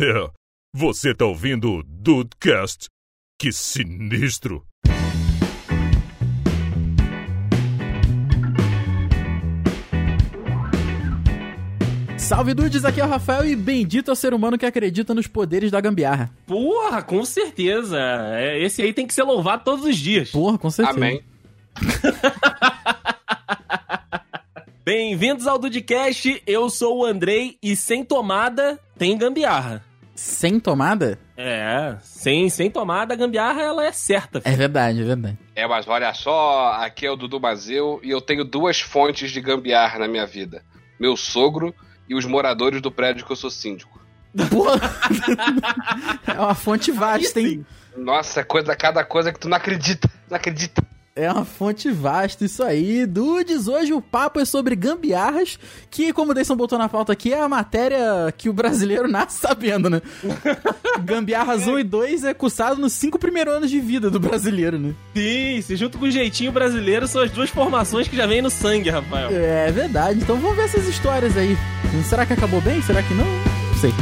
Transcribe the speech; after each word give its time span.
É, 0.00 0.30
você 0.74 1.14
tá 1.14 1.26
ouvindo 1.26 1.70
o 1.70 1.82
Dudecast? 1.82 2.86
Que 3.38 3.52
sinistro! 3.52 4.64
Salve 12.16 12.54
dudes, 12.54 12.86
aqui 12.86 13.02
é 13.02 13.04
o 13.04 13.08
Rafael 13.08 13.44
e 13.44 13.54
bendito 13.54 14.08
ao 14.08 14.16
ser 14.16 14.32
humano 14.32 14.56
que 14.56 14.64
acredita 14.64 15.12
nos 15.12 15.26
poderes 15.26 15.70
da 15.70 15.78
gambiarra. 15.78 16.30
Porra, 16.46 17.02
com 17.02 17.22
certeza. 17.26 17.98
É, 18.00 18.64
Esse 18.64 18.80
aí 18.80 18.94
tem 18.94 19.06
que 19.06 19.12
ser 19.12 19.24
louvado 19.24 19.62
todos 19.64 19.84
os 19.84 19.96
dias. 19.98 20.30
Porra, 20.30 20.56
com 20.56 20.70
certeza. 20.70 20.96
Amém. 20.96 21.22
Bem-vindos 24.84 25.46
ao 25.46 25.60
Dudcast, 25.60 26.42
eu 26.44 26.68
sou 26.68 26.98
o 26.98 27.04
Andrei 27.04 27.56
e 27.62 27.76
sem 27.76 28.04
tomada 28.04 28.80
tem 28.98 29.16
gambiarra. 29.16 29.84
Sem 30.12 30.58
tomada? 30.58 31.20
É, 31.36 31.96
sem, 32.02 32.50
sem 32.50 32.68
tomada 32.68 33.14
a 33.14 33.16
gambiarra 33.16 33.62
ela 33.62 33.86
é 33.86 33.92
certa. 33.92 34.42
É 34.44 34.50
verdade, 34.56 35.00
é 35.00 35.04
verdade. 35.04 35.38
É, 35.54 35.68
mas 35.68 35.86
olha 35.86 36.12
só, 36.12 36.72
aqui 36.80 37.06
é 37.06 37.10
o 37.12 37.14
Dudu 37.14 37.38
Mazeu 37.38 38.00
e 38.02 38.10
eu 38.10 38.20
tenho 38.20 38.44
duas 38.44 38.80
fontes 38.80 39.30
de 39.30 39.40
gambiarra 39.40 40.00
na 40.00 40.08
minha 40.08 40.26
vida: 40.26 40.64
meu 40.98 41.16
sogro 41.16 41.72
e 42.08 42.16
os 42.16 42.24
moradores 42.24 42.82
do 42.82 42.90
prédio 42.90 43.24
que 43.24 43.30
eu 43.30 43.36
sou 43.36 43.50
síndico. 43.50 44.04
Porra! 44.50 44.80
é 46.26 46.40
uma 46.40 46.56
fonte 46.56 46.90
vasta, 46.90 47.40
hein? 47.40 47.64
Nossa, 47.96 48.42
coisa, 48.42 48.74
cada 48.74 49.04
coisa 49.04 49.32
que 49.32 49.38
tu 49.38 49.48
não 49.48 49.56
acredita, 49.56 50.10
não 50.28 50.36
acredita. 50.36 50.82
É 51.14 51.30
uma 51.30 51.44
fonte 51.44 51.90
vasta, 51.90 52.46
isso 52.46 52.62
aí. 52.62 53.04
Dudes, 53.04 53.68
hoje 53.68 53.92
o 53.92 54.00
papo 54.00 54.40
é 54.40 54.46
sobre 54.46 54.74
gambiarras, 54.74 55.58
que, 55.90 56.10
como 56.10 56.30
o 56.30 56.34
Deison 56.34 56.56
botou 56.56 56.78
na 56.78 56.88
pauta 56.88 57.12
aqui, 57.12 57.34
é 57.34 57.40
a 57.40 57.48
matéria 57.48 58.32
que 58.36 58.48
o 58.48 58.52
brasileiro 58.52 59.06
nasce 59.06 59.38
sabendo, 59.38 59.90
né? 59.90 60.00
Gambiarras 61.04 61.66
1 61.66 61.80
e 61.80 61.84
2 61.84 62.24
é 62.24 62.32
cursado 62.32 62.80
nos 62.80 62.94
cinco 62.94 63.18
primeiros 63.18 63.52
anos 63.52 63.70
de 63.70 63.78
vida 63.78 64.10
do 64.10 64.18
brasileiro, 64.18 64.78
né? 64.78 64.94
Sim, 65.14 65.60
se 65.60 65.76
junto 65.76 65.98
com 65.98 66.06
o 66.06 66.10
jeitinho 66.10 66.50
brasileiro 66.50 67.06
são 67.06 67.20
as 67.20 67.30
duas 67.30 67.50
formações 67.50 68.08
que 68.08 68.16
já 68.16 68.26
vêm 68.26 68.40
no 68.40 68.50
sangue, 68.50 68.88
Rafael. 68.88 69.30
É 69.32 69.70
verdade, 69.70 70.20
então 70.20 70.36
vamos 70.36 70.56
ver 70.56 70.64
essas 70.64 70.88
histórias 70.88 71.36
aí. 71.36 71.58
Será 72.08 72.24
que 72.24 72.32
acabou 72.32 72.62
bem? 72.62 72.80
Será 72.80 73.02
que 73.02 73.12
não? 73.12 73.26
Não 73.26 73.78
sei. 73.78 73.92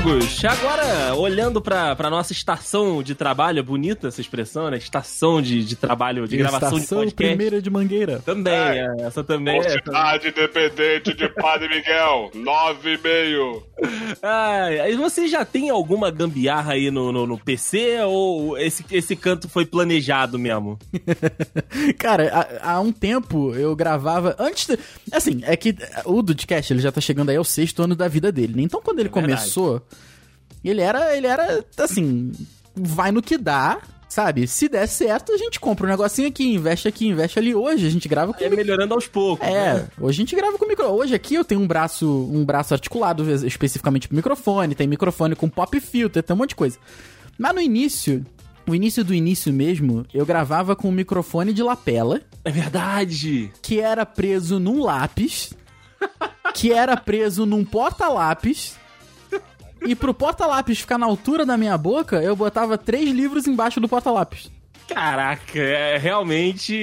Amigos, 0.00 0.44
agora 0.44 1.14
olhando 1.14 1.60
pra, 1.60 1.94
pra 1.94 2.08
nossa 2.08 2.32
estação 2.32 3.02
de 3.02 3.14
trabalho, 3.14 3.62
bonita 3.62 4.08
essa 4.08 4.20
expressão, 4.20 4.70
né? 4.70 4.78
Estação 4.78 5.42
de, 5.42 5.62
de 5.64 5.76
trabalho, 5.76 6.26
de 6.26 6.36
gravação 6.38 6.78
Estação 6.78 6.98
de 7.00 7.10
podcast. 7.12 7.36
primeira 7.36 7.60
de 7.62 7.68
Mangueira. 7.70 8.20
Também, 8.24 8.54
é, 8.54 8.86
essa 9.00 9.22
também 9.22 9.58
é. 9.58 9.70
Cidade 9.70 10.28
Independente 10.28 11.14
de 11.14 11.28
Padre 11.28 11.68
Miguel, 11.68 12.30
9,5. 12.34 13.62
Ai, 14.22 14.80
aí 14.80 14.96
você 14.96 15.28
já 15.28 15.44
tem 15.44 15.68
alguma 15.70 16.10
gambiarra 16.10 16.72
aí 16.72 16.90
no, 16.90 17.12
no, 17.12 17.26
no 17.26 17.38
PC 17.38 18.00
ou 18.06 18.56
esse, 18.58 18.84
esse 18.90 19.14
canto 19.14 19.48
foi 19.48 19.66
planejado 19.66 20.38
mesmo? 20.38 20.78
Cara, 21.98 22.30
há, 22.62 22.72
há 22.72 22.80
um 22.80 22.92
tempo 22.92 23.54
eu 23.54 23.76
gravava. 23.76 24.34
Antes. 24.38 24.66
de- 24.66 24.78
assim, 25.12 25.40
é 25.44 25.56
que 25.56 25.74
o 26.04 26.22
Dudcast 26.22 26.72
ele 26.72 26.80
já 26.80 26.90
tá 26.92 27.00
chegando 27.00 27.30
aí 27.30 27.36
ao 27.36 27.44
sexto 27.44 27.82
ano 27.82 27.94
da 27.94 28.08
vida 28.08 28.32
dele, 28.32 28.54
né? 28.56 28.62
Então 28.62 28.80
quando 28.82 29.00
ele 29.00 29.08
verdade. 29.08 29.26
começou, 29.36 29.82
ele 30.68 30.80
era. 30.82 31.16
Ele 31.16 31.26
era 31.26 31.64
assim. 31.78 32.32
Vai 32.74 33.10
no 33.10 33.22
que 33.22 33.38
dá. 33.38 33.78
Sabe? 34.08 34.44
Se 34.48 34.68
der 34.68 34.88
certo, 34.88 35.30
a 35.32 35.36
gente 35.36 35.60
compra 35.60 35.86
um 35.86 35.90
negocinho 35.90 36.26
aqui, 36.26 36.52
investe 36.52 36.88
aqui, 36.88 37.06
investe 37.06 37.38
ali. 37.38 37.54
Hoje 37.54 37.86
a 37.86 37.90
gente 37.90 38.08
grava 38.08 38.34
com 38.34 38.42
É 38.42 38.48
melhorando 38.48 38.92
aos 38.92 39.06
poucos. 39.06 39.46
É, 39.46 39.74
né? 39.74 39.88
hoje 40.00 40.16
a 40.16 40.22
gente 40.24 40.34
grava 40.34 40.58
com 40.58 40.66
micro. 40.66 40.84
Hoje 40.86 41.14
aqui 41.14 41.36
eu 41.36 41.44
tenho 41.44 41.60
um 41.60 41.66
braço, 41.66 42.28
um 42.28 42.44
braço 42.44 42.74
articulado 42.74 43.22
especificamente 43.46 44.08
pro 44.08 44.16
microfone, 44.16 44.74
tem 44.74 44.88
microfone 44.88 45.36
com 45.36 45.48
pop 45.48 45.78
filter, 45.78 46.24
tem 46.24 46.34
um 46.34 46.38
monte 46.38 46.48
de 46.48 46.56
coisa. 46.56 46.76
Mas 47.38 47.54
no 47.54 47.60
início, 47.60 48.26
o 48.66 48.74
início 48.74 49.04
do 49.04 49.14
início 49.14 49.52
mesmo, 49.52 50.04
eu 50.12 50.26
gravava 50.26 50.74
com 50.74 50.88
um 50.88 50.92
microfone 50.92 51.52
de 51.52 51.62
lapela, 51.62 52.20
É 52.44 52.50
verdade. 52.50 53.52
que 53.62 53.78
era 53.78 54.04
preso 54.04 54.58
num 54.58 54.82
lápis, 54.82 55.54
que 56.52 56.72
era 56.72 56.96
preso 56.96 57.46
num 57.46 57.64
porta-lápis. 57.64 58.74
E 59.86 59.94
pro 59.94 60.12
porta-lápis 60.14 60.78
ficar 60.80 60.98
na 60.98 61.06
altura 61.06 61.44
da 61.46 61.56
minha 61.56 61.76
boca, 61.78 62.22
eu 62.22 62.36
botava 62.36 62.76
três 62.78 63.10
livros 63.10 63.46
embaixo 63.46 63.80
do 63.80 63.88
porta-lápis. 63.88 64.50
Caraca, 64.88 65.58
é 65.58 65.96
realmente. 65.98 66.74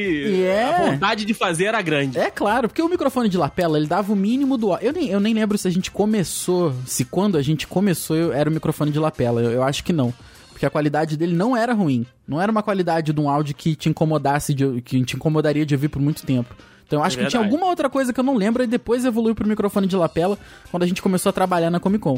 é. 0.44 0.64
A 0.76 0.92
vontade 0.92 1.26
de 1.26 1.34
fazer 1.34 1.66
era 1.66 1.82
grande. 1.82 2.18
É 2.18 2.32
claro, 2.32 2.70
porque 2.70 2.82
o 2.82 2.88
microfone 2.90 3.28
de 3.28 3.38
lapela, 3.38 3.78
ele 3.78 3.86
dava 3.88 4.14
o 4.14 4.16
mínimo 4.16 4.58
do... 4.58 4.74
Eu 4.78 4.94
nem, 4.94 5.10
eu 5.10 5.20
nem 5.20 5.34
lembro 5.34 5.58
se 5.58 5.68
a 5.68 5.72
gente 5.72 5.92
começou, 5.92 6.74
se 6.86 7.04
quando 7.04 7.38
a 7.38 7.42
gente 7.42 7.68
começou 7.68 8.16
eu- 8.16 8.32
era 8.34 8.50
o 8.50 8.54
microfone 8.54 8.92
de 8.92 9.00
lapela, 9.00 9.42
eu, 9.42 9.52
eu 9.52 9.64
acho 9.64 9.84
que 9.84 9.92
não. 9.92 10.14
Porque 10.52 10.66
a 10.66 10.70
qualidade 10.70 11.18
dele 11.18 11.36
não 11.36 11.56
era 11.56 11.74
ruim. 11.74 12.06
Não 12.28 12.42
era 12.42 12.52
uma 12.52 12.64
qualidade 12.64 13.12
de 13.14 13.20
um 13.22 13.30
áudio 13.30 13.54
que 13.54 13.76
te 13.76 13.90
incomodasse, 13.90 14.54
de, 14.54 14.82
que 14.82 15.04
te 15.04 15.16
incomodaria 15.18 15.66
de 15.66 15.76
ouvir 15.76 15.90
por 15.90 16.02
muito 16.02 16.26
tempo. 16.26 16.56
Então 16.88 17.00
eu 17.00 17.04
acho 17.04 17.20
É 17.20 17.24
que 17.26 17.30
tinha 17.30 17.44
alguma 17.44 17.66
outra 17.68 17.90
coisa 17.90 18.14
que 18.14 18.20
eu 18.20 18.24
não 18.24 18.36
lembro 18.36 18.64
e 18.64 18.68
depois 18.68 19.04
evoluiu 19.04 19.36
pro 19.36 19.46
microfone 19.48 19.86
de 19.86 19.96
lapela 19.98 20.38
quando 20.72 20.84
a 20.84 20.88
gente 20.88 21.02
começou 21.02 21.30
a 21.30 21.34
trabalhar 21.34 21.70
na 21.70 21.80
Comic 21.80 22.02
Con. 22.02 22.18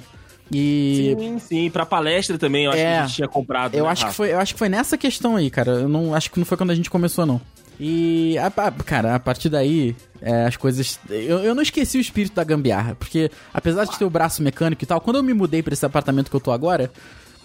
E 0.52 1.16
Sim, 1.20 1.40
sim. 1.40 1.70
Pra 1.70 1.86
palestra 1.86 2.38
também, 2.38 2.66
eu 2.66 2.72
acho 2.72 2.80
É. 2.80 2.84
que 2.84 2.98
a 3.00 3.06
gente 3.06 3.16
tinha 3.16 3.28
comprado. 3.28 3.76
eu 3.76 3.84
né, 3.86 3.90
acho 3.92 4.08
que 4.08 4.14
foi, 4.14 4.34
eu 4.34 4.40
acho 4.40 4.54
que 4.54 4.60
foi 4.60 4.70
nessa 4.70 4.98
questão 4.98 5.36
aí, 5.36 5.50
cara. 5.50 5.72
Eu 5.72 5.90
não 5.90 6.14
acho 6.16 6.32
que 6.32 6.40
não 6.40 6.46
foi 6.46 6.58
quando 6.58 6.72
a 6.72 6.76
gente 6.76 6.90
começou 6.90 7.26
não. 7.26 7.40
E 7.80 8.38
a- 8.38 8.48
a- 8.48 8.72
cara, 8.84 9.16
a 9.16 9.20
partir 9.20 9.48
daí 9.48 9.96
é, 10.22 10.46
as 10.46 10.58
coisas, 10.58 11.00
eu, 11.10 11.40
eu 11.40 11.56
não 11.56 11.62
esqueci 11.64 11.98
o 11.98 12.02
espírito 12.02 12.36
da 12.36 12.44
gambiarra, 12.44 12.94
porque 12.96 13.32
apesar 13.54 13.86
de 13.86 13.98
ter 13.98 14.04
o 14.04 14.10
braço 14.10 14.42
mecânico 14.44 14.84
e 14.84 14.86
tal, 14.88 15.00
quando 15.00 15.16
eu 15.18 15.24
me 15.24 15.34
mudei 15.34 15.64
pra 15.64 15.74
esse 15.74 15.86
apartamento 15.86 16.30
que 16.30 16.36
eu 16.36 16.42
tô 16.42 16.52
agora, 16.52 16.92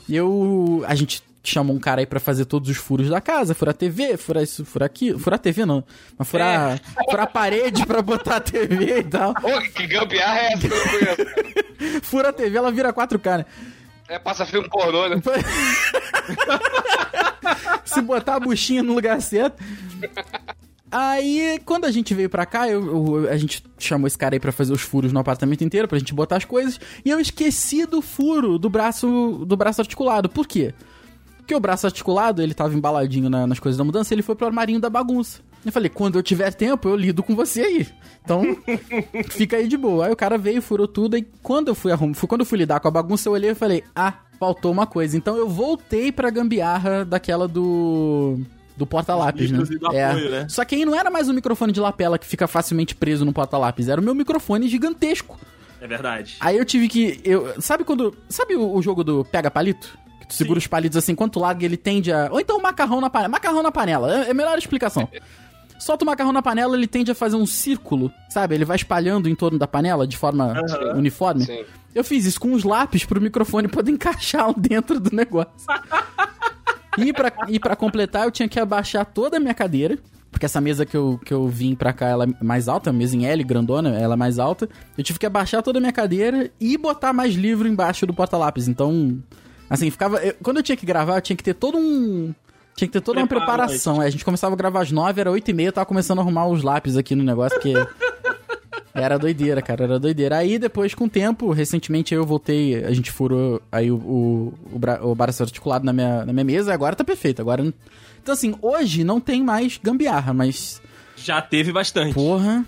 eu 0.09 0.83
a 0.89 0.95
gente 0.95 1.23
chamou 1.51 1.77
um 1.77 1.81
cara 1.81 2.01
aí 2.01 2.07
pra 2.07 2.19
fazer 2.21 2.45
todos 2.47 2.69
os 2.71 2.77
furos 2.77 3.09
da 3.09 3.21
casa, 3.21 3.55
furar 3.55 3.75
TV, 3.75 4.17
furar 4.17 4.43
isso, 4.43 4.65
furar 4.65 4.87
aquilo, 4.87 5.19
furar 5.19 5.39
TV 5.39 5.65
não, 5.67 5.85
mas 6.19 6.29
furar, 6.29 6.81
furar 7.11 7.25
a 7.25 7.27
parede 7.27 7.85
pra 7.87 8.01
botar 8.03 8.37
a 8.37 8.41
TV 8.41 9.01
e 9.01 9.05
tal. 9.05 9.31
Ô, 9.31 9.61
que 9.75 9.87
gambiarra 9.87 10.39
é 10.39 10.53
essa? 10.55 10.69
Fura 12.03 12.31
a 12.31 12.33
TV, 12.33 12.57
ela 12.57 12.73
vira 12.73 12.93
4K, 12.93 13.39
né? 13.39 13.47
É 14.09 14.19
passa 14.19 14.45
filme 14.47 14.69
pornô, 14.69 15.09
né? 15.09 15.17
Se 17.85 18.01
botar 18.01 18.37
a 18.37 18.41
buchinha 18.41 18.83
no 18.83 18.95
lugar 18.95 19.21
certo. 19.21 19.63
Aí, 20.91 21.61
quando 21.65 21.85
a 21.87 21.91
gente 21.91 22.15
veio 22.15 22.31
pra 22.31 22.47
cá, 22.47 22.69
eu, 22.69 23.25
eu- 23.25 23.31
a 23.31 23.37
gente 23.37 23.65
chamou 23.79 24.07
esse 24.07 24.17
cara 24.17 24.35
aí 24.37 24.41
pra 24.41 24.53
fazer 24.53 24.73
os 24.73 24.81
furos 24.83 25.13
no 25.13 25.19
apartamento 25.19 25.65
inteiro, 25.65 25.89
pra 25.89 25.99
gente 25.99 26.15
botar 26.15 26.37
as 26.37 26.45
coisas, 26.45 26.79
e 27.05 27.11
eu 27.11 27.19
esqueci 27.19 27.85
do 27.85 28.01
furo 28.01 28.59
do 28.59 28.71
braço 28.71 29.45
do 29.47 29.57
braço 29.57 29.81
articulado. 29.81 30.29
Por 30.29 30.47
quê? 30.47 30.73
Porque 31.45 31.55
o 31.55 31.61
braço 31.61 31.87
articulado, 31.87 32.41
ele 32.41 32.55
tava 32.55 32.75
embaladinho 32.75 33.29
na- 33.29 33.47
nas 33.47 33.59
coisas 33.61 33.77
da 33.77 33.85
mudança, 33.85 34.15
ele 34.15 34.23
foi 34.23 34.35
pro 34.35 34.47
armarinho 34.47 34.81
da 34.81 34.89
bagunça. 34.89 35.41
Eu 35.65 35.71
falei, 35.71 35.91
quando 35.91 36.19
eu 36.19 36.23
tiver 36.23 36.51
tempo, 36.55 36.89
eu 36.89 36.97
lido 36.97 37.23
com 37.23 37.37
você 37.37 37.61
aí. 37.63 37.87
Então, 38.25 38.43
fica 39.31 39.57
aí 39.59 39.69
de 39.69 39.77
boa. 39.77 40.07
Aí 40.07 40.13
o 40.13 40.17
cara 40.17 40.39
veio, 40.39 40.63
furou 40.63 40.89
tudo, 40.89 41.17
e 41.19 41.23
quando 41.43 41.69
eu 41.69 41.75
fui 41.75 41.93
arrumar, 41.93 42.15
quando 42.27 42.41
eu 42.41 42.47
fui 42.47 42.59
lidar 42.59 42.81
com 42.81 42.89
a 42.89 42.91
bagunça, 42.91 43.29
eu 43.29 43.33
olhei 43.35 43.51
e 43.51 43.55
falei, 43.55 43.85
ah, 43.95 44.15
faltou 44.41 44.73
uma 44.73 44.87
coisa. 44.87 45.17
Então 45.17 45.37
eu 45.37 45.49
voltei 45.49 46.11
pra 46.11 46.31
gambiarra 46.31 47.05
daquela 47.05 47.47
do. 47.47 48.41
Do 48.77 48.85
porta-lápis, 48.87 49.53
né? 49.53 49.59
Apoio, 50.11 50.31
né? 50.31 50.47
Só 50.49 50.65
que 50.65 50.75
aí 50.75 50.85
não 50.85 50.97
era 50.99 51.09
mais 51.09 51.29
um 51.29 51.33
microfone 51.33 51.73
de 51.73 51.79
lapela 51.79 52.19
que 52.19 52.27
fica 52.27 52.49
facilmente 52.49 52.93
preso 52.93 53.25
no 53.25 53.33
porta-lápis, 53.33 53.89
era 53.89 54.01
o 54.01 54.05
meu 54.05 54.17
microfone 54.17 54.67
gigantesco. 54.67 55.39
É 55.81 55.87
verdade. 55.87 56.35
Aí 56.41 56.57
eu 56.59 56.65
tive 56.65 56.89
que. 56.89 57.21
Eu, 57.23 57.61
sabe 57.63 57.85
quando. 57.85 58.17
Sabe 58.29 58.57
o, 58.57 58.75
o 58.75 58.83
jogo 58.83 59.05
do 59.05 59.25
pega 59.27 59.49
palito? 59.49 59.97
Que 60.25 60.29
tu 60.29 60.35
segura 60.35 60.59
os 60.59 60.67
palitos 60.67 60.97
assim, 60.97 61.15
quando 61.15 61.33
tu 61.33 61.41
larga, 61.41 61.65
ele 61.65 61.77
tende 61.77 62.13
a. 62.13 62.29
Ou 62.33 62.41
então 62.41 62.61
macarrão 62.61 63.01
na 63.01 63.11
panela. 63.11 63.29
Macarrão 63.29 63.63
na 63.63 63.71
panela, 63.71 64.25
é 64.25 64.29
é 64.29 64.31
a 64.31 64.35
melhor 64.35 64.59
explicação. 64.59 65.09
Solta 65.79 66.05
o 66.05 66.07
macarrão 66.07 66.33
na 66.33 66.41
panela, 66.41 66.77
ele 66.77 66.87
tende 66.87 67.11
a 67.11 67.15
fazer 67.15 67.37
um 67.37 67.45
círculo, 67.45 68.11
sabe? 68.31 68.55
Ele 68.55 68.65
vai 68.65 68.77
espalhando 68.77 69.29
em 69.29 69.35
torno 69.35 69.59
da 69.59 69.67
panela 69.67 70.07
de 70.07 70.17
forma 70.17 70.55
uniforme. 70.95 71.45
Sim. 71.45 71.65
Eu 71.95 72.03
fiz 72.03 72.25
isso 72.25 72.41
com 72.41 72.53
os 72.53 72.65
lápis 72.65 73.05
pro 73.05 73.21
microfone 73.21 73.69
poder 73.69 73.91
encaixar 73.93 74.53
dentro 74.59 74.99
do 74.99 75.15
negócio. 75.15 75.53
E 76.97 77.13
pra, 77.13 77.33
e 77.49 77.59
pra 77.59 77.75
completar, 77.75 78.25
eu 78.25 78.31
tinha 78.31 78.49
que 78.49 78.61
abaixar 78.61 79.05
toda 79.05 79.37
a 79.37 79.41
minha 79.41 79.53
cadeira. 79.53 79.99
Porque 80.31 80.47
essa 80.47 80.61
mesa 80.61 80.85
que 80.85 80.97
eu, 80.97 81.21
que 81.25 81.33
eu 81.33 81.49
vim 81.49 81.75
pra 81.75 81.93
cá, 81.93 82.07
ela 82.07 82.25
é 82.25 82.45
mais 82.45 82.69
alta, 82.69 82.93
mesa 82.93 83.17
em 83.17 83.25
L, 83.25 83.45
grandona, 83.45 83.97
ela 83.99 84.15
é 84.15 84.17
mais 84.17 84.39
alta. 84.39 84.69
Eu 84.97 85.05
tive 85.05 85.19
que 85.19 85.27
abaixar 85.27 85.63
toda 85.63 85.79
a 85.79 85.81
minha 85.81 85.93
cadeira 85.93 86.51
e 86.61 86.77
botar 86.77 87.13
mais 87.13 87.35
livro 87.35 87.69
embaixo 87.69 88.05
do 88.05 88.13
porta-lápis. 88.13 88.67
Então, 88.67 89.23
assim, 89.69 89.91
ficava... 89.91 90.19
eu- 90.19 90.35
quando 90.43 90.59
eu 90.59 90.63
tinha 90.63 90.77
que 90.77 90.87
gravar, 90.87 91.17
eu 91.17 91.23
tinha 91.23 91.37
que 91.37 91.43
ter 91.45 91.55
todo 91.55 91.77
um... 91.79 92.35
Tinha 92.77 92.89
que 92.89 92.93
ter 92.93 93.01
toda 93.01 93.21
uma 93.21 93.27
Prepara 93.27 93.63
preparação. 93.65 94.03
É, 94.03 94.07
a 94.07 94.11
gente 94.11 94.25
começava 94.25 94.55
a 94.55 94.57
gravar 94.59 94.83
às 94.83 94.91
9, 94.91 95.21
era 95.21 95.31
8 95.31 95.49
e 95.49 95.55
meia, 95.55 95.69
eu 95.69 95.73
tava 95.73 95.87
começando 95.87 96.19
a 96.19 96.23
arrumar 96.23 96.47
os 96.49 96.63
lápis 96.63 96.97
aqui 96.97 97.15
no 97.15 97.23
negócio, 97.23 97.59
porque. 97.61 97.73
Era 98.97 99.19
doideira, 99.19 99.61
cara, 99.61 99.83
era 99.85 99.99
doideira. 99.99 100.37
Aí 100.39 100.57
depois, 100.57 100.95
com 100.95 101.07
o 101.07 101.09
tempo, 101.11 101.51
recentemente 101.51 102.15
eu 102.15 102.25
voltei, 102.25 102.77
a 102.85 102.93
gente 102.93 103.11
furou 103.11 103.61
aí 103.73 103.91
o, 103.91 103.97
o, 103.97 104.55
o, 104.73 104.79
bra- 104.79 105.01
o 105.05 105.13
braço 105.17 105.43
articulado 105.43 105.85
na 105.85 105.93
minha, 105.93 106.25
na 106.25 106.33
minha 106.33 106.45
mesa, 106.45 106.73
agora 106.73 106.95
tá 106.95 107.03
perfeito. 107.03 107.43
Agora. 107.43 107.65
Então, 108.23 108.33
assim, 108.33 108.55
hoje 108.63 109.03
não 109.03 109.19
tem 109.21 109.43
mais 109.43 109.81
gambiarra, 109.83 110.33
mas. 110.33 110.81
Já 111.17 111.43
teve 111.43 111.73
bastante. 111.73 112.15
Porra. 112.15 112.65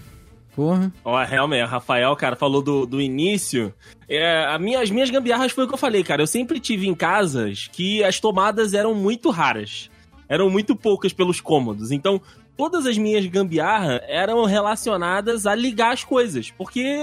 Porra. 0.57 0.91
Ó, 1.05 1.23
realmente, 1.23 1.63
o 1.63 1.67
Rafael, 1.67 2.17
cara, 2.17 2.35
falou 2.35 2.63
do, 2.63 2.87
do 2.87 2.99
início. 2.99 3.75
É, 4.09 4.47
a 4.47 4.59
minha, 4.59 4.81
as 4.81 4.91
minhas 4.91 5.11
gambiarras 5.11 5.53
foi 5.53 5.65
o 5.65 5.69
que 5.69 5.75
eu 5.75 5.79
falei, 5.79 6.03
cara. 6.03 6.23
Eu 6.23 6.27
sempre 6.27 6.59
tive 6.59 6.89
em 6.89 6.95
casas 6.95 7.69
que 7.71 8.03
as 8.03 8.19
tomadas 8.19 8.73
eram 8.73 8.95
muito 8.95 9.29
raras. 9.29 9.91
Eram 10.27 10.49
muito 10.49 10.75
poucas 10.75 11.13
pelos 11.13 11.43
cômodos. 11.43 11.93
Então, 11.93 12.21
todas 12.57 12.87
as 12.87 12.97
minhas 12.97 13.27
gambiarras 13.27 14.01
eram 14.09 14.45
relacionadas 14.47 15.47
a 15.47 15.55
ligar 15.55 15.93
as 15.93 16.03
coisas. 16.03 16.51
Porque 16.51 17.01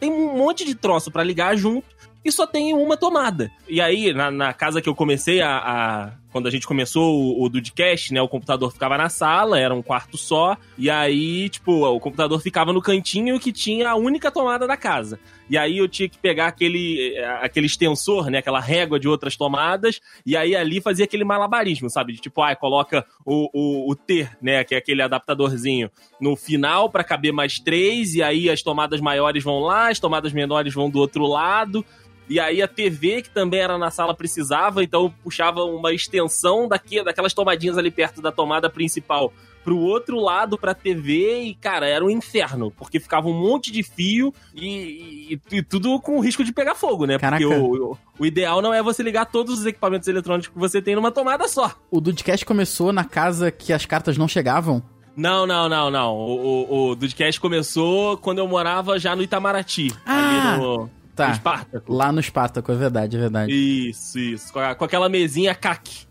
tem 0.00 0.10
um 0.10 0.36
monte 0.36 0.64
de 0.64 0.74
troço 0.74 1.08
pra 1.08 1.22
ligar 1.22 1.56
junto 1.56 1.86
e 2.26 2.32
só 2.32 2.46
tem 2.46 2.74
uma 2.74 2.96
tomada. 2.96 3.50
E 3.68 3.80
aí, 3.80 4.12
na, 4.12 4.30
na 4.30 4.52
casa 4.52 4.82
que 4.82 4.88
eu 4.88 4.94
comecei 4.94 5.40
a. 5.40 5.56
a- 5.58 6.12
quando 6.32 6.48
a 6.48 6.50
gente 6.50 6.66
começou 6.66 7.14
o, 7.38 7.44
o 7.44 7.48
Dudcast, 7.48 8.12
né? 8.12 8.20
O 8.20 8.28
computador 8.28 8.70
ficava 8.70 8.98
na 8.98 9.08
sala, 9.08 9.58
era 9.58 9.72
um 9.74 9.80
quarto 9.80 10.18
só. 10.18 10.54
E 10.76 10.90
aí, 10.90 11.48
tipo, 11.48 11.86
o 11.86 11.98
computador 11.98 12.38
ficava 12.42 12.74
no 12.74 12.82
cantinho 12.82 13.40
que 13.40 13.50
tinha 13.50 13.88
a 13.88 13.94
única 13.96 14.30
tomada 14.30 14.66
da 14.66 14.76
casa. 14.76 15.18
E 15.48 15.56
aí 15.56 15.78
eu 15.78 15.88
tinha 15.88 16.06
que 16.10 16.18
pegar 16.18 16.48
aquele, 16.48 17.14
eh, 17.16 17.38
aquele 17.40 17.64
extensor, 17.64 18.28
né? 18.28 18.38
Aquela 18.38 18.60
régua 18.60 19.00
de 19.00 19.08
outras 19.08 19.34
tomadas. 19.34 19.98
E 20.26 20.36
aí 20.36 20.54
ali 20.54 20.78
fazia 20.78 21.06
aquele 21.06 21.24
malabarismo, 21.24 21.88
sabe? 21.88 22.12
De 22.12 22.18
tipo, 22.20 22.42
ah, 22.42 22.54
coloca 22.54 23.06
o, 23.24 23.48
o, 23.54 23.90
o 23.90 23.94
T, 23.96 24.28
né? 24.42 24.62
Que 24.62 24.74
é 24.74 24.78
aquele 24.78 25.00
adaptadorzinho 25.00 25.90
no 26.20 26.36
final 26.36 26.90
pra 26.90 27.02
caber 27.02 27.32
mais 27.32 27.58
três. 27.58 28.14
E 28.14 28.22
aí 28.22 28.50
as 28.50 28.60
tomadas 28.60 29.00
maiores 29.00 29.42
vão 29.42 29.60
lá, 29.60 29.88
as 29.88 29.98
tomadas 29.98 30.34
menores 30.34 30.74
vão 30.74 30.90
do 30.90 30.98
outro 30.98 31.26
lado. 31.26 31.82
E 32.28 32.40
aí 32.40 32.60
a 32.62 32.68
TV, 32.68 33.22
que 33.22 33.30
também 33.30 33.60
era 33.60 33.78
na 33.78 33.90
sala, 33.90 34.14
precisava, 34.14 34.82
então 34.82 35.04
eu 35.04 35.14
puxava 35.22 35.62
uma 35.62 35.92
extensão 35.92 36.66
daqui, 36.68 37.02
daquelas 37.02 37.32
tomadinhas 37.34 37.78
ali 37.78 37.90
perto 37.90 38.20
da 38.20 38.32
tomada 38.32 38.68
principal 38.68 39.32
pro 39.62 39.78
outro 39.78 40.20
lado 40.20 40.56
pra 40.56 40.74
TV 40.74 41.40
e, 41.42 41.54
cara, 41.56 41.88
era 41.88 42.04
um 42.04 42.08
inferno, 42.10 42.70
porque 42.70 43.00
ficava 43.00 43.26
um 43.26 43.32
monte 43.32 43.72
de 43.72 43.82
fio 43.82 44.32
e, 44.54 45.32
e- 45.32 45.56
e 45.56 45.62
tudo 45.62 46.00
com 46.00 46.20
risco 46.20 46.44
de 46.44 46.52
pegar 46.52 46.76
fogo, 46.76 47.04
né? 47.04 47.18
Caraca. 47.18 47.42
Porque 47.44 47.56
o, 47.60 47.90
o, 47.92 47.98
o 48.20 48.24
ideal 48.26 48.62
não 48.62 48.72
é 48.72 48.80
você 48.80 49.02
ligar 49.02 49.26
todos 49.26 49.58
os 49.60 49.66
equipamentos 49.66 50.06
eletrônicos 50.06 50.48
que 50.52 50.58
você 50.58 50.80
tem 50.80 50.94
numa 50.94 51.10
tomada 51.10 51.48
só. 51.48 51.72
O 51.90 52.00
Dudcast 52.00 52.44
começou 52.46 52.92
na 52.92 53.02
casa 53.04 53.50
que 53.50 53.72
as 53.72 53.84
cartas 53.84 54.16
não 54.16 54.28
chegavam. 54.28 54.80
Não, 55.16 55.46
não, 55.46 55.68
não, 55.68 55.90
não. 55.90 56.14
O, 56.14 56.66
o, 56.68 56.90
o 56.90 56.94
Dudcast 56.94 57.40
começou 57.40 58.16
quando 58.18 58.38
eu 58.38 58.46
morava 58.46 58.98
já 59.00 59.16
no 59.16 59.22
Itamaraty, 59.22 59.90
Ah, 60.04 60.52
ali 60.54 60.60
no, 60.62 60.90
tá. 61.16 61.26
no 61.28 61.32
Espartaco. 61.32 61.92
Lá 61.92 62.12
no 62.12 62.20
Espartaco, 62.20 62.70
é 62.70 62.74
verdade, 62.76 63.16
é 63.16 63.20
verdade. 63.20 63.52
Isso, 63.52 64.18
isso. 64.18 64.52
Com, 64.52 64.60
a- 64.60 64.74
com 64.74 64.84
aquela 64.84 65.08
mesinha 65.08 65.54
CAC. 65.54 66.06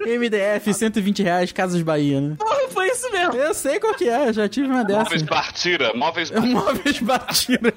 MDF, 0.00 0.72
120 0.72 1.22
reais, 1.22 1.52
Casas 1.52 1.82
Bahia, 1.82 2.20
né? 2.20 2.36
Foi 2.70 2.88
isso 2.88 3.10
mesmo. 3.12 3.34
Eu 3.34 3.52
sei 3.52 3.78
qual 3.78 3.94
que 3.94 4.08
é, 4.08 4.32
já 4.32 4.48
tive 4.48 4.68
uma 4.68 4.82
dessa. 4.84 5.00
Móveis 5.02 5.22
Partira, 5.22 5.92
móveis 5.94 6.30
Móveis 6.30 6.98
batida. 7.00 7.72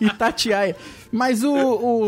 Itatiaia. 0.00 0.76
Mas 1.10 1.42
o, 1.42 1.52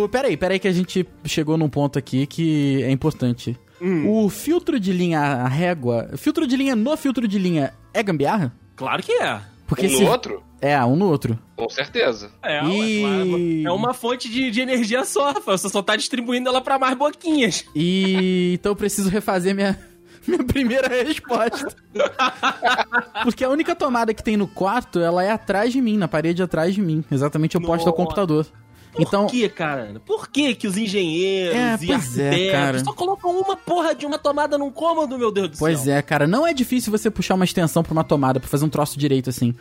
o. 0.05 0.08
Peraí, 0.08 0.37
peraí, 0.37 0.58
que 0.58 0.69
a 0.69 0.72
gente 0.72 1.06
chegou 1.25 1.56
num 1.56 1.69
ponto 1.69 1.99
aqui 1.99 2.26
que 2.26 2.82
é 2.82 2.90
importante. 2.90 3.58
O 4.06 4.28
filtro 4.28 4.78
de 4.78 4.93
linha, 4.93 5.20
a 5.20 5.49
régua. 5.49 6.10
Filtro 6.16 6.46
de 6.46 6.56
linha 6.56 6.75
no 6.76 6.96
filtro 6.96 7.26
de 7.28 7.38
linha 7.38 7.72
é 7.94 8.02
gambiarra? 8.02 8.52
Claro 8.76 9.02
que 9.02 9.12
é. 9.12 9.40
Porque 9.66 9.87
um 9.87 9.90
se. 9.90 10.02
no 10.05 10.10
outro? 10.10 10.43
É, 10.60 10.82
um 10.84 10.96
no 10.96 11.08
outro. 11.08 11.38
Com 11.56 11.69
certeza. 11.69 12.31
É, 12.43 12.64
E- 12.64 13.64
é 13.64 13.70
uma 13.70 13.94
fonte 13.94 14.28
de, 14.28 14.50
de 14.50 14.60
energia 14.60 15.05
só. 15.05 15.32
Você 15.46 15.69
só 15.69 15.81
tá 15.82 15.94
distribuindo 15.96 16.49
ela 16.49 16.60
pra 16.60 16.78
mais 16.78 16.96
boquinhas. 16.96 17.64
E. 17.75 18.52
Então 18.55 18.72
eu 18.72 18.76
preciso 18.76 19.08
refazer 19.08 19.55
minha. 19.55 19.78
Minha 20.28 20.44
primeira 20.44 20.88
resposta. 20.88 21.75
Porque 23.25 23.43
a 23.43 23.49
única 23.49 23.75
tomada 23.75 24.12
que 24.12 24.22
tem 24.22 24.37
no 24.37 24.46
quarto, 24.46 24.99
ela 25.00 25.22
é 25.25 25.31
atrás 25.31 25.72
de 25.72 25.81
mim, 25.81 25.96
na 25.96 26.06
parede 26.06 26.43
atrás 26.43 26.75
de 26.75 26.82
mim. 26.82 27.02
Exatamente 27.10 27.56
oposta 27.56 27.88
ao 27.88 27.94
computador. 27.94 28.46
Por 28.93 29.02
Então, 29.02 29.26
que, 29.26 29.49
cara? 29.49 30.00
Por 30.05 30.28
que 30.28 30.55
que 30.55 30.66
os 30.66 30.76
engenheiros 30.76 31.55
É, 31.56 31.78
e 31.81 31.87
pois 31.87 32.19
é, 32.19 32.28
arquitetos 32.28 32.52
cara. 32.52 32.84
só 32.84 32.93
colocam 32.93 33.38
uma 33.40 33.56
porra 33.56 33.94
de 33.94 34.05
uma 34.05 34.19
tomada 34.19 34.58
num 34.58 34.70
cômodo, 34.70 35.19
meu 35.19 35.31
Deus 35.32 35.50
do 35.50 35.58
Pois 35.58 35.81
céu? 35.81 35.94
é, 35.96 36.02
cara, 36.02 36.26
não 36.26 36.46
é 36.46 36.52
difícil 36.52 36.90
você 36.90 37.10
puxar 37.10 37.34
uma 37.34 37.44
extensão 37.44 37.82
pra 37.82 37.93
uma 37.93 38.05
tomada, 38.05 38.38
pra 38.40 38.49
fazer 38.49 38.64
um 38.64 38.69
troço 38.70 38.99
direito 38.99 39.31
assim. 39.31 39.55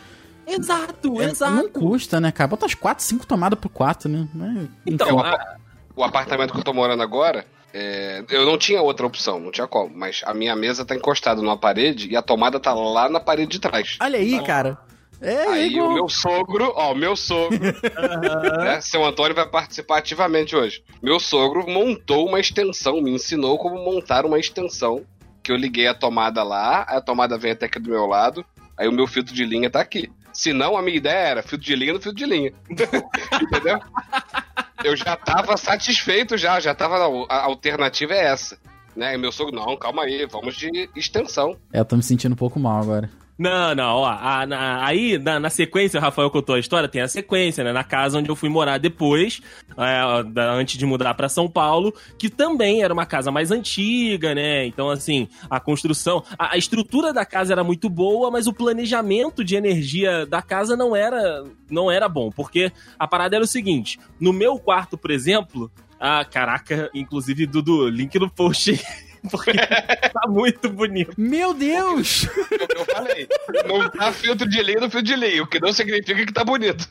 Exato, 0.47 1.21
É, 1.21 1.25
exato. 1.25 1.53
Não 1.55 1.69
custa, 1.69 2.19
né, 2.19 2.31
cara? 2.31 2.47
Bota 2.47 2.65
as 2.65 2.73
4, 2.73 3.03
5 3.03 3.25
tomadas 3.27 3.59
pro 3.59 3.69
quarto, 3.69 4.07
né? 4.07 4.27
Mas, 4.33 4.67
Então, 4.85 5.09
É, 5.09 5.13
o, 5.13 5.19
a- 5.19 5.55
o 5.97 6.03
apartamento 6.03 6.53
que 6.53 6.59
eu 6.59 6.63
tô 6.63 6.73
morando 6.73 7.03
agora, 7.03 7.45
é, 7.73 8.23
eu 8.29 8.45
não 8.45 8.57
tinha 8.57 8.81
outra 8.81 9.05
opção, 9.05 9.39
não 9.39 9.51
tinha 9.51 9.67
como. 9.67 9.91
Mas 9.95 10.21
a 10.25 10.33
minha 10.33 10.55
mesa 10.55 10.85
tá 10.85 10.95
encostada 10.95 11.41
numa 11.41 11.57
parede 11.57 12.07
e 12.09 12.15
a 12.15 12.21
tomada 12.21 12.59
tá 12.59 12.73
lá 12.73 13.09
na 13.09 13.19
parede 13.19 13.51
de 13.51 13.59
trás. 13.59 13.97
Olha 14.01 14.17
aí, 14.19 14.41
cara. 14.44 14.77
É, 15.19 15.47
Aí 15.47 15.67
igual. 15.71 15.89
o 15.89 15.94
meu 15.95 16.07
sogro, 16.07 16.71
ó, 16.75 16.91
o 16.91 16.95
meu 16.95 17.15
sogro, 17.15 17.57
né, 18.63 18.79
seu 18.81 19.03
Antônio 19.03 19.33
vai 19.35 19.47
participar 19.47 19.97
ativamente 19.97 20.55
hoje. 20.55 20.83
Meu 21.01 21.19
sogro 21.19 21.67
montou 21.67 22.27
uma 22.27 22.39
extensão, 22.39 23.01
me 23.01 23.09
ensinou 23.11 23.57
como 23.57 23.83
montar 23.83 24.25
uma 24.25 24.38
extensão. 24.39 25.03
Que 25.41 25.51
eu 25.51 25.55
liguei 25.55 25.88
a 25.88 25.94
tomada 25.95 26.44
lá, 26.44 26.81
a 26.81 27.01
tomada 27.01 27.38
vem 27.38 27.51
até 27.53 27.65
aqui 27.65 27.79
do 27.79 27.89
meu 27.89 28.05
lado, 28.05 28.45
aí 28.77 28.88
o 28.88 28.91
meu 28.91 29.07
filtro 29.07 29.33
de 29.33 29.44
linha 29.45 29.69
tá 29.69 29.79
aqui. 29.79 30.11
Se 30.37 30.53
não, 30.53 30.77
a 30.77 30.83
minha 30.83 30.95
ideia 30.95 31.29
era 31.29 31.41
filtro 31.41 31.65
de 31.65 31.75
linha 31.75 31.93
no 31.93 31.99
filtro 31.99 32.23
de 32.23 32.31
linha. 32.31 32.53
Entendeu? 33.41 33.79
Eu 34.83 34.95
já 34.95 35.15
tava 35.15 35.57
satisfeito 35.57 36.37
já, 36.37 36.59
já 36.59 36.75
tava. 36.75 36.95
A 37.27 37.45
alternativa 37.45 38.13
é 38.13 38.25
essa. 38.25 38.55
Né? 38.95 39.15
E 39.15 39.17
meu 39.17 39.31
sogro, 39.31 39.55
não, 39.55 39.75
calma 39.75 40.03
aí, 40.03 40.27
vamos 40.27 40.55
de 40.55 40.91
extensão. 40.95 41.57
É, 41.73 41.79
eu 41.79 41.85
tô 41.85 41.95
me 41.95 42.03
sentindo 42.03 42.33
um 42.33 42.37
pouco 42.37 42.59
mal 42.59 42.79
agora. 42.79 43.09
Não, 43.37 43.75
não, 43.75 43.97
ó. 43.97 44.07
a- 44.07 44.47
na- 44.47 44.83
aí, 44.83 45.19
na, 45.19 45.39
na 45.39 45.49
sequência, 45.51 45.99
o 45.99 46.01
Rafael 46.01 46.29
contou 46.31 46.55
a 46.55 46.59
história, 46.59 46.89
tem 46.89 47.01
a 47.01 47.07
sequência, 47.07 47.63
né? 47.63 47.71
Na 47.71 47.83
casa 47.83 48.17
onde 48.17 48.29
eu 48.29 48.35
fui 48.35 48.49
morar 48.49 48.79
depois, 48.79 49.41
é, 49.77 50.23
da- 50.23 50.53
antes 50.53 50.75
de 50.77 50.85
mudar 50.87 51.13
pra 51.13 51.29
São 51.29 51.47
Paulo, 51.47 51.93
que 52.17 52.29
também 52.29 52.81
era 52.81 52.91
uma 52.91 53.05
casa 53.05 53.31
mais 53.31 53.51
antiga, 53.51 54.33
né? 54.33 54.65
Então, 54.65 54.89
assim, 54.89 55.27
a 55.49 55.59
construção. 55.59 56.23
A, 56.37 56.55
a 56.55 56.57
estrutura 56.57 57.13
da 57.13 57.25
casa 57.25 57.53
era 57.53 57.63
muito 57.63 57.89
boa, 57.89 58.31
mas 58.31 58.47
o 58.47 58.53
planejamento 58.53 59.43
de 59.43 59.55
energia 59.55 60.25
da 60.25 60.41
casa 60.41 60.75
não 60.75 60.95
era, 60.95 61.44
não 61.69 61.91
era 61.91 62.09
bom. 62.09 62.31
Porque 62.31 62.71
a 62.97 63.07
parada 63.07 63.35
era 63.35 63.45
o 63.45 63.47
seguinte: 63.47 63.99
no 64.19 64.33
meu 64.33 64.57
quarto, 64.57 64.97
por 64.97 65.11
exemplo. 65.11 65.71
Ah, 65.99 66.23
caraca, 66.23 66.91
inclusive, 66.94 67.47
Dudu, 67.47 67.87
link 67.89 68.19
no 68.19 68.29
post. 68.29 68.79
Porque 69.29 69.51
tá 70.13 70.27
muito 70.27 70.69
bonito. 70.69 71.13
Meu 71.17 71.53
Deus! 71.53 72.27
É 72.51 72.63
o 72.63 72.67
que 72.67 72.77
eu 72.77 72.85
falei. 72.85 73.27
Não 73.67 73.89
tá 73.89 74.11
filtro 74.11 74.47
de 74.47 74.61
linha 74.61 74.79
no 74.79 74.89
filtro 74.89 75.03
de 75.03 75.15
linha, 75.15 75.43
o 75.43 75.47
que 75.47 75.59
não 75.59 75.71
significa 75.73 76.25
que 76.25 76.33
tá 76.33 76.43
bonito. 76.43 76.87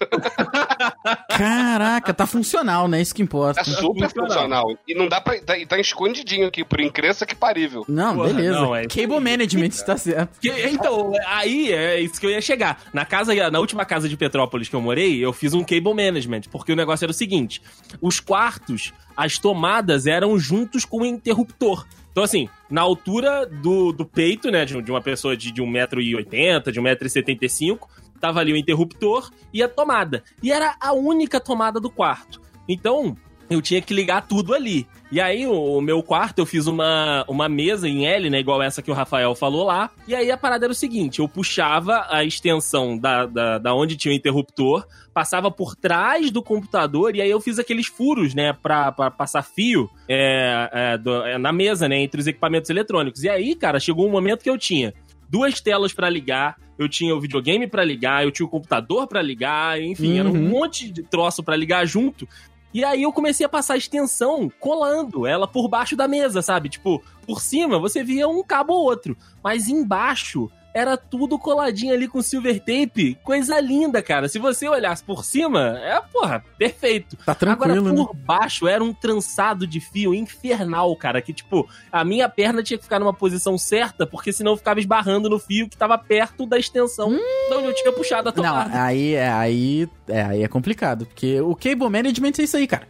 Caraca, 1.28 2.12
tá 2.14 2.26
funcional, 2.26 2.88
né? 2.88 3.00
Isso 3.00 3.14
que 3.14 3.22
importa. 3.22 3.62
Tá 3.62 3.64
super 3.64 4.08
funcional. 4.10 4.64
E 4.86 4.94
não 4.94 5.08
dá 5.08 5.20
pra. 5.20 5.40
Tá, 5.40 5.54
tá 5.68 5.78
escondidinho 5.78 6.46
aqui, 6.46 6.64
por 6.64 6.80
incrença 6.80 7.26
que 7.26 7.34
parível. 7.34 7.84
Não, 7.88 8.16
Porra, 8.16 8.28
beleza. 8.34 8.60
não, 8.60 8.74
é 8.74 8.86
Cable 8.86 9.20
management, 9.20 9.70
tá 9.84 9.96
certo. 9.96 10.38
Que- 10.40 10.50
então, 10.68 11.12
aí 11.26 11.72
é 11.72 12.00
isso 12.00 12.20
que 12.20 12.26
eu 12.26 12.30
ia 12.30 12.40
chegar. 12.40 12.80
Na 12.92 13.04
casa, 13.04 13.34
na 13.50 13.58
última 13.58 13.84
casa 13.84 14.08
de 14.08 14.16
Petrópolis 14.16 14.68
que 14.68 14.74
eu 14.76 14.80
morei, 14.80 15.24
eu 15.24 15.32
fiz 15.32 15.54
um 15.54 15.62
cable 15.64 15.94
management, 15.94 16.42
porque 16.50 16.72
o 16.72 16.76
negócio 16.76 17.04
era 17.04 17.10
o 17.10 17.14
seguinte: 17.14 17.62
os 18.00 18.20
quartos, 18.20 18.92
as 19.16 19.38
tomadas 19.38 20.06
eram 20.06 20.38
juntos 20.38 20.84
com 20.84 21.02
o 21.02 21.06
interruptor. 21.06 21.86
Então, 22.16 22.25
assim, 22.25 22.49
na 22.70 22.80
altura 22.80 23.44
do, 23.44 23.92
do 23.92 24.06
peito, 24.06 24.50
né, 24.50 24.64
de, 24.64 24.80
de 24.80 24.90
uma 24.90 25.02
pessoa 25.02 25.37
de, 25.37 25.52
de 25.52 25.62
1,80m, 25.62 26.73
de 26.73 26.80
1,75m, 26.80 27.78
tava 28.18 28.40
ali 28.40 28.54
o 28.54 28.56
interruptor 28.56 29.30
e 29.52 29.62
a 29.62 29.68
tomada. 29.68 30.25
E 30.42 30.50
era 30.50 30.75
a 30.80 30.94
única 30.94 31.38
tomada 31.38 31.78
do 31.78 31.90
quarto. 31.90 32.40
Então, 32.66 33.14
eu 33.50 33.61
tinha 33.61 33.82
que 33.82 33.92
ligar 33.92 34.26
tudo 34.26 34.54
ali. 34.54 34.87
E 35.10 35.20
aí, 35.20 35.46
o, 35.46 35.52
o 35.78 35.80
meu 35.80 36.02
quarto, 36.02 36.40
eu 36.40 36.46
fiz 36.46 36.66
uma, 36.66 37.25
uma 37.28 37.48
mesa 37.48 37.88
em 37.88 38.06
L, 38.06 38.28
né? 38.28 38.40
Igual 38.40 38.60
essa 38.60 38.82
que 38.82 38.90
o 38.90 38.94
Rafael 38.94 39.34
falou 39.36 39.64
lá. 39.64 39.90
E 40.08 40.14
aí, 40.14 40.30
a 40.32 40.36
parada 40.36 40.66
era 40.66 40.72
o 40.72 40.75
seguinte: 40.75 41.20
eu 41.20 41.28
puxava 41.28 42.06
a 42.10 42.25
extensão 42.25 42.98
da, 42.98 43.25
da, 43.25 43.58
da 43.58 43.72
onde 43.75 43.96
tinha 43.96 44.12
o 44.12 44.16
interruptor, 44.16 44.84
passava 45.14 45.48
por 45.48 45.76
trás 45.76 46.30
do 46.32 46.42
computador, 46.42 47.14
e 47.14 47.20
aí 47.22 47.30
eu 47.30 47.40
fiz 47.40 47.58
aqueles 47.60 47.86
furos, 47.86 48.34
né? 48.34 48.52
Pra, 48.52 48.90
pra 48.90 49.08
passar 49.10 49.42
fio 49.42 49.88
é, 50.08 50.68
é, 50.72 50.98
do- 50.98 51.22
é, 51.25 51.38
na 51.38 51.52
mesa, 51.52 51.88
né? 51.88 52.00
Entre 52.00 52.20
os 52.20 52.26
equipamentos 52.26 52.68
eletrônicos. 52.68 53.22
E 53.22 53.28
aí, 53.28 53.54
cara, 53.54 53.78
chegou 53.78 54.08
um 54.08 54.10
momento 54.10 54.42
que 54.42 54.50
eu 54.50 54.58
tinha 54.58 54.92
duas 55.28 55.60
telas 55.60 55.92
pra 55.92 56.08
ligar, 56.10 56.56
eu 56.78 56.88
tinha 56.88 57.14
o 57.14 57.20
videogame 57.20 57.66
pra 57.66 57.82
ligar, 57.84 58.25
eu 58.25 58.30
tinha 58.30 58.46
o 58.46 58.50
computador 58.50 59.06
pra 59.08 59.22
ligar, 59.22 59.80
enfim, 59.80 60.18
era 60.18 60.28
um 60.28 60.32
Uhum. 60.32 60.48
monte 60.50 60.90
de 60.90 61.02
troço 61.02 61.42
pra 61.42 61.56
ligar 61.56 61.84
junto. 61.86 62.28
E 62.76 62.85
aí 62.85 63.04
eu 63.04 63.11
comecei 63.11 63.47
a 63.47 63.49
passar 63.49 63.78
extensão 63.78 64.52
colando 64.61 65.26
ela 65.26 65.49
por 65.49 65.66
baixo 65.66 65.97
da 65.97 66.06
mesa, 66.06 66.42
sabe? 66.42 66.68
Tipo, 66.68 67.02
por 67.26 67.40
cima 67.40 67.78
você 67.78 68.04
via 68.04 68.28
um 68.28 68.42
cabo 68.42 68.75
ou 68.75 68.85
outro, 68.85 69.16
mas 69.42 69.66
embaixo 69.66 70.50
era 70.76 70.95
tudo 70.95 71.38
coladinho 71.38 71.95
ali 71.95 72.06
com 72.06 72.21
silver 72.21 72.59
tape. 72.59 73.18
Coisa 73.25 73.59
linda, 73.61 74.02
cara. 74.02 74.28
Se 74.28 74.38
você 74.38 74.68
olhasse 74.68 75.02
por 75.02 75.25
cima, 75.25 75.78
é, 75.78 75.99
porra, 76.12 76.45
perfeito. 76.59 77.16
Tá 77.25 77.35
tranquilo, 77.35 77.78
Agora, 77.78 77.92
né? 77.95 78.04
por 78.04 78.14
baixo, 78.14 78.68
era 78.68 78.85
um 78.85 78.92
trançado 78.92 79.66
de 79.66 79.80
fio 79.80 80.14
infernal, 80.14 80.95
cara. 80.95 81.23
Que, 81.23 81.33
tipo, 81.33 81.66
a 81.90 82.04
minha 82.04 82.28
perna 82.28 82.62
tinha 82.62 82.76
que 82.76 82.85
ficar 82.85 83.00
numa 83.00 83.14
posição 83.14 83.56
certa, 83.56 84.06
porque 84.06 84.35
senão 84.35 84.52
eu 84.52 84.59
ficava 84.59 84.78
esbarrando 84.78 85.30
no 85.30 85.38
fio 85.38 85.66
que 85.66 85.78
tava 85.78 85.97
perto 85.97 86.45
da 86.45 86.59
extensão 86.59 87.09
de 87.09 87.54
onde 87.54 87.68
eu 87.68 87.75
tinha 87.75 87.92
puxado 87.92 88.28
a 88.28 88.33
Não, 88.33 88.42
tomada. 88.45 88.83
aí 88.83 89.14
é, 89.14 89.30
aí, 89.30 89.88
é, 90.06 90.23
aí 90.23 90.42
é 90.42 90.49
complicado. 90.49 91.06
Porque 91.06 91.40
o 91.40 91.56
cable 91.56 91.88
management 91.88 92.33
é 92.38 92.42
isso 92.42 92.56
aí, 92.59 92.66
cara. 92.66 92.87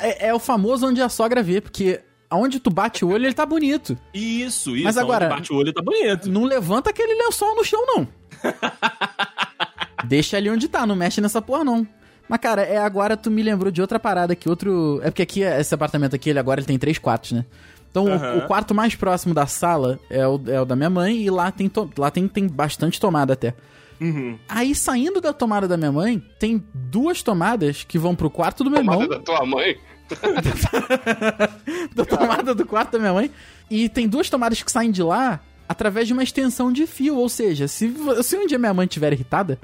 É, 0.00 0.28
é 0.28 0.34
o 0.34 0.38
famoso 0.38 0.86
onde 0.86 1.02
a 1.02 1.08
sogra 1.08 1.42
vê, 1.42 1.60
porque 1.60 2.00
aonde 2.30 2.58
tu 2.60 2.70
bate 2.70 3.04
o 3.04 3.08
olho, 3.10 3.24
ele 3.26 3.34
tá 3.34 3.44
bonito. 3.46 3.96
Isso, 4.14 4.74
isso. 4.74 4.84
Mas 4.84 4.96
agora- 4.98 5.28
bate 5.28 5.52
o 5.52 5.56
olho 5.56 5.72
tá 5.72 5.82
bonito. 5.82 6.28
Não 6.30 6.44
levanta 6.44 6.90
aquele 6.90 7.14
lençol 7.14 7.54
no 7.56 7.64
chão, 7.64 7.84
não. 7.86 8.08
Deixa 10.04 10.36
ali 10.36 10.50
onde 10.50 10.68
tá, 10.68 10.86
não 10.86 10.94
mexe 10.96 11.20
nessa 11.20 11.40
porra, 11.42 11.64
não. 11.64 11.86
Mas, 12.28 12.40
cara, 12.40 12.62
é 12.62 12.76
agora 12.78 13.16
tu 13.16 13.30
me 13.30 13.42
lembrou 13.42 13.70
de 13.70 13.80
outra 13.80 13.98
parada 13.98 14.34
que 14.34 14.48
outro. 14.48 15.00
É 15.02 15.10
porque 15.10 15.22
aqui, 15.22 15.40
esse 15.42 15.74
apartamento 15.74 16.14
aqui, 16.14 16.30
ele 16.30 16.38
agora 16.38 16.60
ele 16.60 16.66
tem 16.66 16.78
três 16.78 16.98
quartos, 16.98 17.32
né? 17.32 17.44
Então, 17.90 18.04
o- 18.04 18.12
Aham. 18.12 18.38
o, 18.38 18.46
quarto 18.46 18.74
mais 18.74 18.94
próximo 18.94 19.32
da 19.32 19.46
sala 19.46 19.98
é 20.10 20.26
o, 20.26 20.40
é 20.48 20.60
o 20.60 20.64
da 20.64 20.76
minha 20.76 20.90
mãe 20.90 21.22
e 21.22 21.30
lá 21.30 21.50
tem, 21.50 21.68
to- 21.68 21.88
lá 21.96 22.10
tem, 22.10 22.26
tem 22.28 22.46
bastante 22.46 23.00
tomada 23.00 23.32
até. 23.32 23.54
Uhum. 24.00 24.38
Aí, 24.48 24.74
saindo 24.74 25.20
da 25.20 25.32
tomada 25.32 25.66
da 25.66 25.76
minha 25.76 25.92
mãe, 25.92 26.22
tem 26.38 26.62
duas 26.74 27.22
tomadas 27.22 27.84
que 27.84 27.98
vão 27.98 28.14
pro 28.14 28.28
quarto 28.28 28.62
do 28.62 28.70
meu 28.70 28.80
irmão. 28.80 28.96
Tomada 29.00 29.16
da 29.18 29.24
tua 29.24 29.46
mãe. 29.46 29.78
da 31.94 32.04
tomada 32.04 32.54
do 32.54 32.64
quarto 32.66 32.92
da 32.92 32.98
minha 32.98 33.12
mãe. 33.12 33.30
E 33.70 33.88
tem 33.88 34.08
duas 34.08 34.30
tomadas 34.30 34.62
que 34.62 34.70
saem 34.70 34.90
de 34.90 35.02
lá 35.02 35.40
através 35.68 36.06
de 36.06 36.12
uma 36.12 36.22
extensão 36.22 36.72
de 36.72 36.86
fio. 36.86 37.16
Ou 37.16 37.28
seja, 37.28 37.66
se, 37.68 37.92
se 38.22 38.36
um 38.36 38.46
dia 38.46 38.58
minha 38.58 38.74
mãe 38.74 38.86
estiver 38.86 39.12
irritada, 39.12 39.58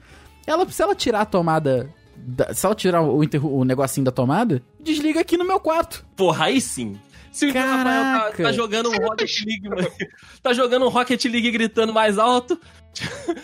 ela, 0.46 0.68
se 0.68 0.82
ela 0.82 0.94
tirar 0.94 1.20
a 1.22 1.26
tomada. 1.26 1.88
da- 2.16 2.52
se 2.54 2.64
ela 2.66 2.74
tirar 2.74 3.02
o, 3.02 3.20
o 3.44 3.64
negocinho 3.64 4.04
da 4.04 4.10
tomada, 4.12 4.62
desliga 4.80 5.20
aqui 5.20 5.36
no 5.36 5.44
meu 5.44 5.60
quarto. 5.60 6.04
Porra, 6.16 6.46
aí 6.46 6.60
sim. 6.60 6.98
Se 7.30 7.46
o 7.46 7.52
Rafael 7.54 8.30
tá, 8.32 8.42
tá 8.42 8.52
jogando 8.52 8.90
um 8.90 8.96
Rocket 9.08 9.40
League, 9.46 9.66
mano, 9.66 9.88
tá 10.42 10.52
jogando 10.52 10.84
um 10.84 10.88
Rocket 10.90 11.24
League 11.24 11.50
gritando 11.50 11.90
mais 11.90 12.18
alto, 12.18 12.60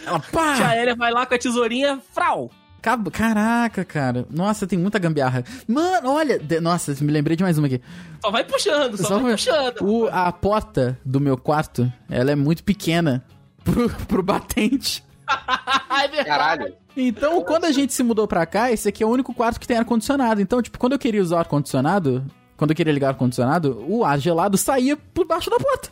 Ela 0.07 0.21
pá! 0.21 0.57
tia 0.57 0.77
Elia 0.83 0.95
vai 0.95 1.11
lá 1.11 1.25
com 1.25 1.35
a 1.35 1.39
tesourinha, 1.39 1.99
frau. 2.13 2.51
Caraca, 2.81 3.85
cara. 3.85 4.27
Nossa, 4.31 4.67
tem 4.67 4.79
muita 4.79 4.99
gambiarra. 4.99 5.45
Mano, 5.67 6.11
olha. 6.11 6.39
de- 6.39 6.61
Nossa, 6.61 6.95
me 7.01 7.13
lembrei 7.13 7.37
de 7.37 7.43
mais 7.43 7.59
uma 7.59 7.67
aqui. 7.67 7.81
Só 8.23 8.31
vai 8.31 8.45
puxando, 8.45 8.97
só, 8.97 9.05
Só 9.09 9.19
vai 9.19 9.33
puxando. 9.33 9.83
O, 9.83 10.09
a 10.09 10.31
porta 10.33 10.99
do 11.05 11.21
meu 11.21 11.37
quarto, 11.37 11.91
ela 12.09 12.31
é 12.31 12.35
muito 12.37 12.63
pequena 12.65 13.25
pro, 13.65 13.89
pro 14.07 14.23
batente. 14.23 15.05
Ai, 15.91 16.09
meu- 16.09 16.25
Caralho. 16.25 16.75
Então, 16.97 17.43
quando 17.45 17.65
a 17.65 17.71
gente 17.73 17.93
se 17.93 18.03
mudou 18.03 18.27
pra 18.27 18.45
cá, 18.47 18.73
esse 18.73 18.89
aqui 18.89 19.03
é 19.05 19.07
o 19.07 19.11
único 19.11 19.33
quarto 19.33 19.61
que 19.61 19.69
tem 19.69 19.77
ar-condicionado. 19.77 20.41
Então, 20.41 20.61
tipo, 20.61 20.79
quando 20.79 20.95
eu 20.95 20.99
queria 20.99 21.23
usar 21.23 21.37
o 21.37 21.39
ar-condicionado, 21.41 22.25
quando 22.57 22.71
eu 22.71 22.77
queria 22.77 22.93
ligar 22.93 23.07
o 23.09 23.11
ar-condicionado, 23.11 23.85
o 23.89 24.05
ar 24.05 24.19
gelado 24.19 24.57
saía 24.57 24.97
por 24.97 25.25
baixo 25.27 25.49
da 25.49 25.59
porta. 25.59 25.91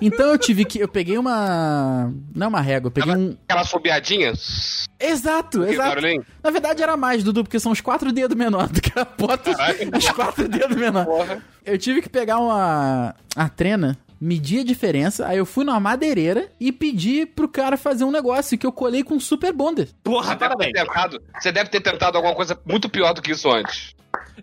Então 0.00 0.26
eu 0.26 0.38
tive 0.38 0.64
que. 0.64 0.78
Eu 0.78 0.88
peguei 0.88 1.18
uma. 1.18 2.12
Não 2.34 2.46
é 2.46 2.48
uma 2.48 2.60
régua, 2.60 2.88
eu 2.88 2.92
peguei 2.92 3.12
um. 3.14 3.36
Aquela 3.46 3.64
sobeadinha. 3.64 4.32
Exato, 5.00 5.64
Que 5.64 5.72
exato. 5.72 5.88
barulhinho. 5.88 6.24
Na 6.42 6.50
verdade 6.50 6.82
era 6.82 6.96
mais, 6.96 7.22
Dudu, 7.22 7.44
porque 7.44 7.58
são 7.60 7.72
os 7.72 7.80
quatro 7.80 8.12
dedos 8.12 8.36
menor 8.36 8.68
do 8.68 8.80
que 8.80 8.98
a 8.98 9.04
porta. 9.04 9.54
Caralho. 9.54 9.90
Os 9.96 10.08
quatro 10.10 10.48
dedos 10.48 10.76
menor. 10.76 11.04
Porra. 11.04 11.42
Eu 11.64 11.78
tive 11.78 12.02
que 12.02 12.08
pegar 12.08 12.38
uma. 12.38 13.14
A 13.36 13.48
trena, 13.48 13.96
medir 14.20 14.60
a 14.60 14.64
diferença, 14.64 15.26
aí 15.26 15.38
eu 15.38 15.46
fui 15.46 15.64
numa 15.64 15.78
madeireira 15.80 16.48
e 16.60 16.72
pedi 16.72 17.24
pro 17.26 17.48
cara 17.48 17.76
fazer 17.76 18.04
um 18.04 18.10
negócio 18.10 18.58
que 18.58 18.66
eu 18.66 18.72
colei 18.72 19.02
com 19.04 19.18
super 19.20 19.52
bonder. 19.52 19.88
Porra, 20.02 20.32
Você 20.32 20.36
deve, 20.36 20.38
ter 20.38 20.48
parabéns. 20.48 20.72
tentado, 20.72 21.22
você 21.40 21.52
deve 21.52 21.70
ter 21.70 21.80
tentado 21.80 22.16
alguma 22.16 22.34
coisa 22.34 22.58
muito 22.66 22.88
pior 22.88 23.12
do 23.14 23.22
que 23.22 23.32
isso 23.32 23.48
antes. 23.50 23.94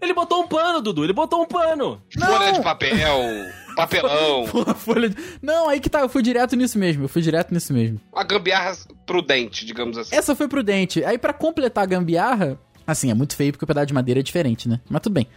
Ele 0.01 0.13
botou 0.13 0.41
um 0.43 0.47
pano, 0.47 0.81
Dudu, 0.81 1.03
ele 1.03 1.13
botou 1.13 1.41
um 1.41 1.45
pano. 1.45 2.01
Não! 2.15 2.27
Folha 2.27 2.51
de 2.53 2.61
papel, 2.61 3.19
papelão, 3.75 4.45
folha 4.77 5.09
de... 5.09 5.15
Não, 5.41 5.69
aí 5.69 5.79
que 5.79 5.89
tá, 5.89 5.99
eu 6.01 6.09
fui 6.09 6.21
direto 6.21 6.55
nisso 6.55 6.77
mesmo, 6.79 7.03
eu 7.05 7.09
fui 7.09 7.21
direto 7.21 7.53
nisso 7.53 7.73
mesmo. 7.73 7.99
uma 8.13 8.23
gambiarra 8.23 8.75
prudente, 9.05 9.65
digamos 9.65 9.97
assim. 9.97 10.15
Essa 10.15 10.35
foi 10.35 10.47
prudente. 10.47 11.03
Aí 11.03 11.17
pra 11.17 11.33
completar 11.33 11.83
a 11.83 11.87
gambiarra, 11.87 12.59
assim, 12.87 13.11
é 13.11 13.13
muito 13.13 13.35
feio 13.35 13.51
porque 13.51 13.63
o 13.65 13.67
pedaço 13.67 13.87
de 13.87 13.93
madeira 13.93 14.19
é 14.19 14.23
diferente, 14.23 14.67
né? 14.69 14.79
Mas 14.89 15.01
tudo 15.01 15.13
bem. 15.13 15.27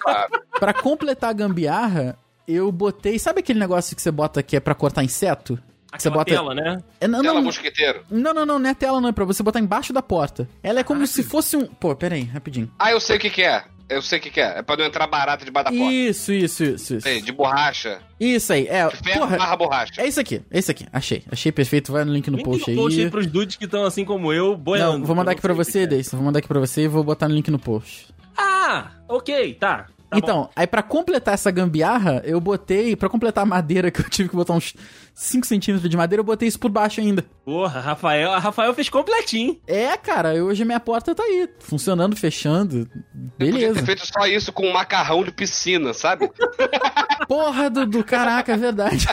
Claro. 0.00 0.30
Pra 0.58 0.72
completar 0.74 1.30
a 1.30 1.32
gambiarra, 1.32 2.18
eu 2.46 2.70
botei, 2.72 3.18
sabe 3.18 3.40
aquele 3.40 3.58
negócio 3.60 3.94
que 3.94 4.02
você 4.02 4.10
bota 4.10 4.42
que 4.42 4.56
é 4.56 4.60
pra 4.60 4.74
cortar 4.74 5.04
inseto? 5.04 5.58
Que 5.92 6.02
você 6.02 6.10
bota 6.10 6.30
tela, 6.34 6.54
né? 6.54 6.82
É, 7.00 7.08
não, 7.08 7.22
Tela 7.22 7.34
não, 7.36 7.44
mosquiteiro. 7.44 8.02
não, 8.10 8.34
não, 8.34 8.44
não, 8.44 8.58
não 8.58 8.68
é 8.70 8.74
tela, 8.74 9.00
não, 9.00 9.08
é 9.08 9.12
pra 9.12 9.24
você 9.24 9.42
botar 9.42 9.58
embaixo 9.60 9.90
da 9.92 10.02
porta. 10.02 10.46
Ela 10.62 10.80
é 10.80 10.84
como 10.84 11.06
se 11.06 11.22
fosse 11.22 11.56
um. 11.56 11.64
Pô, 11.66 11.96
pera 11.96 12.14
aí, 12.14 12.24
rapidinho. 12.24 12.70
Ah, 12.78 12.90
eu 12.90 13.00
sei 13.00 13.16
o 13.16 13.20
que 13.20 13.30
que 13.30 13.42
é. 13.42 13.64
Eu 13.88 14.02
sei 14.02 14.18
o 14.18 14.22
que 14.22 14.30
que 14.30 14.40
é. 14.40 14.58
É 14.58 14.62
pra 14.62 14.76
não 14.76 14.84
entrar 14.84 15.06
barato 15.06 15.44
debaixo 15.44 15.70
da 15.72 15.76
porta. 15.78 15.92
Isso, 15.94 16.32
isso, 16.32 16.62
isso, 16.62 16.94
isso. 16.96 17.00
Sei, 17.00 17.22
de 17.22 17.32
borracha. 17.32 18.00
Isso 18.20 18.52
aí, 18.52 18.66
é. 18.68 18.90
Ferro 18.90 19.20
Porra, 19.20 19.36
barra 19.38 19.56
borracha. 19.56 19.92
é 20.02 20.06
isso 20.06 20.20
aqui, 20.20 20.42
é 20.50 20.58
isso 20.58 20.70
aqui. 20.70 20.86
Achei, 20.92 21.22
achei 21.30 21.50
perfeito. 21.50 21.90
Vai 21.90 22.04
no 22.04 22.12
link 22.12 22.30
no 22.30 22.36
Link 22.36 22.44
post 22.44 22.70
no 22.70 22.76
post 22.82 22.98
aí 22.98 23.04
aí. 23.06 23.10
pros 23.10 23.26
dudes 23.26 23.56
que 23.56 23.64
estão 23.64 23.84
assim 23.84 24.04
como 24.04 24.32
eu, 24.32 24.56
boiando. 24.56 24.98
Não, 24.98 25.04
vou 25.06 25.16
mandar 25.16 25.32
aqui 25.32 25.40
pra 25.40 25.54
você. 25.54 25.86
Deison. 25.86 26.16
Vou 26.16 26.26
mandar 26.26 26.40
aqui 26.40 26.48
pra 26.48 26.60
você 26.60 26.82
e 26.82 26.88
vou 26.88 27.02
botar 27.02 27.28
no 27.28 27.34
link 27.34 27.50
no 27.50 27.58
post. 27.58 28.08
Ah, 28.36 28.90
ok, 29.08 29.54
tá. 29.54 29.86
Tá 30.10 30.16
então, 30.16 30.42
bom. 30.44 30.50
aí 30.56 30.66
pra 30.66 30.82
completar 30.82 31.34
essa 31.34 31.50
gambiarra, 31.50 32.22
eu 32.24 32.40
botei, 32.40 32.96
pra 32.96 33.10
completar 33.10 33.42
a 33.42 33.46
madeira, 33.46 33.90
que 33.90 34.00
eu 34.00 34.08
tive 34.08 34.30
que 34.30 34.36
botar 34.36 34.54
uns 34.54 34.74
5 35.12 35.46
centímetros 35.46 35.88
de 35.90 35.96
madeira, 35.98 36.20
eu 36.20 36.24
botei 36.24 36.48
isso 36.48 36.58
por 36.58 36.70
baixo 36.70 37.00
ainda. 37.00 37.26
Porra, 37.44 37.78
Rafael, 37.80 38.32
a 38.32 38.38
Rafael 38.38 38.72
fez 38.72 38.88
completinho. 38.88 39.60
É, 39.66 39.94
cara, 39.98 40.32
hoje 40.42 40.62
a 40.62 40.66
minha 40.66 40.80
porta 40.80 41.14
tá 41.14 41.22
aí, 41.22 41.46
funcionando, 41.58 42.16
fechando. 42.16 42.88
Podia 43.36 43.52
Beleza. 43.52 43.74
ter 43.80 43.84
feito 43.84 44.06
só 44.06 44.26
isso 44.26 44.50
com 44.50 44.66
um 44.66 44.72
macarrão 44.72 45.22
de 45.22 45.30
piscina, 45.30 45.92
sabe? 45.92 46.30
Porra, 47.28 47.68
Dudu, 47.68 48.02
caraca, 48.02 48.52
é 48.52 48.56
verdade. 48.56 49.06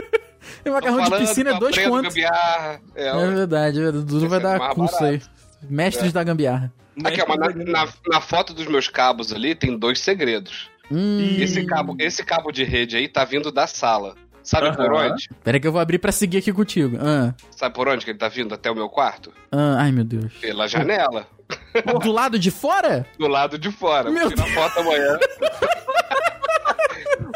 e 0.64 0.70
macarrão 0.70 1.02
de 1.02 1.10
Falando, 1.10 1.26
piscina 1.28 1.50
é 1.50 1.58
dois 1.58 1.76
contos. 1.76 2.16
É, 2.16 2.80
É 2.94 3.26
verdade, 3.26 3.78
é 3.78 3.82
verdade. 3.82 4.04
Dudu 4.06 4.26
vai 4.26 4.38
é 4.38 4.42
dar 4.42 4.74
curso 4.74 4.98
barato. 4.98 5.04
aí. 5.04 5.22
Mestres 5.68 6.12
da 6.14 6.24
gambiarra. 6.24 6.72
Aqui, 7.04 7.22
mas 7.26 7.38
na, 7.38 7.48
na, 7.84 7.88
na 8.08 8.20
foto 8.20 8.52
dos 8.54 8.66
meus 8.66 8.88
cabos 8.88 9.32
ali 9.32 9.54
tem 9.54 9.76
dois 9.78 10.00
segredos. 10.00 10.68
Hum, 10.90 11.36
Esse 11.38 11.64
cabo, 11.64 11.94
esse 11.98 12.24
cabo 12.24 12.50
de 12.50 12.64
rede 12.64 12.96
aí 12.96 13.06
tá 13.08 13.24
vindo 13.24 13.50
da 13.52 13.66
sala. 13.66 14.14
Sabe 14.42 14.74
por 14.74 14.92
onde? 14.92 15.28
pera 15.44 15.56
aí 15.56 15.60
que 15.60 15.66
eu 15.68 15.72
vou 15.72 15.80
abrir 15.80 15.98
pra 15.98 16.10
seguir 16.10 16.38
aqui 16.38 16.52
contigo. 16.52 16.96
Ah, 17.00 17.34
Sabe 17.50 17.74
por 17.74 17.86
onde 17.88 18.04
que 18.04 18.10
ele 18.10 18.18
tá 18.18 18.28
vindo 18.28 18.54
até 18.54 18.70
o 18.70 18.74
meu 18.74 18.88
quarto? 18.88 19.32
ah, 19.52 19.76
ai, 19.80 19.92
meu 19.92 20.02
Deus. 20.04 20.32
Pela 20.40 20.66
janela. 20.66 21.26
Do 22.02 22.10
lado 22.10 22.38
de 22.38 22.50
fora? 22.50 23.06
Do 23.18 23.26
lado 23.28 23.58
de 23.58 23.70
fora. 23.70 24.10
Meu 24.10 24.28
tirar 24.30 24.46
foto 24.48 24.80
amanhã. 24.80 25.18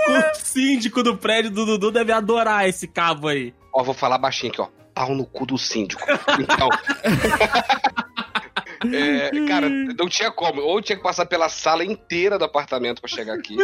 O 0.06 0.34
síndico 0.34 1.02
do 1.02 1.16
prédio 1.16 1.50
do 1.50 1.64
Dudu 1.64 1.90
deve 1.90 2.12
adorar 2.12 2.68
esse 2.68 2.86
cabo 2.86 3.28
aí. 3.28 3.54
Ó, 3.72 3.82
vou 3.82 3.94
falar 3.94 4.18
baixinho 4.18 4.52
aqui, 4.52 4.60
ó. 4.60 4.68
Pau 4.94 5.14
no 5.14 5.24
cu 5.24 5.46
do 5.46 5.56
síndico. 5.56 6.02
Então. 6.38 6.68
É, 8.92 9.30
cara, 9.46 9.68
não 9.68 10.08
tinha 10.08 10.30
como. 10.30 10.60
Ou 10.60 10.80
tinha 10.82 10.96
que 10.96 11.02
passar 11.02 11.26
pela 11.26 11.48
sala 11.48 11.84
inteira 11.84 12.38
do 12.38 12.44
apartamento 12.44 13.00
pra 13.00 13.08
chegar 13.08 13.34
aqui. 13.34 13.56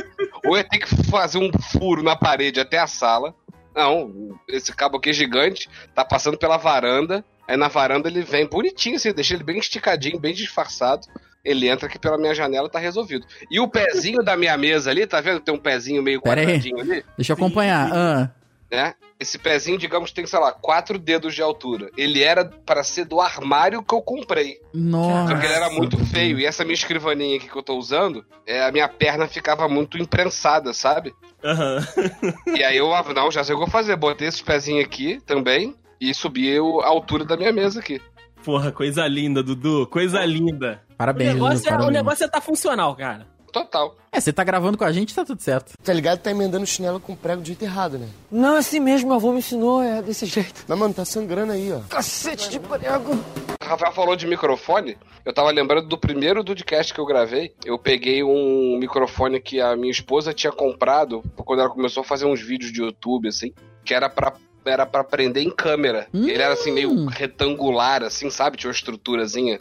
ou 0.45 0.57
ia 0.57 0.65
ter 0.65 0.79
que 0.79 0.89
fazer 1.11 1.39
um 1.39 1.51
furo 1.73 2.03
na 2.03 2.17
parede 2.17 2.61
até 2.61 2.79
a 2.79 2.87
sala. 2.87 3.35
Não, 3.75 4.39
esse 4.49 4.75
cabo 4.75 4.97
aqui 4.97 5.11
é 5.11 5.13
gigante, 5.13 5.69
tá 5.95 6.05
passando 6.05 6.37
pela 6.37 6.57
varanda. 6.57 7.25
Aí 7.47 7.57
na 7.57 7.69
varanda 7.69 8.09
ele 8.09 8.23
vem 8.23 8.47
bonitinho, 8.47 8.97
assim, 8.97 9.13
deixa 9.13 9.35
ele 9.35 9.45
bem 9.45 9.59
esticadinho, 9.59 10.19
bem 10.21 10.35
disfarçado. 10.35 11.07
Ele 11.45 11.69
entra 11.69 11.87
aqui 11.87 11.99
pela 11.99 12.19
minha 12.19 12.35
janela 12.35 12.69
tá 12.69 12.79
resolvido. 12.79 13.27
E 13.51 13.59
o 13.59 13.67
pezinho 13.67 14.23
da 14.23 14.37
minha 14.37 14.57
mesa 14.59 14.91
ali, 14.91 15.07
tá 15.07 15.21
vendo? 15.21 15.41
Tem 15.41 15.55
um 15.55 15.59
pezinho 15.59 16.03
meio 16.03 16.21
Pera 16.21 16.41
aí. 16.41 16.47
quadradinho 16.47 16.81
ali 16.81 17.05
Deixa 17.17 17.33
eu 17.33 17.37
acompanhar. 17.37 17.91
Ah, 17.93 18.31
né? 18.71 18.95
Esse 19.19 19.39
pezinho, 19.39 19.77
digamos, 19.77 20.13
tem, 20.13 20.25
sei 20.27 20.39
lá, 20.39 20.53
quatro 20.53 20.99
dedos 20.99 21.35
de 21.35 21.43
altura. 21.43 21.91
Ele 21.97 22.23
era 22.23 22.45
para 22.45 22.83
ser 22.83 23.05
do 23.05 23.21
armário 23.21 23.83
que 23.83 23.95
eu 23.95 24.01
comprei. 24.01 24.59
nossa. 24.73 25.35
Só 25.35 25.39
que 25.41 25.47
ele 25.47 25.55
era 25.55 25.69
muito 25.71 25.99
feio. 26.07 26.39
E 26.39 26.47
essa 26.47 26.65
minha 26.65 26.75
escrivaninha 26.75 27.37
aqui 27.37 27.49
que 27.49 27.57
eu 27.57 27.63
tô 27.63 27.77
usando, 27.77 28.25
é, 28.47 28.63
a 28.63 28.73
minha 28.73 28.89
perna 28.89 29.27
ficava 29.29 29.69
muito 29.69 29.99
imprensada, 29.99 30.73
sabe? 30.73 31.13
Aham. 31.45 31.79
E 32.57 32.65
aí 32.65 32.77
eu, 32.77 32.95
ah, 32.95 33.05
não, 33.15 33.31
já 33.31 33.45
sei 33.45 33.55
o 33.55 33.59
que 33.59 33.65
eu 33.65 33.67
vou 33.67 33.73
fazer. 33.73 33.97
Botei 33.97 34.29
esses 34.29 34.41
pezinhos 34.43 34.85
aqui 34.85 35.21
também 35.27 35.75
e 36.01 36.15
subi 36.15 36.57
a 36.57 36.87
altura 36.87 37.25
da 37.25 37.37
minha 37.37 37.53
mesa 37.53 37.81
aqui. 37.81 38.01
Porra, 38.45 38.73
coisa 38.73 39.07
linda, 39.07 39.43
Dudu. 39.43 39.87
Coisa 39.87 40.25
linda. 40.25 40.83
O 40.91 40.95
Parabéns, 40.95 41.33
Dudu, 41.35 41.45
negócio, 41.45 41.67
é, 41.67 41.69
o 41.69 41.73
parabéns. 41.73 41.93
negócio 41.93 42.25
é 42.25 42.29
tá 42.29 42.41
funcional, 42.41 42.97
cara. 42.97 43.27
Total. 43.51 43.97
É, 44.13 44.21
você 44.21 44.33
tá 44.33 44.43
gravando 44.43 44.77
com 44.77 44.85
a 44.85 44.93
gente, 44.93 45.15
tá 45.15 45.25
tudo 45.25 45.41
certo. 45.41 45.73
Tá 45.83 45.93
ligado? 45.93 46.19
Tá 46.19 46.31
emendando 46.31 46.65
o 46.65 46.67
chinelo 46.67 47.01
com 47.01 47.15
prego 47.15 47.43
do 47.43 47.47
jeito 47.47 47.63
errado, 47.63 47.99
né? 47.99 48.09
Não, 48.31 48.57
é 48.57 48.59
assim 48.59 48.81
mesmo, 48.81 49.09
meu 49.09 49.17
avô 49.17 49.33
me 49.33 49.39
ensinou, 49.39 49.83
é 49.83 50.03
desse 50.03 50.27
jeito. 50.27 50.65
Mas, 50.67 50.79
mano, 50.79 50.95
tá 50.95 51.05
sangrando 51.05 51.53
aí, 51.53 51.73
ó. 51.73 51.81
Cacete 51.89 52.51
de 52.51 52.59
prego. 52.59 53.19
Rafael 53.63 53.93
falou 53.93 54.17
de 54.17 54.27
microfone. 54.27 54.99
Eu 55.25 55.33
tava 55.33 55.51
lembrando 55.51 55.87
do 55.87 55.99
primeiro 55.99 56.43
Dudcast 56.43 56.93
que 56.93 57.01
eu 57.01 57.07
gravei. 57.07 57.55
Eu 57.65 57.79
peguei 57.79 58.23
um 58.23 58.77
microfone 58.79 59.41
que 59.41 59.61
a 59.61 59.77
minha 59.77 59.93
esposa 59.93 60.33
tinha 60.33 60.53
comprado 60.53 61.23
quando 61.37 61.61
ela 61.61 61.71
começou 61.71 62.01
a 62.01 62.05
fazer 62.05 62.27
uns 62.27 62.41
vídeos 62.41 62.73
de 62.73 62.81
YouTube, 62.81 63.29
assim, 63.29 63.53
que 63.85 63.95
era 63.95 64.09
pra. 64.09 64.33
Era 64.63 64.85
pra 64.85 65.03
prender 65.03 65.43
em 65.43 65.51
câmera. 65.51 66.07
Hum. 66.13 66.29
Ele 66.29 66.43
era 66.43 66.53
assim, 66.53 66.71
meio 66.71 67.07
retangular, 67.07 68.03
assim, 68.03 68.29
sabe? 68.29 68.59
Tinha 68.59 68.69
uma 68.69 68.75
estruturazinha 68.75 69.59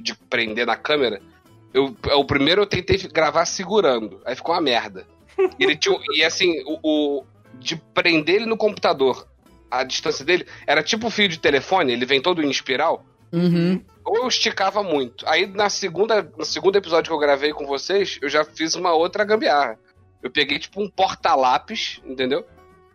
de 0.00 0.14
prender 0.14 0.66
na 0.66 0.74
câmera. 0.74 1.20
Eu, 1.72 1.94
o 2.16 2.24
primeiro 2.24 2.62
eu 2.62 2.66
tentei 2.66 2.96
gravar 3.12 3.44
segurando. 3.44 4.20
Aí 4.24 4.34
ficou 4.34 4.54
uma 4.54 4.60
merda. 4.60 5.06
Ele 5.58 5.76
tinha, 5.76 5.98
e 6.14 6.24
assim, 6.24 6.62
o, 6.66 6.78
o- 6.82 7.24
de 7.60 7.76
prender 7.76 8.36
ele 8.36 8.46
no 8.46 8.56
computador, 8.56 9.26
a 9.70 9.82
distância 9.84 10.24
dele 10.24 10.46
era 10.66 10.82
tipo 10.82 11.06
o 11.08 11.10
fio 11.10 11.28
de 11.28 11.38
telefone, 11.38 11.92
ele 11.92 12.06
vem 12.06 12.20
todo 12.22 12.42
em 12.42 12.48
espiral. 12.50 13.04
Uhum. 13.32 13.82
Ou 14.04 14.16
eu 14.18 14.28
esticava 14.28 14.82
muito. 14.82 15.24
Aí 15.28 15.46
na 15.46 15.68
segunda, 15.68 16.22
no 16.38 16.44
segundo 16.44 16.76
episódio 16.76 17.10
que 17.10 17.14
eu 17.14 17.18
gravei 17.18 17.52
com 17.52 17.66
vocês, 17.66 18.18
eu 18.22 18.28
já 18.28 18.44
fiz 18.44 18.74
uma 18.74 18.92
outra 18.94 19.24
gambiarra. 19.24 19.78
Eu 20.22 20.30
peguei 20.30 20.58
tipo 20.58 20.80
um 20.82 20.88
porta-lápis, 20.88 22.00
entendeu? 22.06 22.44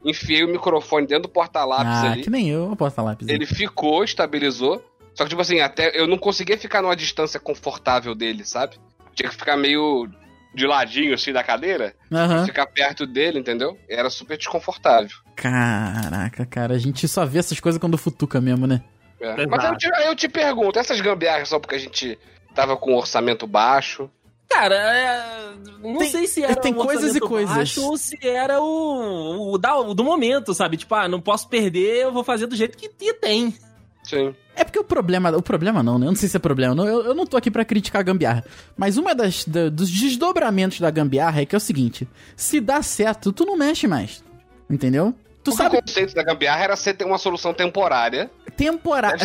Enfiei 0.03 0.43
o 0.43 0.49
microfone 0.49 1.07
dentro 1.07 1.23
do 1.23 1.29
porta-lápis 1.29 1.85
Ah, 2.03 2.11
ali. 2.11 2.23
que 2.23 2.29
nem 2.29 2.49
eu, 2.49 2.69
eu 2.69 2.75
posso 2.75 2.95
falar 2.95 3.11
lápis. 3.11 3.27
Ele 3.27 3.45
ficou, 3.45 4.03
estabilizou. 4.03 4.83
Só 5.15 5.23
que, 5.23 5.29
tipo 5.29 5.41
assim, 5.41 5.59
até 5.59 5.99
eu 5.99 6.07
não 6.07 6.17
conseguia 6.17 6.57
ficar 6.57 6.81
numa 6.81 6.95
distância 6.95 7.39
confortável 7.39 8.15
dele, 8.15 8.43
sabe? 8.45 8.77
Tinha 9.13 9.29
que 9.29 9.35
ficar 9.35 9.55
meio 9.57 10.09
de 10.55 10.65
ladinho, 10.67 11.13
assim, 11.13 11.31
da 11.33 11.43
cadeira. 11.43 11.95
Aham. 12.11 12.45
Ficar 12.45 12.65
perto 12.67 13.05
dele, 13.05 13.39
entendeu? 13.39 13.77
Era 13.89 14.09
super 14.09 14.37
desconfortável. 14.37 15.09
Caraca, 15.35 16.45
cara, 16.45 16.73
a 16.75 16.79
gente 16.79 17.07
só 17.07 17.25
vê 17.25 17.39
essas 17.39 17.59
coisas 17.59 17.79
quando 17.79 17.97
futuca 17.97 18.39
mesmo, 18.41 18.65
né? 18.67 18.81
É. 19.19 19.45
Mas 19.47 19.63
eu, 19.63 19.77
te, 19.77 19.89
eu 20.05 20.15
te 20.15 20.27
pergunto, 20.27 20.77
essas 20.79 20.99
gambiarras 20.99 21.49
só 21.49 21.59
porque 21.59 21.75
a 21.75 21.79
gente 21.79 22.17
tava 22.53 22.75
com 22.75 22.91
um 22.93 22.97
orçamento 22.97 23.45
baixo? 23.47 24.09
Cara, 24.49 24.75
é, 24.75 25.53
não 25.79 25.97
Tem- 25.97 26.09
sei 26.09 26.27
se 26.27 26.43
era 26.43 26.55
tem 26.55 26.73
um 26.73 26.77
coisas 26.77 27.03
e 27.03 27.07
orçamento 27.23 27.27
coisas. 27.29 27.55
baixo 27.55 27.81
ou 27.85 27.97
se 27.97 28.17
era 28.21 28.59
o, 28.61 29.53
o, 29.53 29.57
da- 29.57 29.77
o 29.79 29.93
do 29.93 30.03
momento, 30.03 30.53
sabe? 30.53 30.77
Tipo, 30.77 30.93
ah, 30.95 31.07
não 31.07 31.21
posso 31.21 31.47
perder, 31.47 32.03
eu 32.03 32.11
vou 32.11 32.23
fazer 32.23 32.45
do 32.47 32.55
jeito 32.55 32.77
que, 32.77 32.89
que 32.89 33.13
tem. 33.13 33.55
Sim. 34.03 34.35
É 34.55 34.63
porque 34.63 34.77
o 34.79 34.83
problema. 34.83 35.31
O 35.35 35.41
problema 35.41 35.81
não, 35.81 35.97
né? 35.97 36.05
Eu 36.05 36.11
não 36.11 36.15
sei 36.15 36.29
se 36.29 36.37
é 36.37 36.39
problema. 36.39 36.75
Não, 36.75 36.85
eu, 36.87 37.03
eu 37.05 37.15
não 37.15 37.25
tô 37.25 37.37
aqui 37.37 37.49
pra 37.49 37.65
criticar 37.65 38.01
a 38.01 38.03
gambiarra. 38.03 38.43
Mas 38.77 38.97
uma 38.97 39.15
das 39.15 39.45
da- 39.45 39.69
dos 39.69 39.89
desdobramentos 39.89 40.79
da 40.79 40.91
gambiarra 40.91 41.41
é 41.41 41.45
que 41.45 41.55
é 41.55 41.57
o 41.57 41.61
seguinte: 41.61 42.07
se 42.35 42.59
dá 42.59 42.81
certo, 42.83 43.31
tu 43.31 43.45
não 43.45 43.57
mexe 43.57 43.87
mais. 43.87 44.23
Entendeu? 44.69 45.13
Tu 45.43 45.51
Porque 45.51 45.57
sabe, 45.63 45.77
o 45.77 45.81
conceito 45.81 46.13
da 46.13 46.23
gambiarra 46.23 46.63
era 46.63 46.75
ser 46.75 46.95
uma 47.03 47.17
solução 47.17 47.53
temporária. 47.53 48.29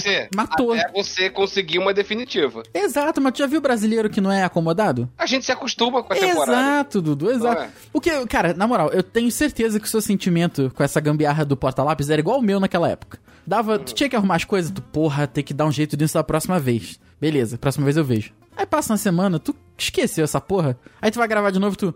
Ser. 0.01 0.29
Matou. 0.35 0.73
Até 0.73 0.91
você 0.93 1.31
conseguir 1.31 1.79
uma 1.79 1.93
definitiva. 1.95 2.63
Exato, 2.73 3.21
mas 3.21 3.33
tu 3.33 3.39
já 3.39 3.47
viu 3.47 3.61
brasileiro 3.61 4.11
que 4.11 4.21
não 4.21 4.31
é 4.31 4.45
acomodado? 4.45 5.09
A 5.19 5.27
gente 5.27 5.45
se 5.45 5.53
acostuma 5.53 6.03
com 6.03 6.13
a 6.13 6.17
temporada. 6.17 6.53
Exato, 6.53 7.03
Dudu, 7.03 7.31
exato. 7.31 7.63
É? 7.63 7.71
O 7.93 8.01
que, 8.01 8.27
cara, 8.27 8.55
na 8.55 8.67
moral, 8.67 8.91
eu 8.91 9.03
tenho 9.03 9.31
certeza 9.31 9.79
que 9.79 9.87
o 9.87 9.91
seu 9.91 10.01
sentimento 10.01 10.73
com 10.75 10.83
essa 10.83 11.01
gambiarra 11.01 11.45
do 11.45 11.57
porta-lápis 11.57 12.11
era 12.11 12.21
igual 12.21 12.39
o 12.39 12.43
meu 12.43 12.59
naquela 12.59 12.89
época. 12.89 13.19
Dava, 13.47 13.79
tu 13.79 13.95
tinha 13.95 14.09
que 14.09 14.17
arrumar 14.17 14.37
as 14.37 14.45
coisas, 14.45 14.71
tu, 14.71 14.83
porra, 14.83 15.27
tem 15.27 15.43
que 15.43 15.55
dar 15.55 15.67
um 15.67 15.73
jeito 15.73 15.97
nisso 15.97 16.15
da 16.15 16.25
próxima 16.25 16.59
vez. 16.59 17.01
Beleza, 17.21 17.57
próxima 17.59 17.85
vez 17.85 17.97
eu 17.97 18.05
vejo. 18.05 18.33
Aí 18.57 18.67
passa 18.67 18.93
uma 18.93 18.99
semana, 18.99 19.39
tu 19.39 19.55
esqueceu 19.77 20.25
essa 20.25 20.41
porra. 20.41 20.79
Aí 21.01 21.11
tu 21.11 21.19
vai 21.19 21.29
gravar 21.29 21.51
de 21.51 21.59
novo, 21.59 21.77
tu, 21.77 21.95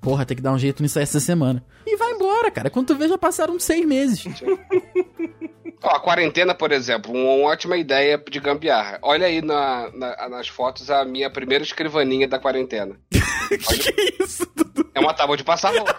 porra, 0.00 0.24
tem 0.24 0.36
que 0.36 0.42
dar 0.42 0.52
um 0.52 0.58
jeito 0.58 0.82
nisso 0.82 0.98
essa 0.98 1.18
semana. 1.18 1.64
E 1.86 1.96
vai 1.96 2.12
embora, 2.12 2.50
cara. 2.50 2.70
Quando 2.70 2.88
tu 2.88 2.96
vê, 2.96 3.08
já 3.08 3.18
passaram 3.18 3.58
seis 3.58 3.84
meses. 3.86 4.24
Ó, 5.82 5.88
a 5.96 6.00
quarentena, 6.00 6.54
por 6.54 6.70
exemplo, 6.72 7.12
uma 7.12 7.48
ótima 7.48 7.76
ideia 7.76 8.22
de 8.30 8.38
gambiarra. 8.38 8.98
Olha 9.02 9.26
aí 9.26 9.42
na- 9.42 9.90
na- 9.92 10.28
nas 10.28 10.46
fotos 10.48 10.90
a 10.90 11.04
minha 11.04 11.28
primeira 11.30 11.64
escrivaninha 11.64 12.28
da 12.28 12.38
quarentena. 12.38 12.96
que 13.48 13.58
que 13.58 14.00
é 14.00 14.22
isso, 14.24 14.46
Dudu? 14.54 14.88
É 14.94 15.00
uma 15.00 15.12
tábua 15.12 15.36
de 15.36 15.42
passar 15.44 15.72
roupa. 15.74 15.96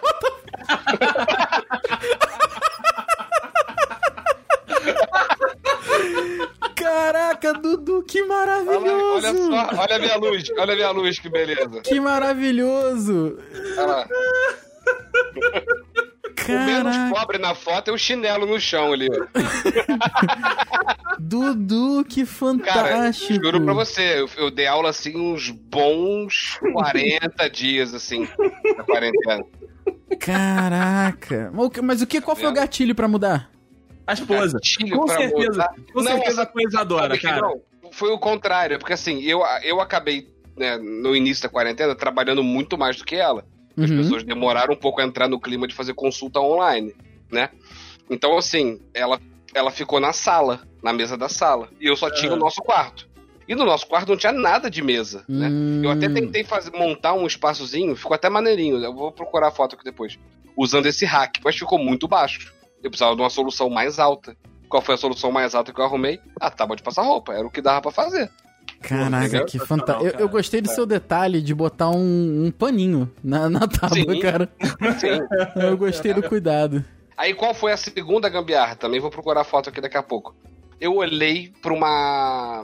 Caraca, 6.74 7.52
Dudu, 7.54 8.02
que 8.02 8.20
Olha, 8.22 8.28
maravilhoso! 8.28 9.12
olha 9.14 9.34
só, 9.34 9.80
olha 9.82 9.96
a 9.96 9.98
minha 9.98 10.16
luz, 10.16 10.44
olha 10.58 10.72
a 10.72 10.76
minha 10.76 10.90
luz, 10.90 11.18
que 11.18 11.28
beleza. 11.28 11.80
Que 11.82 12.00
maravilhoso! 12.00 13.38
Olha 13.78 13.86
lá. 13.86 14.08
O 16.52 16.58
menos 16.66 16.96
Caraca, 16.96 17.14
pobre 17.14 17.38
na 17.38 17.54
foto 17.54 17.90
é 17.90 17.92
o 17.94 17.98
chinelo 17.98 18.46
no 18.46 18.60
chão 18.60 18.92
ali. 18.92 19.08
ó. 19.10 19.26
Dudu, 21.18 22.04
que 22.08 22.24
Cara, 22.26 22.34
fantástico! 22.36 23.34
juro 23.44 23.64
pra 23.64 23.72
você, 23.72 24.20
eu, 24.20 24.28
eu 24.36 24.50
dei 24.50 24.66
aula 24.66 24.90
assim 24.90 25.16
uns 25.16 25.50
bons 25.50 26.58
40 26.72 27.48
dias, 27.50 27.94
assim, 27.94 28.28
na 28.76 28.84
quarentena. 28.84 29.44
Caraca! 30.18 31.50
Mas 31.52 31.66
o 31.66 31.70
que- 31.70 31.82
Mas 31.82 32.02
o 32.02 32.06
que? 32.06 32.20
Qual 32.20 32.36
foi 32.36 32.46
o 32.48 32.52
gatilho 32.52 32.94
pra 32.94 33.08
mudar? 33.08 33.50
A 34.06 34.12
esposa. 34.12 34.54
Gatilho 34.54 34.98
Com 34.98 35.08
certeza, 35.08 35.48
mudar. 35.52 35.74
com 35.92 36.02
Não, 36.02 36.12
certeza 36.12 36.42
essa- 36.42 36.46
coisa 36.46 36.80
adora, 36.80 37.18
cara. 37.18 37.40
não? 37.40 37.60
Foi 37.92 38.10
o 38.10 38.18
contrário, 38.18 38.78
porque 38.78 38.92
assim, 38.92 39.22
eu, 39.22 39.40
eu 39.62 39.80
acabei, 39.80 40.28
né, 40.56 40.76
no 40.78 41.14
início 41.14 41.42
da 41.44 41.48
quarentena, 41.48 41.94
trabalhando 41.94 42.42
muito 42.42 42.76
mais 42.76 42.96
do 42.96 43.04
que 43.04 43.14
ela. 43.16 43.46
As 43.76 43.90
Uhum. 43.90 43.96
pessoas 43.98 44.22
demoraram 44.22 44.74
um 44.74 44.76
pouco 44.76 45.00
a 45.00 45.04
entrar 45.04 45.28
no 45.28 45.40
clima 45.40 45.66
de 45.66 45.74
fazer 45.74 45.94
consulta 45.94 46.40
online, 46.40 46.94
né? 47.30 47.50
Então, 48.08 48.36
assim, 48.36 48.80
ela, 48.92 49.20
ela 49.54 49.70
ficou 49.70 49.98
na 49.98 50.12
sala, 50.12 50.60
na 50.82 50.92
mesa 50.92 51.16
da 51.16 51.28
sala. 51.28 51.68
E 51.80 51.86
eu 51.86 51.96
só 51.96 52.10
tinha 52.10 52.32
o 52.32 52.36
nosso 52.36 52.62
quarto. 52.62 53.08
E 53.46 53.54
no 53.54 53.64
nosso 53.64 53.86
quarto 53.86 54.08
não 54.08 54.16
tinha 54.16 54.32
nada 54.32 54.70
de 54.70 54.80
mesa, 54.82 55.24
né? 55.28 55.48
Hum. 55.48 55.80
Eu 55.84 55.90
até 55.90 56.08
tentei 56.08 56.44
fazer, 56.44 56.70
montar 56.72 57.12
um 57.14 57.26
espaçozinho, 57.26 57.94
ficou 57.96 58.14
até 58.14 58.30
maneirinho. 58.30 58.82
Eu 58.82 58.94
vou 58.94 59.12
procurar 59.12 59.48
a 59.48 59.50
foto 59.50 59.74
aqui 59.74 59.84
depois. 59.84 60.18
Usando 60.56 60.86
esse 60.86 61.04
hack, 61.04 61.38
mas 61.44 61.56
ficou 61.56 61.78
muito 61.78 62.06
baixo. 62.08 62.54
Eu 62.82 62.90
precisava 62.90 63.14
de 63.16 63.20
uma 63.22 63.30
solução 63.30 63.68
mais 63.68 63.98
alta. 63.98 64.36
Qual 64.68 64.80
foi 64.82 64.94
a 64.94 64.98
solução 64.98 65.30
mais 65.30 65.54
alta 65.54 65.72
que 65.72 65.80
eu 65.80 65.84
arrumei? 65.84 66.20
A 66.40 66.50
tábua 66.50 66.76
de 66.76 66.82
passar 66.82 67.02
roupa. 67.02 67.32
Era 67.34 67.46
o 67.46 67.50
que 67.50 67.60
dava 67.60 67.82
pra 67.82 67.90
fazer. 67.90 68.30
Caraca, 68.88 69.44
que 69.44 69.58
fantástico. 69.58 70.06
Eu, 70.16 70.20
eu 70.20 70.28
gostei 70.28 70.60
do 70.60 70.70
É. 70.70 70.74
seu 70.74 70.84
detalhe 70.86 71.40
de 71.42 71.54
botar 71.54 71.90
um, 71.90 72.46
um 72.46 72.50
paninho 72.50 73.10
na, 73.22 73.48
na 73.48 73.66
tábua, 73.66 74.14
Sim. 74.14 74.20
cara. 74.20 74.48
Sim. 74.98 75.20
Eu 75.60 75.76
gostei 75.76 76.12
do 76.14 76.22
cuidado. 76.22 76.84
Aí 77.16 77.32
qual 77.34 77.54
foi 77.54 77.72
a 77.72 77.76
segunda 77.76 78.28
gambiarra? 78.28 78.74
Também 78.76 79.00
vou 79.00 79.10
procurar 79.10 79.42
a 79.42 79.44
foto 79.44 79.68
aqui 79.68 79.80
daqui 79.80 79.96
a 79.96 80.02
pouco. 80.02 80.34
Eu 80.80 80.96
olhei 80.96 81.52
pra 81.62 81.72
uma. 81.72 82.62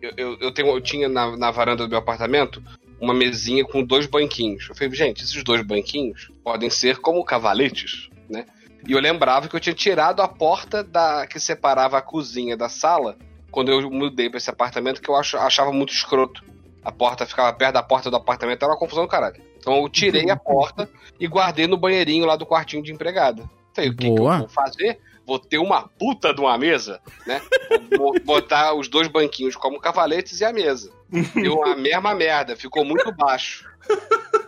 Eu, 0.00 0.12
eu, 0.16 0.36
eu 0.40 0.52
tenho, 0.52 0.68
eu 0.68 0.80
tinha 0.80 1.08
na, 1.08 1.36
na 1.36 1.50
varanda 1.50 1.84
do 1.84 1.90
meu 1.90 1.98
apartamento 1.98 2.62
uma 3.00 3.12
mesinha 3.12 3.64
com 3.64 3.82
dois 3.82 4.06
banquinhos. 4.06 4.66
Eu 4.68 4.74
falei, 4.74 4.94
gente, 4.94 5.22
esses 5.24 5.42
dois 5.42 5.62
banquinhos 5.66 6.30
podem 6.44 6.70
ser 6.70 6.98
como 6.98 7.24
cavaletes, 7.24 8.08
né? 8.28 8.44
E 8.86 8.92
eu 8.92 9.00
lembrava 9.00 9.48
que 9.48 9.56
eu 9.56 9.60
tinha 9.60 9.74
tirado 9.74 10.22
a 10.22 10.28
porta 10.28 10.82
da 10.82 11.26
que 11.26 11.38
separava 11.40 11.98
a 11.98 12.02
cozinha 12.02 12.56
da 12.56 12.68
sala 12.68 13.16
quando 13.50 13.70
eu 13.70 13.90
mudei 13.90 14.28
pra 14.28 14.38
esse 14.38 14.50
apartamento, 14.50 15.00
que 15.00 15.08
eu 15.08 15.16
ach- 15.16 15.34
achava 15.34 15.72
muito 15.72 15.92
escroto. 15.92 16.42
A 16.82 16.90
porta 16.90 17.26
ficava 17.26 17.52
perto 17.52 17.74
da 17.74 17.82
porta 17.82 18.10
do 18.10 18.16
apartamento, 18.16 18.62
era 18.62 18.72
uma 18.72 18.78
confusão 18.78 19.04
do 19.04 19.08
caralho. 19.10 19.40
Então 19.58 19.76
eu 19.82 19.88
tirei 19.88 20.30
a 20.30 20.36
porta 20.36 20.88
e 21.18 21.26
guardei 21.26 21.66
no 21.66 21.76
banheirinho 21.76 22.24
lá 22.24 22.36
do 22.36 22.46
quartinho 22.46 22.82
de 22.82 22.90
empregada. 22.92 23.48
Falei, 23.74 23.90
o 23.90 23.96
que, 23.96 24.04
que 24.04 24.10
eu 24.10 24.24
vou 24.38 24.48
fazer? 24.48 24.98
Vou 25.26 25.38
ter 25.38 25.58
uma 25.58 25.86
puta 25.86 26.32
de 26.34 26.40
uma 26.40 26.56
mesa, 26.58 27.00
né? 27.26 27.40
Vou 27.96 28.18
botar 28.24 28.72
os 28.74 28.88
dois 28.88 29.06
banquinhos 29.08 29.54
como 29.54 29.78
cavaletes 29.78 30.40
e 30.40 30.44
a 30.44 30.52
mesa. 30.52 30.90
Deu 31.34 31.62
a 31.64 31.76
mesma 31.76 32.14
merda, 32.14 32.56
ficou 32.56 32.84
muito 32.84 33.12
baixo. 33.12 33.68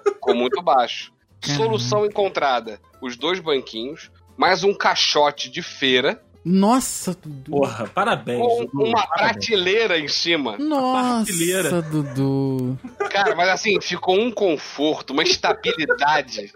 Ficou 0.04 0.34
muito 0.34 0.60
baixo. 0.62 1.12
Solução 1.44 2.06
encontrada: 2.06 2.80
os 3.00 3.16
dois 3.16 3.38
banquinhos, 3.40 4.10
mais 4.36 4.64
um 4.64 4.74
caixote 4.74 5.50
de 5.50 5.60
feira, 5.62 6.22
Nossa, 6.44 7.14
Dudu. 7.14 7.52
Porra, 7.52 7.86
parabéns. 7.88 8.40
com 8.40 8.64
Dudu, 8.66 8.84
uma 8.84 9.06
parabéns. 9.06 9.32
prateleira 9.46 9.98
em 9.98 10.08
cima. 10.08 10.56
Nossa, 10.58 11.82
Dudu. 11.82 12.78
Cara, 13.10 13.34
mas 13.36 13.48
assim, 13.48 13.80
ficou 13.80 14.18
um 14.18 14.30
conforto, 14.30 15.12
uma 15.12 15.22
estabilidade. 15.22 16.52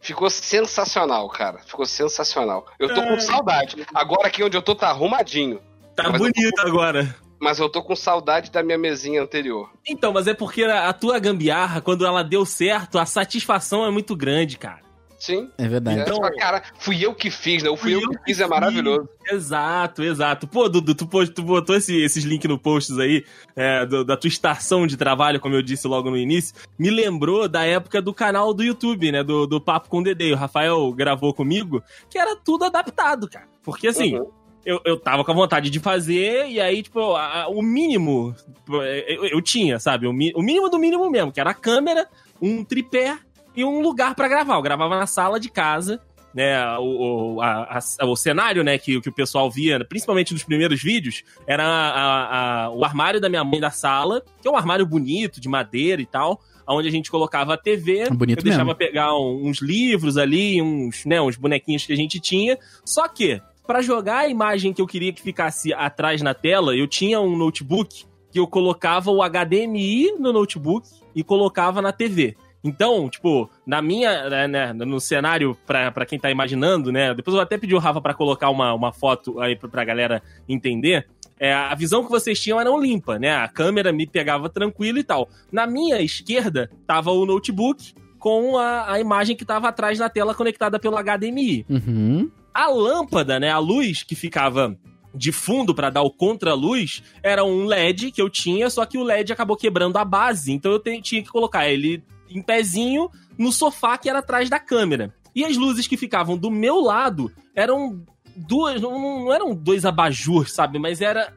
Ficou 0.00 0.28
sensacional, 0.28 1.28
cara. 1.28 1.58
Ficou 1.58 1.86
sensacional. 1.86 2.66
Eu 2.78 2.92
tô 2.92 3.02
com 3.02 3.20
saudade. 3.20 3.86
Agora 3.94 4.26
aqui 4.26 4.42
onde 4.42 4.56
eu 4.56 4.62
tô 4.62 4.74
tá 4.74 4.88
arrumadinho. 4.88 5.60
Tá 5.94 6.08
Mas 6.08 6.18
bonito 6.18 6.60
agora. 6.60 7.14
Mas 7.38 7.58
eu 7.58 7.68
tô 7.68 7.82
com 7.82 7.94
saudade 7.94 8.50
da 8.50 8.62
minha 8.62 8.78
mesinha 8.78 9.22
anterior. 9.22 9.70
Então, 9.86 10.12
mas 10.12 10.26
é 10.26 10.34
porque 10.34 10.64
a 10.64 10.92
tua 10.92 11.18
gambiarra, 11.18 11.80
quando 11.80 12.06
ela 12.06 12.22
deu 12.24 12.44
certo, 12.46 12.98
a 12.98 13.06
satisfação 13.06 13.84
é 13.84 13.90
muito 13.90 14.16
grande, 14.16 14.56
cara. 14.56 14.80
Sim. 15.22 15.48
É 15.56 15.68
verdade. 15.68 16.00
É, 16.00 16.02
Então- 16.02 16.20
tipo, 16.20 16.36
cara, 16.36 16.60
fui 16.80 17.00
eu 17.00 17.14
que 17.14 17.30
fiz, 17.30 17.62
né? 17.62 17.70
O 17.70 17.76
fui, 17.76 17.94
Fui 17.94 18.04
eu 18.04 18.10
que 18.10 18.24
fiz, 18.24 18.40
é 18.40 18.46
maravilhoso. 18.48 19.08
Exato, 19.30 20.02
exato. 20.02 20.48
Pô, 20.48 20.68
Dudu, 20.68 20.96
tu, 20.96 21.06
tu 21.28 21.42
botou 21.44 21.76
esse- 21.76 21.96
esses 22.02 22.24
links 22.24 22.48
no 22.50 22.58
posts 22.58 22.98
aí 22.98 23.24
é, 23.54 23.86
do- 23.86 24.04
da 24.04 24.16
tua 24.16 24.26
estação 24.26 24.84
de 24.84 24.96
trabalho, 24.96 25.38
como 25.38 25.54
eu 25.54 25.62
disse 25.62 25.86
logo 25.86 26.10
no 26.10 26.16
início. 26.16 26.56
Me 26.76 26.90
lembrou 26.90 27.46
da 27.48 27.64
época 27.64 28.02
do 28.02 28.12
canal 28.12 28.52
do 28.52 28.64
YouTube, 28.64 29.12
né? 29.12 29.22
Do, 29.22 29.46
do 29.46 29.60
Papo 29.60 29.88
com 29.88 29.98
o 30.00 30.02
Dedê. 30.02 30.32
O 30.32 30.36
Rafael 30.36 30.90
gravou 30.92 31.32
comigo, 31.32 31.80
que 32.10 32.18
era 32.18 32.34
tudo 32.34 32.64
adaptado, 32.64 33.28
cara. 33.28 33.46
Porque 33.62 33.86
assim, 33.86 34.16
Uhum. 34.18 34.28
eu, 34.66 34.80
eu 34.84 34.98
tava 34.98 35.24
com 35.24 35.30
a 35.30 35.34
vontade 35.36 35.70
de 35.70 35.78
fazer, 35.78 36.48
e 36.48 36.60
aí, 36.60 36.82
tipo, 36.82 37.14
a- 37.14 37.42
a- 37.44 37.48
o 37.48 37.62
mínimo 37.62 38.34
eu, 38.68 39.24
eu 39.26 39.40
tinha, 39.40 39.78
sabe? 39.78 40.08
O, 40.08 40.12
mi- 40.12 40.32
o 40.34 40.42
mínimo 40.42 40.68
do 40.68 40.80
mínimo 40.80 41.08
mesmo, 41.08 41.30
que 41.30 41.40
era 41.40 41.50
a 41.50 41.54
câmera, 41.54 42.08
um 42.40 42.64
tripé 42.64 43.18
e 43.56 43.64
um 43.64 43.80
lugar 43.80 44.14
pra 44.14 44.28
gravar. 44.28 44.54
Eu 44.56 44.62
gravava 44.62 44.98
na 44.98 45.06
sala 45.06 45.38
de 45.40 45.48
casa, 45.50 46.00
né? 46.34 46.58
O, 46.78 47.34
o, 47.36 47.40
a- 47.42 47.78
a- 48.00 48.06
o 48.06 48.16
cenário, 48.16 48.64
né, 48.64 48.78
que, 48.78 49.00
que 49.00 49.08
o 49.08 49.12
pessoal 49.12 49.50
via, 49.50 49.84
principalmente 49.84 50.32
nos 50.32 50.42
primeiros 50.42 50.82
vídeos, 50.82 51.22
era 51.46 51.64
a- 51.64 52.64
a- 52.66 52.70
o 52.70 52.84
armário 52.84 53.20
da 53.20 53.28
minha 53.28 53.44
mãe 53.44 53.60
da 53.60 53.70
sala, 53.70 54.22
que 54.40 54.48
é 54.48 54.50
um 54.50 54.56
armário 54.56 54.86
bonito, 54.86 55.40
de 55.40 55.48
madeira 55.48 56.00
e 56.00 56.06
tal. 56.06 56.40
Onde 56.66 56.88
a 56.88 56.92
gente 56.92 57.10
colocava 57.10 57.54
a 57.54 57.56
TV, 57.58 58.08
Bonito 58.10 58.38
eu 58.38 58.44
deixava 58.44 58.64
mesmo. 58.66 58.78
pegar 58.78 59.14
um- 59.14 59.46
uns 59.46 59.60
livros 59.60 60.16
ali, 60.16 60.62
uns, 60.62 61.04
né, 61.04 61.20
uns 61.20 61.36
bonequinhos 61.36 61.84
que 61.84 61.92
a 61.92 61.96
gente 61.96 62.18
tinha. 62.20 62.56
Só 62.84 63.06
que, 63.08 63.42
pra 63.66 63.82
jogar 63.82 64.18
a 64.18 64.28
imagem 64.28 64.72
que 64.72 64.80
eu 64.80 64.86
queria 64.86 65.12
que 65.12 65.20
ficasse 65.20 65.74
atrás 65.74 66.22
na 66.22 66.32
tela, 66.32 66.74
eu 66.76 66.86
tinha 66.86 67.20
um 67.20 67.36
notebook 67.36 68.04
que 68.30 68.38
eu 68.38 68.46
colocava 68.46 69.10
o 69.10 69.20
HDMI 69.22 70.12
no 70.18 70.32
notebook 70.32 70.88
e 71.14 71.22
colocava 71.22 71.82
na 71.82 71.92
TV. 71.92 72.36
Então, 72.64 73.08
tipo, 73.08 73.50
na 73.66 73.82
minha, 73.82 74.28
né, 74.30 74.46
né, 74.48 74.72
no 74.72 75.00
cenário, 75.00 75.56
pra, 75.66 75.90
pra 75.90 76.06
quem 76.06 76.18
tá 76.18 76.30
imaginando, 76.30 76.92
né? 76.92 77.12
Depois 77.14 77.34
eu 77.34 77.40
até 77.42 77.58
pedi 77.58 77.74
o 77.74 77.78
Rafa 77.78 78.00
pra 78.00 78.14
colocar 78.14 78.50
uma, 78.50 78.72
uma 78.72 78.92
foto 78.92 79.40
aí 79.40 79.56
pra, 79.56 79.68
pra 79.68 79.84
galera 79.84 80.22
entender. 80.48 81.06
É, 81.40 81.52
a 81.52 81.74
visão 81.74 82.04
que 82.04 82.10
vocês 82.10 82.38
tinham 82.40 82.60
era 82.60 82.70
limpa, 82.76 83.18
né? 83.18 83.34
A 83.34 83.48
câmera 83.48 83.92
me 83.92 84.06
pegava 84.06 84.48
tranquilo 84.48 84.98
e 84.98 85.02
tal. 85.02 85.28
Na 85.50 85.66
minha 85.66 86.00
esquerda 86.00 86.70
tava 86.86 87.10
o 87.10 87.26
notebook 87.26 87.94
com 88.16 88.56
a, 88.56 88.92
a 88.92 89.00
imagem 89.00 89.34
que 89.34 89.44
tava 89.44 89.66
atrás 89.68 89.98
na 89.98 90.08
tela 90.08 90.32
conectada 90.34 90.78
pelo 90.78 90.96
HDMI. 90.96 91.66
Uhum. 91.68 92.30
A 92.54 92.68
lâmpada, 92.68 93.40
né, 93.40 93.50
a 93.50 93.58
luz 93.58 94.04
que 94.04 94.14
ficava 94.14 94.76
de 95.12 95.32
fundo 95.32 95.74
pra 95.74 95.90
dar 95.90 96.02
o 96.02 96.10
contra-luz, 96.10 97.02
era 97.22 97.44
um 97.44 97.64
LED 97.66 98.12
que 98.12 98.22
eu 98.22 98.30
tinha, 98.30 98.70
só 98.70 98.86
que 98.86 98.96
o 98.96 99.02
LED 99.02 99.32
acabou 99.32 99.56
quebrando 99.56 99.96
a 99.98 100.04
base, 100.04 100.52
então 100.52 100.72
eu 100.72 100.78
te- 100.78 101.02
tinha 101.02 101.22
que 101.22 101.28
colocar 101.28 101.68
ele 101.68 102.02
em 102.34 102.42
pezinho 102.42 103.10
no 103.38 103.52
sofá 103.52 103.96
que 103.98 104.08
era 104.08 104.20
atrás 104.20 104.48
da 104.48 104.58
câmera. 104.58 105.14
E 105.34 105.44
as 105.44 105.56
luzes 105.56 105.86
que 105.86 105.96
ficavam 105.96 106.36
do 106.36 106.50
meu 106.50 106.80
lado 106.80 107.32
eram 107.54 108.02
duas, 108.36 108.80
não, 108.80 109.32
eram 109.32 109.54
dois 109.54 109.84
abajur, 109.84 110.48
sabe, 110.48 110.78
mas 110.78 111.00
era 111.00 111.32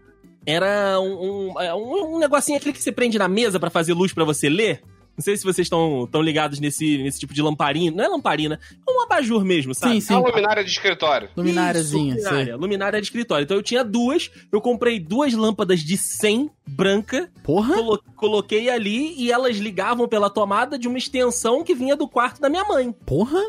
era 0.45 0.99
um, 0.99 1.53
um, 1.53 1.61
é, 1.61 1.73
um, 1.73 2.19
negocinho 2.19 2.57
aquele 2.57 2.73
que 2.73 2.81
você 2.81 2.91
prende 2.91 3.17
na 3.17 3.27
mesa 3.27 3.59
pra 3.59 3.71
fazer 3.71 3.93
luz 3.93 4.13
pra 4.13 4.23
você 4.23 4.47
ler. 4.47 4.83
Não 5.17 5.23
sei 5.23 5.37
se 5.37 5.43
vocês 5.43 5.65
estão 5.65 6.07
tão 6.11 6.21
ligados 6.21 6.59
nesse, 6.59 6.97
nesse 6.97 7.19
tipo 7.19 7.33
de 7.33 7.41
lamparina. 7.41 7.95
Não 7.95 8.03
é 8.03 8.07
lamparina, 8.07 8.59
é 8.87 8.91
um 8.91 9.01
abajur 9.03 9.43
mesmo, 9.45 9.73
sabe? 9.73 9.93
Sim, 9.93 9.97
É 9.97 10.01
sim. 10.01 10.13
uma 10.15 10.27
luminária 10.29 10.63
de 10.63 10.69
escritório. 10.69 11.29
Lumináriazinha, 11.37 12.15
Isso, 12.15 12.25
luminária, 12.25 12.55
luminária 12.57 13.01
de 13.01 13.07
escritório. 13.07 13.43
Então 13.43 13.57
eu 13.57 13.63
tinha 13.63 13.83
duas, 13.83 14.29
eu 14.51 14.59
comprei 14.59 14.99
duas 14.99 15.33
lâmpadas 15.33 15.79
de 15.81 15.95
100 15.97 16.49
branca, 16.67 17.29
Porra? 17.43 17.75
colo- 17.75 18.03
coloquei 18.15 18.69
ali 18.69 19.13
e 19.17 19.31
elas 19.31 19.57
ligavam 19.57 20.07
pela 20.07 20.29
tomada 20.29 20.77
de 20.77 20.87
uma 20.87 20.97
extensão 20.97 21.63
que 21.63 21.73
vinha 21.75 21.95
do 21.95 22.07
quarto 22.07 22.41
da 22.41 22.49
minha 22.49 22.63
mãe. 22.65 22.91
Porra? 23.05 23.39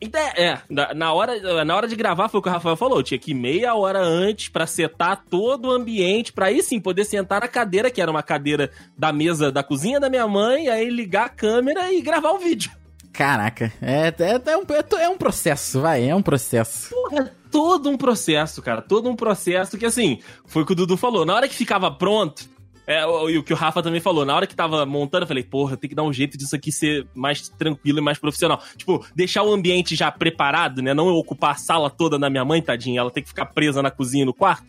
Então, 0.00 0.20
é, 0.20 0.58
na, 0.68 0.92
na 0.92 1.12
hora, 1.12 1.64
na 1.64 1.76
hora 1.76 1.88
de 1.88 1.96
gravar 1.96 2.28
foi 2.28 2.40
o 2.40 2.42
que 2.42 2.48
o 2.48 2.52
Rafael 2.52 2.76
falou, 2.76 3.02
tinha 3.02 3.18
que 3.18 3.30
ir 3.30 3.34
meia 3.34 3.74
hora 3.74 4.00
antes 4.00 4.48
pra 4.48 4.66
setar 4.66 5.24
todo 5.30 5.68
o 5.68 5.72
ambiente, 5.72 6.32
pra 6.32 6.46
aí 6.46 6.62
sim 6.62 6.80
poder 6.80 7.04
sentar 7.04 7.40
na 7.40 7.48
cadeira, 7.48 7.90
que 7.90 8.02
era 8.02 8.10
uma 8.10 8.22
cadeira 8.22 8.70
da 8.98 9.12
mesa 9.12 9.50
da 9.50 9.62
cozinha 9.62 10.00
da 10.00 10.10
minha 10.10 10.26
mãe, 10.26 10.68
aí 10.68 10.90
ligar 10.90 11.26
a 11.26 11.30
câmera 11.30 11.92
e 11.92 12.02
gravar 12.02 12.32
o 12.32 12.38
vídeo. 12.38 12.70
Caraca. 13.14 13.72
É, 13.80 14.12
é, 14.18 14.50
é, 14.50 14.56
um, 14.56 14.64
é 14.98 15.08
um 15.08 15.16
processo, 15.16 15.80
vai. 15.80 16.08
É 16.08 16.14
um 16.14 16.22
processo. 16.22 16.92
É 17.12 17.30
todo 17.48 17.88
um 17.88 17.96
processo, 17.96 18.60
cara. 18.60 18.82
Todo 18.82 19.08
um 19.08 19.14
processo 19.14 19.78
que, 19.78 19.86
assim, 19.86 20.18
foi 20.44 20.64
o 20.64 20.66
que 20.66 20.72
o 20.72 20.74
Dudu 20.74 20.96
falou. 20.96 21.24
Na 21.24 21.32
hora 21.32 21.46
que 21.48 21.54
ficava 21.54 21.88
pronto, 21.92 22.44
é, 22.86 23.04
o- 23.06 23.30
e 23.30 23.38
o 23.38 23.42
que 23.42 23.52
o 23.52 23.56
Rafa 23.56 23.82
também 23.82 24.00
falou, 24.00 24.24
na 24.24 24.34
hora 24.34 24.46
que 24.46 24.54
tava 24.54 24.84
montando, 24.84 25.24
eu 25.24 25.28
falei, 25.28 25.42
porra, 25.42 25.76
tem 25.76 25.88
que 25.88 25.96
dar 25.96 26.02
um 26.02 26.12
jeito 26.12 26.36
disso 26.36 26.54
aqui 26.54 26.70
ser 26.72 27.06
mais 27.14 27.48
tranquilo 27.48 27.98
e 27.98 28.02
mais 28.02 28.18
profissional. 28.18 28.62
Tipo, 28.76 29.04
deixar 29.14 29.42
o 29.42 29.52
ambiente 29.52 29.94
já 29.96 30.10
preparado, 30.12 30.82
né? 30.82 30.92
Não 30.94 31.08
eu 31.08 31.14
ocupar 31.16 31.52
a 31.52 31.56
sala 31.56 31.88
toda 31.90 32.18
da 32.18 32.28
minha 32.28 32.44
mãe, 32.44 32.60
tadinha. 32.60 33.00
Ela 33.00 33.10
tem 33.10 33.22
que 33.22 33.28
ficar 33.28 33.46
presa 33.46 33.82
na 33.82 33.90
cozinha 33.90 34.22
e 34.22 34.26
no 34.26 34.34
quarto. 34.34 34.64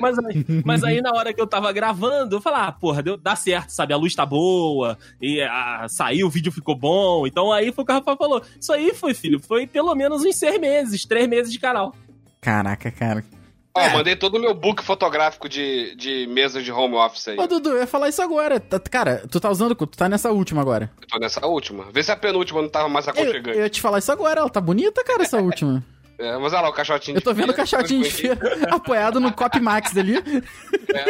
Mas 0.00 0.18
aí, 0.18 0.44
mas 0.64 0.82
aí, 0.82 1.00
na 1.00 1.12
hora 1.12 1.32
que 1.32 1.40
eu 1.40 1.46
tava 1.46 1.70
gravando, 1.72 2.34
eu 2.36 2.40
falei, 2.40 2.60
ah, 2.62 2.72
porra, 2.72 3.00
deu, 3.02 3.16
dá 3.16 3.36
certo, 3.36 3.70
sabe? 3.70 3.94
A 3.94 3.96
luz 3.96 4.12
tá 4.14 4.26
boa, 4.26 4.98
e 5.22 5.40
ah, 5.40 5.86
saiu, 5.88 6.26
o 6.26 6.30
vídeo 6.30 6.50
ficou 6.50 6.74
bom. 6.74 7.26
Então 7.28 7.52
aí 7.52 7.70
foi 7.72 7.84
o 7.84 7.86
que 7.86 7.92
o 7.92 7.94
Rafa 7.94 8.16
falou. 8.16 8.42
Isso 8.60 8.72
aí 8.72 8.92
foi, 8.92 9.14
filho, 9.14 9.38
foi 9.38 9.66
pelo 9.68 9.94
menos 9.94 10.24
uns 10.24 10.34
seis 10.36 10.60
meses, 10.60 11.04
três 11.06 11.28
meses 11.28 11.52
de 11.52 11.60
canal. 11.60 11.94
Caraca, 12.40 12.90
cara. 12.90 13.24
É. 13.80 13.92
mandei 13.92 14.16
todo 14.16 14.36
o 14.36 14.40
meu 14.40 14.54
book 14.54 14.82
fotográfico 14.84 15.48
de, 15.48 15.94
de 15.96 16.26
mesa 16.28 16.62
de 16.62 16.70
home 16.72 16.94
office 16.96 17.28
aí. 17.28 17.38
Ô, 17.38 17.46
Dudu, 17.46 17.70
eu 17.70 17.78
ia 17.78 17.86
falar 17.86 18.08
isso 18.08 18.22
agora. 18.22 18.58
Tá- 18.60 18.78
Cara, 18.80 19.22
tu 19.30 19.38
tá 19.40 19.50
usando. 19.50 19.74
Tu 19.74 19.86
tá 19.86 20.08
nessa 20.08 20.30
última 20.30 20.60
agora. 20.60 20.90
Eu 21.00 21.06
tô 21.08 21.18
nessa 21.18 21.46
última. 21.46 21.86
Vê 21.92 22.02
se 22.02 22.10
a 22.12 22.16
penúltima 22.16 22.62
não 22.62 22.68
tava 22.68 22.88
mais 22.88 23.06
Eu, 23.06 23.12
aconchegante. 23.12 23.56
eu 23.58 23.62
ia 23.64 23.70
te 23.70 23.80
falar 23.80 23.98
isso 23.98 24.10
agora. 24.12 24.40
Ela 24.40 24.50
tá 24.50 24.60
bonita, 24.60 25.02
cara, 25.04 25.22
essa 25.22 25.38
última. 25.42 25.82
É, 26.18 26.36
mas 26.36 26.52
olha 26.52 26.62
lá 26.62 26.68
o 26.70 26.72
caixotinho 26.72 27.16
Eu 27.16 27.22
tô 27.22 27.32
vendo 27.32 27.50
o 27.50 27.54
caixotinho 27.54 28.02
de 28.02 28.26
apoiado 28.70 29.20
no 29.20 29.32
Cop 29.32 29.58
Max 29.60 29.96
ali. 29.96 30.14
É, 30.88 31.04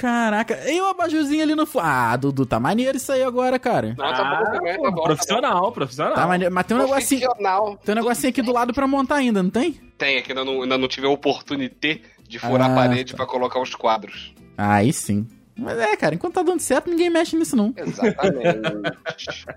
Caraca. 0.00 0.58
E 0.70 0.80
o 0.80 0.86
abajurzinho 0.86 1.42
ali 1.42 1.54
no. 1.54 1.66
fu- 1.66 1.78
Ah, 1.78 2.16
Dudu, 2.16 2.46
tá 2.46 2.58
maneiro 2.58 2.96
isso 2.96 3.12
aí 3.12 3.22
agora, 3.22 3.58
cara. 3.58 3.88
Não, 3.88 3.96
tá 4.14 4.24
bom 4.44 4.50
também, 4.52 4.80
tá 4.80 4.90
bom. 4.90 5.02
profissional, 5.02 5.72
profissional. 5.72 6.14
Tá 6.14 6.26
maneiro. 6.26 6.54
Mas 6.54 6.64
tem 6.66 6.76
um 6.76 6.80
negocinho. 6.80 7.20
Profissional. 7.20 7.76
Tem 7.84 7.92
um 7.92 7.96
negocinho 7.96 8.30
aqui 8.30 8.40
do 8.40 8.52
lado 8.52 8.72
pra 8.72 8.86
montar 8.86 9.16
ainda, 9.16 9.42
não 9.42 9.50
tem? 9.50 9.72
Tem, 9.98 10.16
é 10.16 10.22
que 10.22 10.32
ainda 10.32 10.42
não, 10.44 10.62
ainda 10.62 10.78
não 10.78 10.88
tive 10.88 11.06
a 11.06 11.10
oportunidade 11.10 12.00
de 12.26 12.38
furar 12.38 12.70
Ah, 12.70 12.72
a 12.72 12.74
parede 12.76 13.12
tá. 13.12 13.16
pra 13.18 13.26
colocar 13.26 13.60
os 13.60 13.74
quadros. 13.74 14.34
Aí 14.56 14.90
sim. 14.92 15.26
Mas 15.54 15.78
é, 15.78 15.94
cara, 15.96 16.14
enquanto 16.14 16.34
tá 16.34 16.42
dando 16.42 16.60
certo, 16.60 16.88
ninguém 16.88 17.10
mexe 17.10 17.36
nisso, 17.36 17.54
não. 17.54 17.74
Exatamente. 17.76 18.60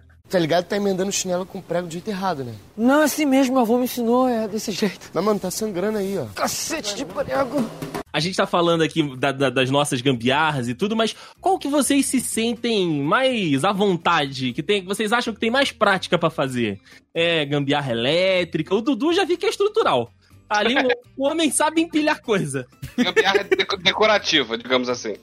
Tá 0.34 0.40
ligado? 0.40 0.66
Tá 0.66 0.76
emendando 0.76 1.12
chinelo 1.12 1.46
com 1.46 1.62
prego 1.62 1.86
do 1.88 1.92
jeito 1.94 2.08
errado, 2.10 2.44
né? 2.44 2.54
Não, 2.76 3.02
assim 3.02 3.24
mesmo, 3.24 3.54
meu 3.54 3.62
avô 3.62 3.78
me 3.78 3.84
ensinou, 3.84 4.28
é 4.28 4.48
desse 4.48 4.72
jeito. 4.72 5.12
Mas, 5.14 5.24
mano, 5.24 5.40
tá 5.40 5.52
sangrando 5.52 6.00
aí, 6.00 6.18
ó. 6.18 6.26
Cacete 6.34 6.96
de 6.96 7.06
prego. 7.06 7.64
A 8.12 8.20
gente 8.20 8.36
tá 8.36 8.48
falando 8.48 8.82
aqui 8.82 9.16
da- 9.16 9.32
da- 9.32 9.50
das 9.52 9.70
nossas 9.70 10.02
gambiarras 10.02 10.68
e 10.68 10.74
tudo, 10.74 10.96
mas 10.96 11.16
qual 11.40 11.60
que 11.60 11.68
vocês 11.68 12.06
se 12.08 12.20
sentem 12.20 13.02
mais 13.04 13.64
à 13.64 13.72
vontade? 13.72 14.54
Que 14.54 14.64
tem, 14.64 14.84
vocês 14.84 15.14
acham 15.14 15.34
que 15.36 15.40
tem 15.40 15.52
mais 15.52 15.72
prática 15.72 16.18
pra 16.18 16.32
fazer? 16.32 16.80
É 17.14 17.46
gambiarra 17.46 17.92
elétrica? 17.92 18.74
O 18.74 18.82
Dudu 18.82 19.14
já 19.14 19.26
vi 19.26 19.38
que 19.38 19.46
é 19.46 19.50
estrutural. 19.50 20.12
Ali 20.50 20.76
o, 20.76 20.88
o 21.26 21.28
homem 21.30 21.52
sabe 21.52 21.82
empilhar 21.82 22.22
coisa. 22.24 22.66
Gambiarra 22.98 23.38
é 23.42 23.44
deco- 23.44 23.78
decorativa, 23.78 24.58
digamos 24.58 24.90
assim. 24.90 25.14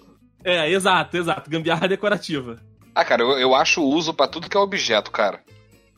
É, 0.44 0.70
exato, 0.70 1.16
exato. 1.16 1.50
Gambiarra 1.50 1.86
decorativa. 1.88 2.60
Ah, 2.94 3.04
cara, 3.04 3.22
eu, 3.22 3.38
eu 3.38 3.54
acho 3.54 3.82
uso 3.82 4.12
pra 4.12 4.26
tudo 4.28 4.48
que 4.48 4.56
é 4.56 4.60
objeto, 4.60 5.10
cara. 5.10 5.40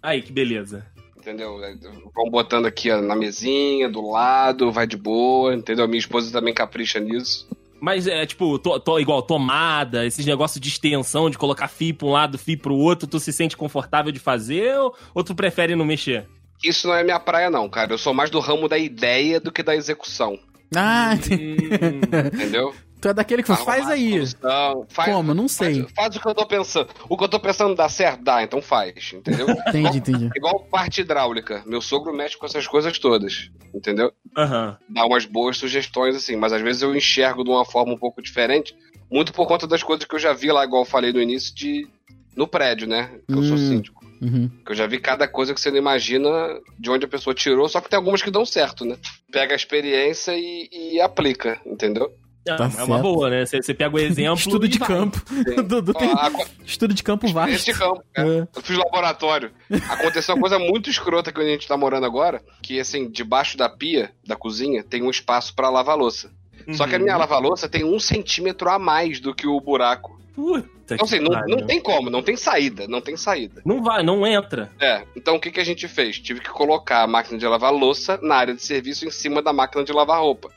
Aí, 0.03 0.23
que 0.23 0.33
beleza. 0.33 0.85
Entendeu? 1.17 1.63
É, 1.65 1.75
Vão 2.15 2.29
botando 2.31 2.67
aqui 2.67 2.91
ó, 2.91 3.01
na 3.01 3.15
mesinha, 3.15 3.89
do 3.89 4.01
lado, 4.11 4.73
vai 4.73 4.87
de 4.87 4.97
boa, 4.97 5.55
entendeu? 5.55 5.87
Minha 5.87 6.01
esposa 6.01 6.33
também 6.33 6.53
capricha 6.53 6.99
nisso. 6.99 7.49
Mas 7.81 8.07
é 8.07 8.25
tipo, 8.27 8.59
to, 8.59 8.79
to- 8.81 9.01
igual 9.01 9.23
tomada, 9.23 10.05
esses 10.07 10.25
negócios 10.27 10.61
de 10.61 10.69
extensão, 10.69 11.29
de 11.31 11.39
colocar 11.39 11.67
fio 11.69 11.95
pra 11.95 12.07
um 12.07 12.11
lado, 12.13 12.39
fio 12.39 12.59
pro 12.59 12.75
outro, 12.77 13.09
tu 13.09 13.19
se 13.19 13.33
sente 13.33 13.57
confortável 13.57 14.13
de 14.13 14.21
fazer 14.21 14.77
ou, 14.79 14.95
ou 15.15 15.25
tu 15.25 15.35
prefere 15.35 15.75
não 15.75 15.85
mexer? 15.85 16.29
Isso 16.63 16.87
não 16.87 16.95
é 16.95 17.03
minha 17.03 17.19
praia, 17.19 17.51
não, 17.51 17.69
cara. 17.69 17.93
Eu 17.93 17.99
sou 17.99 18.15
mais 18.15 18.31
do 18.31 18.39
ramo 18.39 18.69
da 18.69 18.79
ideia 18.79 19.41
do 19.41 19.51
que 19.51 19.63
da 19.65 19.75
execução. 19.75 20.39
Ah, 20.75 21.15
Hum, 21.31 22.27
Entendeu? 22.35 22.73
Tu 23.03 23.09
é 23.09 23.13
daquele 23.15 23.43
que 23.43 23.49
fala, 23.49 23.65
faz 23.65 23.91
aí. 23.91 24.13
solução, 24.27 24.87
faz- 24.89 25.13
Como? 25.13 25.35
Não 25.35 25.49
sei. 25.49 25.81
Faz, 25.83 25.93
faz 25.95 26.17
o 26.17 26.21
que 26.21 26.29
eu 26.29 26.35
tô 26.35 26.47
pensando. 26.47 26.89
O 27.09 27.17
que 27.19 27.25
eu 27.25 27.29
tô 27.29 27.39
pensando 27.41 27.75
dá 27.75 27.89
certo? 27.89 28.23
Dá, 28.23 28.43
então 28.43 28.63
faz, 28.63 29.13
entendeu? 29.13 29.49
Entendi, 29.69 29.99
entendi. 29.99 30.31
Igual 30.35 30.61
parte 30.71 31.01
hidráulica. 31.03 31.63
Meu 31.67 31.81
sogro 31.83 32.15
mexe 32.15 32.39
com 32.39 32.47
essas 32.47 32.67
coisas 32.67 32.99
todas, 32.99 33.51
entendeu? 33.75 34.13
Aham. 34.37 34.79
Dá 34.89 35.05
umas 35.05 35.27
boas 35.27 35.57
sugestões, 35.59 36.17
assim, 36.17 36.37
mas 36.37 36.53
às 36.53 36.63
vezes 36.63 36.81
eu 36.83 36.95
enxergo 36.97 37.45
de 37.45 37.51
uma 37.51 37.65
forma 37.65 37.93
um 37.93 37.99
pouco 37.99 38.23
diferente, 38.23 38.75
muito 39.11 39.33
por 39.33 39.47
conta 39.47 39.67
das 39.67 39.83
coisas 39.83 40.05
que 40.07 40.15
eu 40.15 40.19
já 40.19 40.33
vi 40.33 40.51
lá, 40.53 40.65
igual 40.65 40.83
eu 40.83 40.87
falei 40.89 41.13
no 41.13 41.21
início, 41.21 41.55
de 41.55 41.87
no 42.35 42.47
prédio, 42.49 42.87
né? 42.89 43.11
Que 43.27 43.35
eu 43.35 43.43
sou 43.43 43.57
Hum. 43.57 43.69
síndico. 43.69 44.03
Uhum. 44.23 44.49
Que 44.65 44.71
eu 44.71 44.77
já 44.77 44.87
vi 44.87 44.99
cada 45.01 45.27
coisa 45.27 45.53
que 45.53 45.61
você 45.61 45.69
não 45.71 45.79
imagina 45.79 46.31
de 46.79 46.89
onde 46.89 47.05
a 47.05 47.09
pessoa 47.09 47.35
tirou, 47.35 47.69
só 47.69 47.81
que 47.81 47.91
tem 47.91 47.97
algumas 47.97 48.23
que 48.23 48.31
dão 48.31 48.47
certo, 48.47 48.85
né? 48.85 48.97
Pega 49.33 49.53
a 49.53 49.57
experiência 49.57 50.33
e, 50.37 50.69
e 50.73 51.01
aplica, 51.01 51.61
entendeu? 51.67 52.09
Tá 52.45 52.65
é 52.67 52.71
certo. 52.71 52.87
uma 52.87 52.99
boa, 52.99 53.31
né? 53.31 53.47
Você 53.47 53.73
pega 53.73 53.95
o 53.95 53.99
exemplo. 53.99 54.35
Estudo 54.39 54.67
de 54.69 54.79
vai. 54.79 54.89
campo. 54.89 55.23
Dudu 55.65 55.95
tem 55.95 56.09
Ó, 56.09 56.17
a- 56.17 56.33
estudo 56.65 56.93
de 56.93 57.03
campo 57.03 57.29
vasto. 57.33 57.55
Esse 57.55 57.73
campo, 57.73 58.03
né? 58.17 58.39
É. 58.39 58.49
Eu 58.57 58.63
fiz 58.63 58.77
laboratório. 58.77 59.53
Aconteceu 59.89 60.35
uma 60.35 60.41
coisa 60.41 60.59
muito 60.59 60.91
escrota 60.91 61.31
que 61.33 61.41
a 61.41 61.45
gente 61.45 61.69
tá 61.69 61.77
morando 61.77 62.05
agora, 62.07 62.43
que 62.61 62.81
assim, 62.81 63.09
debaixo 63.11 63.57
da 63.57 63.69
pia 63.69 64.11
da 64.27 64.35
cozinha 64.37 64.83
tem 64.83 65.03
um 65.03 65.11
espaço 65.11 65.55
pra 65.55 65.71
lavar 65.71 65.97
louça. 65.97 66.31
Só 66.73 66.87
que 66.87 66.95
a 66.95 66.99
minha 66.99 67.17
lava-louça 67.17 67.69
tem 67.69 67.83
um 67.85 67.99
centímetro 67.99 68.69
a 68.71 68.79
mais 68.79 69.19
do 69.19 69.35
que 69.35 69.47
o 69.49 69.61
buraco. 69.61 70.21
Puta 70.35 70.67
Então, 70.95 71.05
assim, 71.05 71.19
que 71.19 71.29
não, 71.29 71.41
não 71.47 71.67
tem 71.67 71.81
como, 71.81 72.09
não 72.09 72.23
tem 72.23 72.37
saída, 72.37 72.87
não 72.89 73.01
tem 73.01 73.17
saída. 73.17 73.61
Não 73.67 73.83
vai, 73.83 74.03
não 74.03 74.27
entra. 74.27 74.71
É, 74.81 75.03
então 75.15 75.35
o 75.37 75.41
que, 75.41 75.51
que 75.51 75.61
a 75.61 75.65
gente 75.65 75.87
fez? 75.89 76.19
Tive 76.19 76.41
que 76.41 76.49
colocar 76.49 77.03
a 77.03 77.07
máquina 77.07 77.37
de 77.39 77.47
lavar 77.47 77.73
louça 77.73 78.19
na 78.23 78.37
área 78.37 78.55
de 78.55 78.63
serviço 78.63 79.07
em 79.07 79.11
cima 79.11 79.43
da 79.43 79.53
máquina 79.53 79.85
de 79.85 79.93
lavar 79.93 80.21
roupa. 80.21 80.51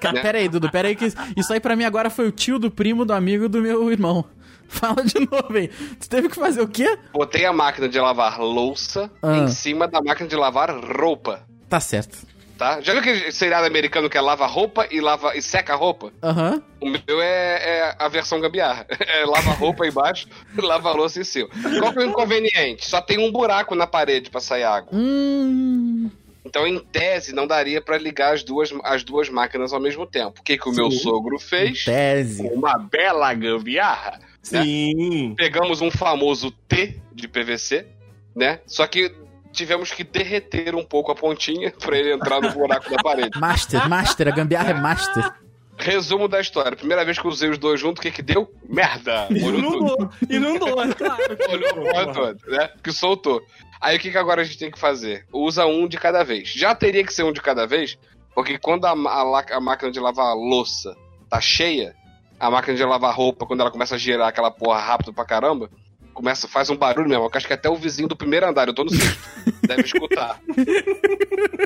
Cara, 0.00 0.12
né? 0.14 0.22
pera 0.22 0.38
aí, 0.38 0.48
Dudu, 0.48 0.70
pera 0.70 0.88
aí 0.88 0.96
que 0.96 1.06
isso 1.36 1.52
aí 1.52 1.60
pra 1.60 1.74
mim 1.76 1.84
agora 1.84 2.10
foi 2.10 2.26
o 2.28 2.32
tio 2.32 2.58
do 2.58 2.70
primo 2.70 3.04
do 3.04 3.12
amigo 3.12 3.48
do 3.48 3.60
meu 3.62 3.90
irmão. 3.90 4.24
Fala 4.68 5.02
de 5.04 5.20
novo 5.20 5.56
aí. 5.56 5.68
Tu 5.68 6.08
teve 6.08 6.28
que 6.28 6.34
fazer 6.34 6.60
o 6.60 6.68
quê? 6.68 6.98
Botei 7.12 7.44
a 7.44 7.52
máquina 7.52 7.88
de 7.88 7.98
lavar 8.00 8.40
louça 8.40 9.10
Ah. 9.22 9.36
em 9.38 9.48
cima 9.48 9.86
da 9.86 10.02
máquina 10.02 10.28
de 10.28 10.34
lavar 10.36 10.70
roupa. 10.70 11.42
Tá 11.68 11.78
certo. 11.80 12.18
Tá? 12.58 12.80
Já 12.80 12.92
viu 12.92 13.00
aquele 13.02 13.30
seriado 13.32 13.66
americano 13.66 14.08
que 14.08 14.16
é 14.16 14.20
lava 14.20 14.46
roupa 14.46 14.88
e 14.90 14.98
lava 15.00 15.36
e 15.36 15.42
seca 15.42 15.74
roupa? 15.74 16.10
Aham. 16.22 16.62
O 16.80 16.88
meu 16.88 17.20
é, 17.20 17.80
é 17.90 17.96
a 17.98 18.08
versão 18.08 18.40
gambiarra. 18.40 18.86
É 18.98 19.24
lava 19.26 19.50
roupa 19.52 19.86
embaixo, 19.86 20.26
lava 20.58 20.90
louça 20.92 21.20
em 21.20 21.24
cima. 21.24 21.48
Qual 21.78 21.92
que 21.92 21.98
é 21.98 22.02
o 22.02 22.08
inconveniente? 22.10 22.88
Só 22.88 23.00
tem 23.00 23.18
um 23.18 23.30
buraco 23.30 23.74
na 23.74 23.86
parede 23.86 24.30
pra 24.30 24.40
sair 24.40 24.64
água. 24.64 24.88
Hum. 24.92 26.10
Então, 26.46 26.66
em 26.66 26.78
tese, 26.78 27.34
não 27.34 27.46
daria 27.46 27.80
pra 27.80 27.98
ligar 27.98 28.32
as 28.34 28.42
duas, 28.42 28.72
as 28.84 29.02
duas 29.02 29.28
máquinas 29.28 29.72
ao 29.72 29.80
mesmo 29.80 30.06
tempo. 30.06 30.40
O 30.40 30.42
que, 30.42 30.56
que 30.56 30.68
o 30.68 30.72
meu 30.72 30.90
Sim. 30.90 30.98
sogro 30.98 31.38
fez? 31.38 31.84
Tese. 31.84 32.42
Com 32.42 32.54
uma 32.54 32.78
bela 32.78 33.32
gambiarra. 33.34 34.20
né? 34.52 34.62
Sim. 34.62 35.34
Pegamos 35.36 35.80
um 35.80 35.90
famoso 35.90 36.50
T 36.68 37.00
de 37.12 37.26
PVC, 37.28 37.86
né? 38.34 38.60
Só 38.66 38.86
que 38.86 39.12
tivemos 39.52 39.90
que 39.90 40.04
derreter 40.04 40.74
um 40.74 40.84
pouco 40.84 41.10
a 41.10 41.14
pontinha 41.14 41.70
pra 41.72 41.96
ele 41.98 42.12
entrar 42.12 42.40
no 42.40 42.50
buraco 42.52 42.88
da 42.90 43.02
parede. 43.02 43.36
Master, 43.40 43.88
master, 43.88 44.28
a 44.28 44.30
gambiarra 44.30 44.70
é 44.70 44.74
master. 44.74 45.32
Resumo 45.78 46.26
da 46.26 46.40
história. 46.40 46.74
Primeira 46.76 47.04
vez 47.04 47.18
que 47.18 47.26
eu 47.26 47.30
usei 47.30 47.50
os 47.50 47.58
dois 47.58 47.78
juntos, 47.78 47.98
o 47.98 48.02
que 48.02 48.10
que 48.10 48.22
deu? 48.22 48.50
Merda! 48.68 49.26
Molhou 49.40 49.72
tudo. 49.72 50.10
Inundou. 50.30 50.68
Inundou, 50.68 50.82
é 50.82 50.94
claro. 50.94 51.38
Olhou 51.50 51.70
inundou, 51.70 52.14
toda, 52.14 52.38
né? 52.46 52.70
Que 52.82 52.92
soltou. 52.92 53.42
Aí 53.80 53.96
o 53.96 54.00
que, 54.00 54.10
que 54.10 54.18
agora 54.18 54.42
a 54.42 54.44
gente 54.44 54.58
tem 54.58 54.70
que 54.70 54.78
fazer? 54.78 55.26
Usa 55.32 55.66
um 55.66 55.86
de 55.86 55.98
cada 55.98 56.22
vez. 56.22 56.48
Já 56.48 56.74
teria 56.74 57.04
que 57.04 57.12
ser 57.12 57.24
um 57.24 57.32
de 57.32 57.40
cada 57.40 57.66
vez, 57.66 57.98
porque 58.34 58.58
quando 58.58 58.84
a, 58.86 58.92
a 58.92 59.56
a 59.56 59.60
máquina 59.60 59.90
de 59.90 60.00
lavar 60.00 60.34
louça 60.34 60.96
tá 61.28 61.40
cheia, 61.40 61.94
a 62.38 62.50
máquina 62.50 62.76
de 62.76 62.84
lavar 62.84 63.14
roupa, 63.14 63.46
quando 63.46 63.60
ela 63.60 63.70
começa 63.70 63.94
a 63.94 63.98
girar 63.98 64.28
aquela 64.28 64.50
porra 64.50 64.80
rápido 64.80 65.12
pra 65.12 65.24
caramba, 65.24 65.70
começa, 66.16 66.48
faz 66.48 66.70
um 66.70 66.76
barulho 66.76 67.08
mesmo. 67.08 67.28
Acho 67.32 67.46
que 67.46 67.52
até 67.52 67.68
o 67.68 67.76
vizinho 67.76 68.08
do 68.08 68.16
primeiro 68.16 68.46
andar, 68.46 68.66
eu 68.66 68.74
tô 68.74 68.84
no 68.84 68.90
sexto, 68.90 69.20
deve 69.66 69.82
escutar. 69.82 70.40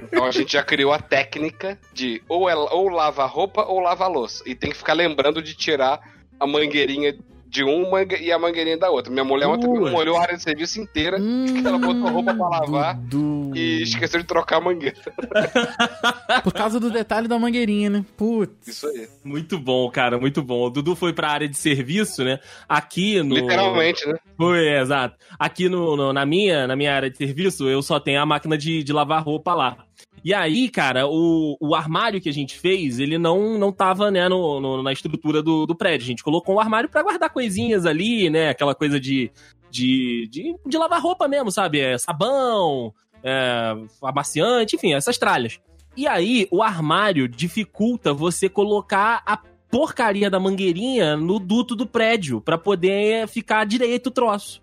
Então 0.03 0.25
a 0.25 0.31
gente 0.33 0.53
já 0.53 0.62
criou 0.62 0.92
a 0.92 0.99
técnica 0.99 1.79
de 1.92 2.23
ou, 2.29 2.49
ela, 2.49 2.73
ou 2.75 2.88
lava 2.88 3.25
roupa 3.27 3.62
ou 3.62 3.79
lava 3.79 4.07
louça. 4.09 4.42
E 4.44 4.55
tem 4.55 4.70
que 4.70 4.77
ficar 4.77 4.94
lembrando 4.94 5.40
de 5.40 5.55
tirar 5.55 6.01
a 6.38 6.46
mangueirinha 6.46 7.16
de 7.50 7.64
um 7.64 7.90
mangue- 7.90 8.16
e 8.22 8.30
a 8.30 8.38
mangueirinha 8.38 8.78
da 8.78 8.88
outra. 8.90 9.12
Minha 9.12 9.24
mulher 9.24 9.48
ontem 9.48 9.66
Putz. 9.66 9.90
molhou 9.90 10.16
a 10.16 10.22
área 10.22 10.36
de 10.36 10.42
serviço 10.42 10.80
inteira 10.80 11.18
Hum, 11.20 11.46
ela 11.66 11.78
botou 11.78 12.08
roupa 12.08 12.32
pra 12.32 12.48
lavar 12.48 12.96
Dudu. 12.96 13.56
e 13.56 13.82
esqueceu 13.82 14.20
de 14.20 14.26
trocar 14.26 14.58
a 14.58 14.60
mangueira. 14.60 14.94
Por 16.44 16.52
causa 16.52 16.78
do 16.78 16.90
detalhe 16.90 17.26
da 17.26 17.38
mangueirinha, 17.38 17.90
né? 17.90 18.04
Putz. 18.16 18.68
Isso 18.68 18.86
aí. 18.86 19.08
Muito 19.24 19.58
bom, 19.58 19.90
cara, 19.90 20.18
muito 20.18 20.42
bom. 20.42 20.66
O 20.66 20.70
Dudu 20.70 20.94
foi 20.94 21.12
pra 21.12 21.28
área 21.30 21.48
de 21.48 21.56
serviço, 21.58 22.22
né? 22.24 22.38
Aqui 22.68 23.22
no. 23.22 23.34
Literalmente, 23.34 24.06
né? 24.06 24.14
Foi, 24.36 24.66
é, 24.68 24.80
exato. 24.80 25.16
Aqui 25.38 25.68
no, 25.68 25.96
no- 25.96 26.12
na, 26.12 26.24
minha, 26.24 26.66
na 26.68 26.76
minha 26.76 26.94
área 26.94 27.10
de 27.10 27.16
serviço, 27.16 27.68
eu 27.68 27.82
só 27.82 27.98
tenho 27.98 28.20
a 28.20 28.26
máquina 28.26 28.56
de, 28.56 28.82
de 28.84 28.92
lavar 28.92 29.22
roupa 29.24 29.54
lá. 29.54 29.76
E 30.22 30.35
aí, 30.35 30.68
cara, 30.68 31.06
o, 31.09 31.56
o 31.61 31.74
armário 31.74 32.20
que 32.20 32.28
a 32.28 32.33
gente 32.33 32.59
fez, 32.59 32.98
ele 32.98 33.16
não, 33.16 33.59
não 33.59 33.72
tava, 33.72 34.11
né, 34.11 34.28
no, 34.28 34.61
no- 34.61 34.83
na 34.83 34.92
estrutura 34.92 35.42
do, 35.42 35.64
do 35.66 35.74
prédio. 35.74 36.04
A 36.04 36.09
gente 36.09 36.22
colocou 36.22 36.56
um 36.56 36.61
armário 36.61 36.88
pra 36.90 37.02
guardar 37.02 37.30
coisinhas 37.30 37.87
ali, 37.87 38.28
né? 38.28 38.50
Aquela 38.50 38.74
coisa 38.74 39.00
de, 39.00 39.30
de, 39.70 40.28
de, 40.30 40.54
de 40.66 40.76
lavar 40.78 41.00
roupa 41.00 41.26
mesmo, 41.26 41.50
sabe? 41.50 41.80
É, 41.80 41.96
sabão, 41.96 42.92
é, 43.24 43.74
amaciante, 44.02 44.76
enfim, 44.76 44.92
essas 44.92 45.16
tralhas. 45.16 45.59
E 45.96 46.06
aí, 46.06 46.46
o 46.50 46.62
armário 46.62 47.26
dificulta 47.26 48.12
você 48.12 48.48
colocar 48.48 49.22
a 49.24 49.38
porcaria 49.70 50.28
da 50.28 50.38
mangueirinha 50.40 51.16
no 51.16 51.38
duto 51.38 51.74
do 51.74 51.87
prédio 51.87 52.40
pra 52.40 52.59
poder 52.59 53.26
ficar 53.28 53.64
direito 53.64 54.09
o 54.09 54.11
troço. 54.11 54.61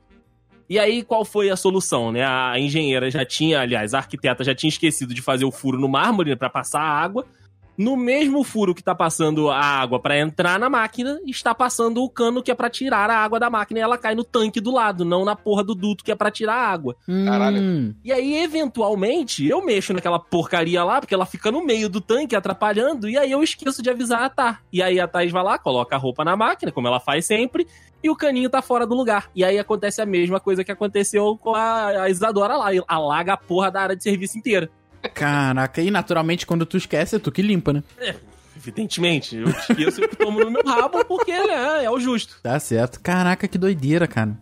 E 0.69 0.77
aí, 0.77 1.01
qual 1.01 1.23
foi 1.23 1.49
a 1.49 1.55
solução, 1.55 2.11
né? 2.11 2.25
A 2.25 2.59
engenheira 2.59 3.09
já 3.09 3.23
tinha, 3.23 3.61
aliás, 3.61 3.93
a 3.93 3.99
arquiteta 3.99 4.43
já 4.43 4.53
tinha 4.53 4.69
esquecido 4.69 5.13
de 5.13 5.21
fazer 5.21 5.45
o 5.45 5.51
furo 5.51 5.79
no 5.79 5.87
mármore 5.87 6.31
né, 6.31 6.35
pra 6.35 6.49
passar 6.49 6.81
a 6.81 6.89
água. 6.89 7.25
No 7.77 7.95
mesmo 7.95 8.43
furo 8.43 8.73
que 8.73 8.83
tá 8.83 8.95
passando 8.95 9.49
a 9.49 9.59
água 9.59 9.99
pra 9.99 10.17
entrar 10.17 10.59
na 10.59 10.69
máquina, 10.69 11.19
está 11.25 11.53
passando 11.53 12.03
o 12.03 12.09
cano 12.09 12.41
que 12.41 12.49
é 12.49 12.55
pra 12.55 12.69
tirar 12.69 13.09
a 13.09 13.17
água 13.17 13.39
da 13.39 13.49
máquina 13.49 13.79
e 13.79 13.83
ela 13.83 13.97
cai 13.97 14.15
no 14.15 14.23
tanque 14.23 14.61
do 14.61 14.71
lado, 14.71 15.05
não 15.05 15.23
na 15.23 15.35
porra 15.35 15.63
do 15.63 15.75
duto 15.75 16.03
que 16.03 16.11
é 16.11 16.15
pra 16.15 16.31
tirar 16.31 16.55
a 16.55 16.67
água. 16.67 16.95
Caralho. 17.25 17.61
Hum. 17.61 17.93
E 18.03 18.11
aí, 18.11 18.37
eventualmente, 18.37 19.45
eu 19.45 19.63
mexo 19.63 19.93
naquela 19.93 20.19
porcaria 20.19 20.83
lá, 20.83 20.99
porque 20.99 21.13
ela 21.13 21.25
fica 21.25 21.51
no 21.51 21.63
meio 21.63 21.89
do 21.89 22.01
tanque 22.01 22.35
atrapalhando, 22.35 23.09
e 23.09 23.17
aí 23.17 23.31
eu 23.31 23.43
esqueço 23.43 23.81
de 23.83 23.89
avisar 23.89 24.23
a 24.23 24.29
Tá. 24.37 24.59
E 24.71 24.83
aí 24.83 24.99
a 24.99 25.07
Thaís 25.07 25.31
vai 25.31 25.43
lá, 25.43 25.57
coloca 25.57 25.95
a 25.95 25.99
roupa 25.99 26.23
na 26.23 26.35
máquina, 26.35 26.71
como 26.71 26.87
ela 26.87 26.99
faz 26.99 27.25
sempre, 27.25 27.65
e 28.03 28.09
o 28.09 28.15
caninho 28.15 28.49
tá 28.49 28.61
fora 28.61 28.85
do 28.85 28.93
lugar. 28.93 29.31
E 29.35 29.43
aí 29.43 29.57
acontece 29.57 29.99
a 29.99 30.05
mesma 30.05 30.39
coisa 30.39 30.63
que 30.63 30.71
aconteceu 30.71 31.35
com 31.37 31.55
a, 31.55 32.03
a 32.03 32.09
Isadora 32.09 32.55
lá, 32.55 32.67
alaga 32.87 33.33
a 33.33 33.37
porra 33.37 33.71
da 33.71 33.81
área 33.81 33.95
de 33.95 34.03
serviço 34.03 34.37
inteira. 34.37 34.69
Caraca, 35.07 35.81
e 35.81 35.91
naturalmente 35.91 36.45
quando 36.45 36.65
tu 36.65 36.77
esquece, 36.77 37.15
é 37.15 37.19
tu 37.19 37.31
que 37.31 37.41
limpa, 37.41 37.73
né? 37.73 37.83
Evidentemente, 38.55 39.35
eu 39.35 39.49
esqueço 39.49 40.03
e 40.03 40.07
tomo 40.07 40.39
no 40.39 40.49
meu 40.49 40.63
rabo 40.65 41.05
porque 41.05 41.31
né, 41.31 41.83
é 41.83 41.91
o 41.91 41.99
justo. 41.99 42.39
Tá 42.41 42.59
certo. 42.59 42.99
Caraca, 42.99 43.47
que 43.47 43.57
doideira, 43.57 44.07
cara. 44.07 44.37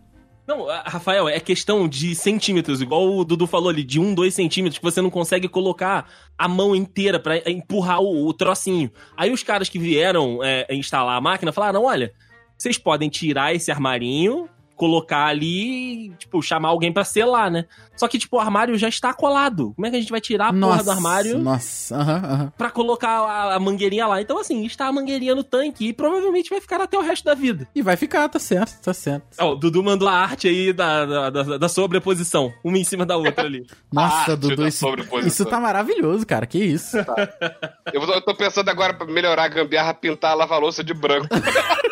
Não, 0.47 0.67
Rafael, 0.67 1.27
é 1.27 1.39
questão 1.39 1.87
de 1.87 2.13
centímetros, 2.13 2.79
igual 2.79 3.11
o 3.11 3.25
Dudu 3.25 3.47
falou 3.47 3.69
ali, 3.69 3.83
de 3.83 3.99
um, 3.99 4.13
dois 4.13 4.35
centímetros, 4.35 4.77
que 4.77 4.83
você 4.83 5.01
não 5.01 5.09
consegue 5.09 5.47
colocar 5.47 6.07
a 6.37 6.47
mão 6.47 6.75
inteira 6.75 7.19
pra 7.19 7.37
empurrar 7.49 7.99
o, 7.99 8.27
o 8.27 8.33
trocinho. 8.33 8.91
Aí 9.17 9.31
os 9.31 9.41
caras 9.41 9.69
que 9.69 9.79
vieram 9.79 10.43
é, 10.43 10.67
instalar 10.69 11.17
a 11.17 11.21
máquina 11.21 11.51
falaram: 11.51 11.83
olha, 11.83 12.13
vocês 12.55 12.77
podem 12.77 13.09
tirar 13.09 13.55
esse 13.55 13.71
armarinho, 13.71 14.47
colocar 14.75 15.25
ali, 15.27 16.07
e, 16.07 16.09
tipo, 16.17 16.41
chamar 16.41 16.69
alguém 16.69 16.91
pra 16.91 17.03
selar, 17.03 17.49
né? 17.49 17.65
Só 17.95 18.07
que, 18.07 18.19
tipo, 18.19 18.35
o 18.35 18.39
armário 18.39 18.77
já 18.77 18.89
está 18.89 19.13
colado. 19.13 19.71
Como 19.75 19.87
é 19.87 19.89
que 19.89 19.95
a 19.95 19.99
gente 19.99 20.11
vai 20.11 20.19
tirar 20.19 20.49
a 20.49 20.53
porra 20.53 20.83
do 20.83 20.91
armário 20.91 21.37
Nossa, 21.39 21.95
aham, 21.95 22.21
aham. 22.25 22.53
pra 22.57 22.69
colocar 22.69 23.09
a, 23.21 23.55
a 23.55 23.59
mangueirinha 23.59 24.05
lá? 24.05 24.21
Então, 24.21 24.37
assim, 24.37 24.65
está 24.65 24.87
a 24.87 24.91
mangueirinha 24.91 25.33
no 25.33 25.43
tanque 25.43 25.87
e 25.87 25.93
provavelmente 25.93 26.49
vai 26.49 26.59
ficar 26.59 26.81
até 26.81 26.97
o 26.97 27.01
resto 27.01 27.23
da 27.23 27.33
vida. 27.33 27.67
E 27.73 27.81
vai 27.81 27.95
ficar, 27.95 28.27
tá 28.27 28.37
certo, 28.39 28.81
tá 28.81 28.93
certo. 28.93 29.23
Ó, 29.39 29.53
o 29.53 29.55
Dudu 29.55 29.81
mandou 29.81 30.07
a 30.09 30.13
arte 30.13 30.47
aí 30.47 30.73
da, 30.73 31.05
da, 31.05 31.29
da, 31.29 31.57
da 31.57 31.69
sobreposição, 31.69 32.51
uma 32.63 32.77
em 32.77 32.83
cima 32.83 33.05
da 33.05 33.15
outra 33.15 33.45
ali. 33.45 33.65
Nossa, 33.91 34.31
arte 34.31 34.35
Dudu, 34.35 34.67
isso, 34.67 34.79
sobreposição. 34.79 35.27
isso 35.27 35.45
tá 35.45 35.59
maravilhoso, 35.59 36.25
cara. 36.27 36.45
Que 36.45 36.59
isso? 36.61 36.97
Eu, 37.93 38.01
vou- 38.05 38.13
eu 38.13 38.21
tô 38.21 38.35
pensando 38.35 38.67
agora 38.69 38.93
pra 38.93 39.07
melhorar 39.07 39.45
a 39.45 39.47
gambiarra, 39.47 39.93
pintar 39.93 40.31
a 40.31 40.35
lava-louça 40.35 40.83
de 40.83 40.93
branco. 40.93 41.27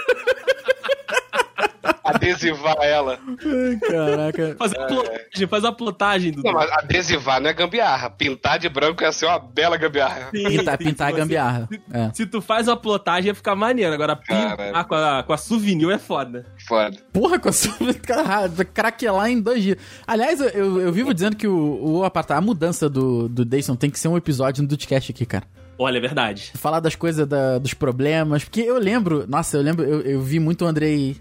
adesivar 2.03 2.75
ela. 2.81 3.19
Ai, 3.27 3.79
Caraca. 3.89 4.55
Fazer 4.57 4.79
a 4.79 4.85
plotagem, 4.87 5.47
faz 5.47 5.63
a 5.65 5.71
plotagem, 5.71 6.31
Dudu. 6.31 6.43
Não, 6.47 6.53
mas 6.53 6.71
adesivar 6.71 7.39
não 7.41 7.49
é 7.49 7.53
gambiarra. 7.53 8.09
Pintar 8.09 8.59
de 8.59 8.69
branco 8.69 9.03
ia 9.03 9.11
ser 9.11 9.25
uma 9.25 9.39
bela 9.39 9.77
gambiarra. 9.77 10.29
Sim, 10.33 10.43
Pintar, 10.49 10.77
sim, 10.77 10.83
pintar 10.85 11.07
se 11.07 11.13
a 11.13 11.15
você- 11.15 11.21
gambiarra. 11.21 11.69
É. 11.91 12.11
Se 12.13 12.25
tu 12.25 12.41
faz 12.41 12.67
a 12.67 12.75
plotagem, 12.75 13.27
ia 13.29 13.35
ficar 13.35 13.55
maneiro. 13.55 13.93
Agora, 13.93 14.15
pintar 14.15 14.85
com 14.85 14.95
a, 14.95 15.23
com 15.23 15.33
a 15.33 15.37
souvenir 15.37 15.89
é 15.89 15.97
foda. 15.99 16.45
Foda. 16.67 16.97
Porra, 17.11 17.39
com 17.39 17.49
a 17.49 17.53
vai 18.47 18.65
craquelar 18.65 19.29
em 19.29 19.39
dois 19.41 19.63
dias. 19.63 19.77
Aliás, 20.05 20.39
eu- 20.41 20.49
eu, 20.49 20.81
eu 20.81 20.91
vivo 20.93 21.13
dizendo 21.13 21.35
que 21.35 21.47
o, 21.47 21.79
o 21.99 22.03
apartar, 22.03 22.37
a 22.37 22.41
mudança 22.41 22.89
do, 22.89 23.27
do 23.29 23.45
Dayson 23.45 23.75
tem 23.75 23.89
que 23.89 23.99
ser 23.99 24.07
um 24.07 24.17
episódio 24.17 24.61
no 24.61 24.67
Dudcast 24.67 25.11
aqui, 25.11 25.25
cara. 25.25 25.45
Olha, 25.77 25.97
é 25.97 26.01
verdade. 26.01 26.51
Falar 26.55 26.79
das 26.79 26.95
coisas, 26.95 27.27
da- 27.27 27.57
dos 27.57 27.73
problemas. 27.73 28.43
Porque 28.43 28.61
eu 28.61 28.77
lembro, 28.77 29.25
nossa, 29.27 29.57
eu 29.57 29.61
lembro, 29.63 29.83
eu, 29.83 30.01
eu 30.01 30.21
vi 30.21 30.39
muito 30.39 30.63
o 30.63 30.67
Andrei 30.67 31.17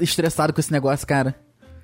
estressado 0.00 0.52
com 0.52 0.60
esse 0.60 0.72
negócio, 0.72 1.06
cara. 1.06 1.34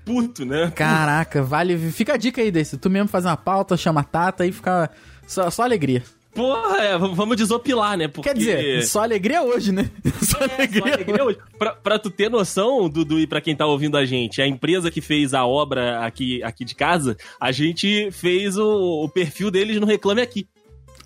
Puto, 0.04 0.44
né? 0.44 0.70
Caraca, 0.74 1.42
vale. 1.42 1.78
Fica 1.90 2.14
a 2.14 2.16
dica 2.16 2.42
aí 2.42 2.50
desse. 2.50 2.76
Tu 2.76 2.90
mesmo 2.90 3.08
faz 3.08 3.24
uma 3.24 3.36
pauta, 3.36 3.76
chama 3.76 4.02
a 4.02 4.04
Tata 4.04 4.46
e 4.46 4.52
fica. 4.52 4.90
Só, 5.26 5.48
só 5.50 5.62
alegria. 5.62 6.02
Porra, 6.34 6.78
é, 6.78 6.98
vamos 6.98 7.36
desopilar, 7.36 7.96
né? 7.96 8.08
Porque... 8.08 8.28
Quer 8.28 8.36
dizer, 8.36 8.82
só 8.86 9.04
alegria 9.04 9.40
hoje, 9.42 9.70
né? 9.70 9.88
Só 10.20 10.38
É, 10.44 10.48
só 10.48 10.54
alegria. 10.56 10.94
alegria 10.94 11.24
hoje. 11.24 11.38
Pra, 11.56 11.72
pra 11.76 11.96
tu 11.98 12.10
ter 12.10 12.28
noção, 12.28 12.88
Dudu, 12.88 13.20
e 13.20 13.26
pra 13.26 13.40
quem 13.40 13.54
tá 13.54 13.64
ouvindo 13.64 13.96
a 13.96 14.04
gente, 14.04 14.42
a 14.42 14.46
empresa 14.46 14.90
que 14.90 15.00
fez 15.00 15.32
a 15.32 15.46
obra 15.46 16.04
aqui, 16.04 16.42
aqui 16.42 16.64
de 16.64 16.74
casa, 16.74 17.16
a 17.40 17.52
gente 17.52 18.10
fez 18.10 18.58
o, 18.58 19.04
o 19.04 19.08
perfil 19.08 19.48
deles 19.48 19.78
no 19.80 19.86
Reclame 19.86 20.22
Aqui. 20.22 20.44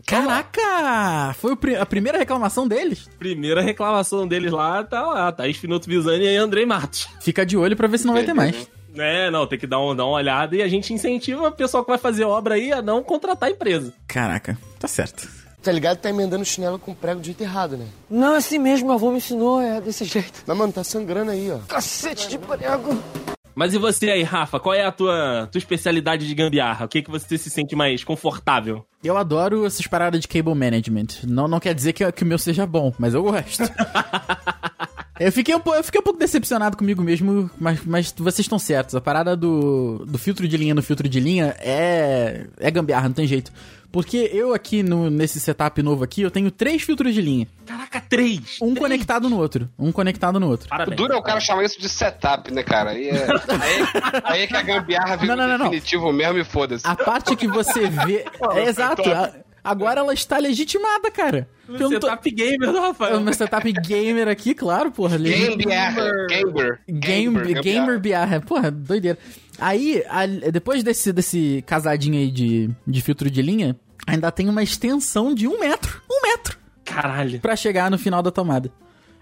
Caraca! 0.09 1.35
Foi 1.35 1.55
a 1.79 1.85
primeira 1.85 2.17
reclamação 2.17 2.67
deles? 2.67 3.07
Primeira 3.19 3.61
reclamação 3.61 4.27
deles 4.27 4.51
lá, 4.51 4.83
tá 4.83 5.03
lá, 5.03 5.31
Thaís 5.31 5.59
Finoto 5.59 5.87
Bizani 5.87 6.25
e 6.25 6.37
Andrei 6.37 6.65
Matos. 6.65 7.07
Fica 7.21 7.45
de 7.45 7.59
olho 7.59 7.77
pra 7.77 7.87
ver 7.87 7.99
se 7.99 8.07
não 8.07 8.15
vai 8.15 8.25
ter 8.25 8.33
mais. 8.33 8.69
É, 8.97 9.31
não, 9.31 9.47
tem 9.47 9.59
que 9.59 9.67
dar, 9.67 9.79
um, 9.81 9.95
dar 9.95 10.07
uma 10.07 10.17
olhada 10.17 10.57
e 10.57 10.63
a 10.63 10.67
gente 10.67 10.93
incentiva 10.95 11.47
o 11.47 11.53
pessoal 11.53 11.85
que 11.85 11.91
vai 11.91 11.99
fazer 11.99 12.25
obra 12.25 12.55
aí 12.55 12.73
a 12.73 12.81
não 12.81 13.03
contratar 13.03 13.51
a 13.51 13.53
empresa. 13.53 13.93
Caraca, 14.09 14.59
tá 14.81 14.89
certo. 14.89 15.29
tá 15.63 15.71
ligado 15.71 15.99
que 15.99 16.03
tá 16.05 16.09
emendando 16.11 16.43
o 16.43 16.47
chinelo 16.47 16.79
com 16.79 16.95
prego 16.95 17.21
do 17.21 17.27
jeito 17.27 17.43
errado, 17.43 17.77
né? 17.77 17.87
Não, 18.09 18.35
é 18.35 18.39
assim 18.39 18.59
mesmo, 18.59 18.87
meu 18.87 18.95
avô 18.95 19.11
me 19.11 19.19
ensinou, 19.19 19.61
é 19.61 19.79
desse 19.81 20.05
jeito. 20.07 20.43
Mas, 20.47 20.57
mano, 20.57 20.73
tá 20.73 20.83
sangrando 20.83 21.31
aí, 21.31 21.51
ó. 21.51 21.59
Cacete 21.69 22.29
de 22.29 22.39
prego. 22.39 22.99
Mas 23.59 23.75
e 23.75 23.79
você 23.79 24.09
aí, 24.09 24.23
Rafa? 24.23 24.61
Qual 24.61 24.73
é 24.73 24.85
a 24.85 24.93
tua, 24.93 25.49
tua 25.51 25.59
especialidade 25.59 26.29
de 26.29 26.33
gambiarra? 26.33 26.87
O 26.87 26.89
que, 26.89 27.03
que 27.03 27.11
você 27.11 27.37
se 27.37 27.51
sente 27.51 27.75
mais 27.75 28.05
confortável? 28.05 28.87
Eu 29.03 29.17
adoro 29.17 29.67
essas 29.67 29.85
paradas 29.85 30.21
de 30.21 30.29
cable 30.29 30.55
management. 30.55 31.25
Não, 31.25 31.49
não 31.49 31.59
quer 31.59 31.75
dizer 31.75 31.93
que, 31.93 32.13
que 32.13 32.23
o 32.23 32.27
meu 32.27 32.39
seja 32.39 32.65
bom, 32.65 32.95
mas 33.01 33.15
eu 33.15 33.23
gosto. 33.25 33.65
eu, 35.19 35.33
fiquei 35.33 35.55
um, 35.55 35.61
eu 35.75 35.85
fiquei 35.85 36.01
um 36.01 36.05
pouco 36.05 36.19
decepcionado 36.19 36.77
comigo 36.77 37.03
mesmo, 37.03 37.51
mas, 37.59 37.85
mas 37.85 38.15
vocês 38.17 38.41
estão 38.41 38.59
certos. 38.59 38.95
A 38.95 39.01
parada 39.01 39.37
do, 39.37 40.05
do 40.07 40.19
filtro 40.19 40.47
de 40.47 40.57
linha 40.57 40.75
no 40.75 40.83
filtro 40.83 41.09
de 41.09 41.21
linha 41.21 41.55
é, 41.59 42.47
é 42.59 42.71
gambiarra, 42.71 43.09
não 43.09 43.15
tem 43.15 43.27
jeito. 43.27 43.53
Porque 43.91 44.31
eu 44.35 44.53
aqui, 44.53 44.83
no, 44.83 45.09
nesse 45.09 45.41
setup 45.41 45.83
novo 45.83 46.05
aqui, 46.05 46.21
eu 46.21 46.31
tenho 46.31 46.51
três 46.51 46.83
filtros 46.83 47.15
de 47.15 47.23
linha. 47.23 47.49
Caraca, 47.65 47.99
três! 48.07 48.59
Um 48.61 48.67
Três? 48.75 48.79
conectado 48.81 49.31
no 49.31 49.39
outro. 49.39 49.67
Um 49.79 49.91
conectado 49.91 50.39
no 50.39 50.47
outro. 50.47 50.67
O 50.67 50.69
Parabéns. 50.69 50.97
duro 50.99 51.15
é 51.15 51.17
o 51.17 51.23
cara 51.23 51.41
chamar 51.41 51.65
isso 51.65 51.81
de 51.81 51.89
setup, 51.89 52.53
né, 52.53 52.63
cara? 52.63 52.91
Aí 52.91 53.09
é, 53.09 53.15
aí, 53.25 54.21
aí 54.25 54.43
é 54.43 54.47
que 54.47 54.55
a 54.57 54.61
gambiarra 54.63 55.17
vira 55.19 55.35
Não, 55.35 55.43
não, 55.43 55.49
não, 55.53 55.65
não. 55.65 55.71
definitivo 55.71 56.13
mesmo 56.13 56.39
e 56.39 56.45
foda-se. 56.45 56.87
A 56.87 56.95
parte 56.95 57.35
que 57.35 57.49
você 57.49 57.89
vê. 57.89 58.27
é, 58.57 58.65
exato. 58.69 59.01
a- 59.11 59.33
agora 59.71 60.01
ela 60.01 60.13
está 60.15 60.39
legitimada, 60.39 61.11
cara. 61.11 61.49
Eu 61.69 61.91
não 61.91 62.01
tô- 62.01 62.07
Setup 62.09 62.31
gamer 62.31 62.71
do 62.73 62.77
É 62.79 62.81
Rafael. 62.81 63.21
meu 63.21 63.33
setup 63.35 63.73
gamer 63.73 64.29
aqui, 64.29 64.55
claro, 64.55 64.91
porra. 64.91 65.19
Gambiarra. 65.19 66.11
Gamer. 66.29 66.81
Game, 66.89 67.35
gambiarra. 67.39 67.63
gamer 67.63 68.01
biarra. 68.01 68.41
Porra, 68.41 68.71
doideira. 68.71 69.19
Aí, 69.59 70.03
a- 70.09 70.27
depois 70.51 70.83
desse, 70.83 71.13
desse 71.13 71.63
casadinho 71.67 72.17
aí 72.17 72.31
de, 72.31 72.71
de 72.87 73.03
filtro 73.03 73.31
de 73.31 73.43
linha, 73.43 73.77
ainda 74.07 74.31
tem 74.31 74.49
uma 74.49 74.63
extensão 74.63 75.35
de 75.35 75.47
um 75.47 75.59
metro. 75.61 76.01
Um 76.11 76.23
metro! 76.23 76.57
Caralho. 76.85 77.41
Pra 77.41 77.55
chegar 77.57 77.91
no 77.91 77.99
final 77.99 78.23
da 78.23 78.31
tomada. 78.31 78.73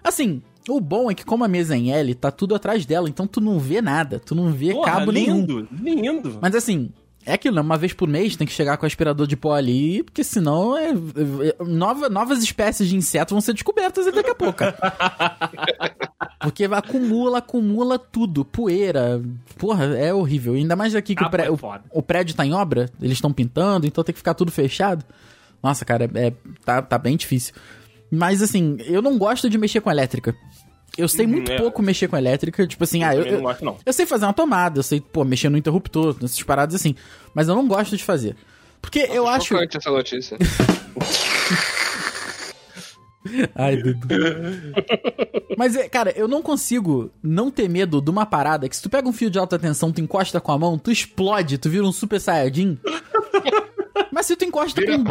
Assim, 0.03 0.41
o 0.69 0.79
bom 0.79 1.11
é 1.11 1.13
que 1.15 1.25
como 1.25 1.43
a 1.43 1.47
mesa 1.49 1.75
é 1.75 1.77
em 1.77 1.91
L, 1.91 2.15
tá 2.15 2.31
tudo 2.31 2.55
atrás 2.55 2.85
dela, 2.85 3.09
então 3.09 3.27
tu 3.27 3.41
não 3.41 3.59
vê 3.59 3.81
nada. 3.81 4.19
Tu 4.19 4.33
não 4.33 4.51
vê 4.53 4.71
Porra, 4.71 4.91
cabo 4.93 5.11
nenhum. 5.11 5.39
lindo, 5.39 5.67
lindo. 5.81 6.39
Mas 6.41 6.55
assim, 6.55 6.91
é 7.27 7.33
aquilo, 7.33 7.55
né? 7.55 7.61
Uma 7.61 7.77
vez 7.77 7.93
por 7.93 8.07
mês 8.07 8.35
tem 8.35 8.47
que 8.47 8.53
chegar 8.53 8.77
com 8.77 8.85
o 8.85 8.87
aspirador 8.87 9.27
de 9.27 9.35
pó 9.37 9.53
ali, 9.53 10.01
porque 10.03 10.23
senão 10.23 10.77
é, 10.77 10.89
é- 10.91 11.63
nova- 11.63 12.09
novas 12.09 12.41
espécies 12.41 12.87
de 12.87 12.95
insetos 12.95 13.31
vão 13.31 13.41
ser 13.41 13.53
descobertas 13.53 14.05
daqui 14.11 14.29
a 14.29 14.35
pouco. 14.35 14.63
porque 16.41 16.65
acumula, 16.65 17.39
acumula 17.39 17.99
tudo. 17.99 18.45
Poeira. 18.45 19.21
Porra, 19.57 19.85
é 19.95 20.13
horrível. 20.13 20.53
Ainda 20.53 20.75
mais 20.75 20.95
aqui 20.95 21.15
que 21.15 21.23
o, 21.23 21.27
Ah, 21.27 21.29
pré- 21.29 21.45
é 21.47 21.51
o- 21.51 21.57
foda. 21.57 21.83
o 21.91 22.01
prédio 22.01 22.35
tá 22.35 22.45
em 22.45 22.53
obra, 22.53 22.89
eles 23.01 23.13
estão 23.17 23.31
pintando, 23.33 23.85
então 23.85 24.03
tem 24.03 24.13
que 24.13 24.19
ficar 24.19 24.33
tudo 24.33 24.51
fechado. 24.51 25.03
Nossa, 25.61 25.83
cara, 25.83 26.09
é, 26.13 26.27
é- 26.27 26.33
tá, 26.63 26.81
tá 26.81 26.97
bem 26.97 27.17
difícil. 27.17 27.53
Mas 28.11 28.41
assim, 28.41 28.77
eu 28.85 29.01
não 29.01 29.17
gosto 29.17 29.49
de 29.49 29.57
mexer 29.57 29.81
com 29.81 29.91
elétrica. 29.91 30.33
Eu 30.97 31.07
sei 31.07 31.25
Uhum, 31.25 31.31
muito 31.33 31.51
é. 31.51 31.57
pouco 31.57 31.81
mexer 31.81 32.07
com 32.07 32.17
elétrica. 32.17 32.65
Tipo 32.65 32.83
assim, 32.83 33.03
ah, 33.03 33.13
eu, 33.13 33.19
também 33.19 33.33
não 33.33 33.39
eu, 33.39 33.43
gosto, 33.43 33.65
não. 33.65 33.77
eu 33.85 33.93
sei 33.93 34.05
fazer 34.05 34.25
uma 34.25 34.33
tomada, 34.33 34.79
eu 34.79 34.83
sei, 34.83 34.99
pô, 34.99 35.23
mexer 35.23 35.49
no 35.49 35.57
interruptor, 35.57 36.15
nessas 36.21 36.41
paradas 36.43 36.75
assim. 36.75 36.95
Mas 37.33 37.47
eu 37.47 37.55
não 37.55 37.67
gosto 37.67 37.95
de 37.95 38.03
fazer. 38.03 38.35
Porque 38.81 38.99
eu 39.11 39.27
acho. 39.27 39.47
Chocante 39.47 39.77
essa 39.77 39.91
notícia. 39.91 40.37
Ai, 43.55 43.77
Dudu. 43.77 44.07
Mas, 45.57 45.75
é, 45.75 45.89
cara, 45.89 46.11
eu 46.15 46.27
não 46.27 46.41
consigo 46.41 47.11
não 47.21 47.51
ter 47.51 47.69
medo 47.69 48.01
de 48.01 48.09
uma 48.09 48.25
parada 48.25 48.69
que 48.69 48.75
se 48.75 48.81
tu 48.81 48.89
pega 48.89 49.07
um 49.07 49.13
fio 49.13 49.29
de 49.29 49.37
alta 49.37 49.59
tensão, 49.59 49.91
tu 49.91 49.99
encosta 50.01 50.39
com 50.39 50.51
a 50.51 50.57
mão, 50.57 50.77
tu 50.77 50.91
explode, 50.91 51.57
tu 51.57 51.69
vira 51.69 51.83
um 51.83 51.91
super 51.91 52.19
saiyajin. 52.19 52.79
Mas 54.11 54.25
se 54.25 54.35
tu 54.35 54.45
encosta 54.45 54.81
com. 54.85 55.03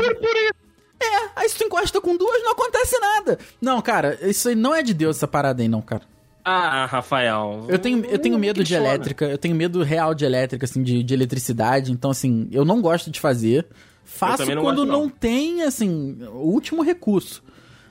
É, 1.01 1.29
aí 1.37 1.49
se 1.49 1.59
tu 1.59 1.65
encosta 1.65 2.01
com 2.01 2.17
duas, 2.17 2.43
não 2.43 2.53
acontece 2.53 2.99
nada. 2.99 3.39
Não, 3.61 3.81
cara, 3.83 4.19
isso 4.23 4.49
aí 4.49 4.55
não 4.55 4.75
é 4.75 4.83
de 4.83 4.95
Deus 4.95 5.17
essa 5.17 5.29
parada 5.29 5.63
aí, 5.63 5.69
não, 5.69 5.83
cara. 5.83 6.03
Ah, 6.45 6.87
Rafael. 6.87 7.67
Eu 7.69 7.79
tenho, 7.79 8.05
eu 8.05 8.19
tenho 8.21 8.37
Hum, 8.37 8.39
medo 8.39 8.63
de 8.63 8.73
elétrica, 8.73 9.25
eu 9.25 9.37
tenho 9.37 9.55
medo 9.57 9.83
real 9.83 10.15
de 10.15 10.25
elétrica, 10.25 10.65
assim, 10.65 10.81
de, 10.81 11.03
de 11.03 11.13
eletricidade. 11.13 11.91
Então, 11.91 12.11
assim, 12.13 12.49
eu 12.53 12.65
não 12.65 12.81
gosto 12.81 13.11
de 13.11 13.19
fazer. 13.19 13.67
Faço 14.05 14.47
não 14.55 14.63
quando 14.63 14.87
não. 14.87 15.03
não. 15.03 15.09
tem, 15.09 15.63
assim, 15.63 16.17
o 16.33 16.47
último 16.47 16.83
recurso. 16.85 17.43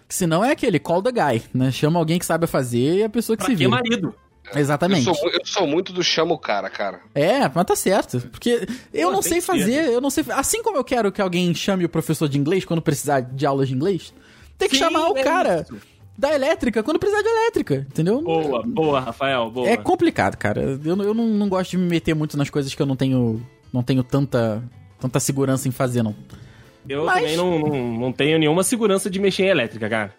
Senão 0.07 0.45
é 0.45 0.51
aquele, 0.51 0.79
call 0.79 1.03
the 1.03 1.11
guy, 1.11 1.43
né? 1.53 1.69
Chama 1.71 1.99
alguém 1.99 2.17
que 2.17 2.25
saiba 2.25 2.47
fazer 2.47 2.99
e 2.99 3.03
a 3.03 3.09
pessoa 3.09 3.35
que 3.35 3.43
Pra 3.43 3.53
se 3.53 3.57
que 3.57 3.67
vira. 3.67 4.13
Marido? 4.45 4.57
Eu 4.57 4.61
Exatamente. 4.61 5.03
sou, 5.03 5.29
eu 5.29 5.39
sou 5.45 5.67
muito 5.67 5.91
do 5.93 6.03
chamo 6.03 6.33
o 6.33 6.37
cara, 6.39 6.69
cara. 6.69 7.01
É, 7.13 7.49
mas 7.53 7.65
tá 7.65 7.75
certo. 7.75 8.19
Porque 8.31 8.67
eu 8.93 9.07
Pô, 9.09 9.13
não 9.15 9.21
sei 9.21 9.41
fazer, 9.41 9.85
eu 9.91 9.99
não 10.01 10.09
sei. 10.09 10.23
Assim 10.29 10.61
como 10.63 10.77
eu 10.77 10.83
quero 10.83 11.11
que 11.11 11.21
alguém 11.21 11.53
chame 11.53 11.85
o 11.85 11.89
professor 11.89 12.27
de 12.29 12.37
inglês 12.37 12.63
quando 12.65 12.81
precisar 12.81 13.21
de 13.21 13.45
aulas 13.45 13.67
de 13.67 13.73
inglês, 13.75 14.13
tem 14.57 14.69
que 14.69 14.75
Sim, 14.77 14.83
chamar 14.83 15.09
o 15.09 15.17
é 15.17 15.23
cara 15.23 15.61
isso. 15.61 15.75
da 16.17 16.33
elétrica 16.33 16.81
quando 16.83 16.99
precisar 16.99 17.21
de 17.21 17.27
elétrica, 17.27 17.85
entendeu? 17.89 18.21
Boa, 18.21 18.63
boa, 18.65 18.99
Rafael, 18.99 19.49
boa. 19.51 19.67
É 19.67 19.75
complicado, 19.77 20.37
cara. 20.37 20.61
Eu, 20.61 20.95
eu 21.03 21.13
não, 21.13 21.25
não 21.27 21.49
gosto 21.49 21.71
de 21.71 21.77
me 21.77 21.87
meter 21.89 22.13
muito 22.13 22.37
nas 22.37 22.49
coisas 22.49 22.73
que 22.73 22.81
eu 22.81 22.85
não 22.85 22.95
tenho, 22.95 23.45
não 23.73 23.83
tenho 23.83 24.03
tanta, 24.03 24.63
tanta 24.99 25.19
segurança 25.19 25.67
em 25.67 25.71
fazer, 25.71 26.01
não. 26.03 26.15
Eu 26.87 27.05
Mas- 27.05 27.15
também 27.21 27.35
não, 27.35 27.59
não, 27.59 27.99
não 27.99 28.11
tenho 28.11 28.37
nenhuma 28.37 28.63
segurança 28.63 29.09
de 29.09 29.19
mexer 29.19 29.43
em 29.43 29.49
elétrica, 29.49 29.89
cara. 29.89 30.13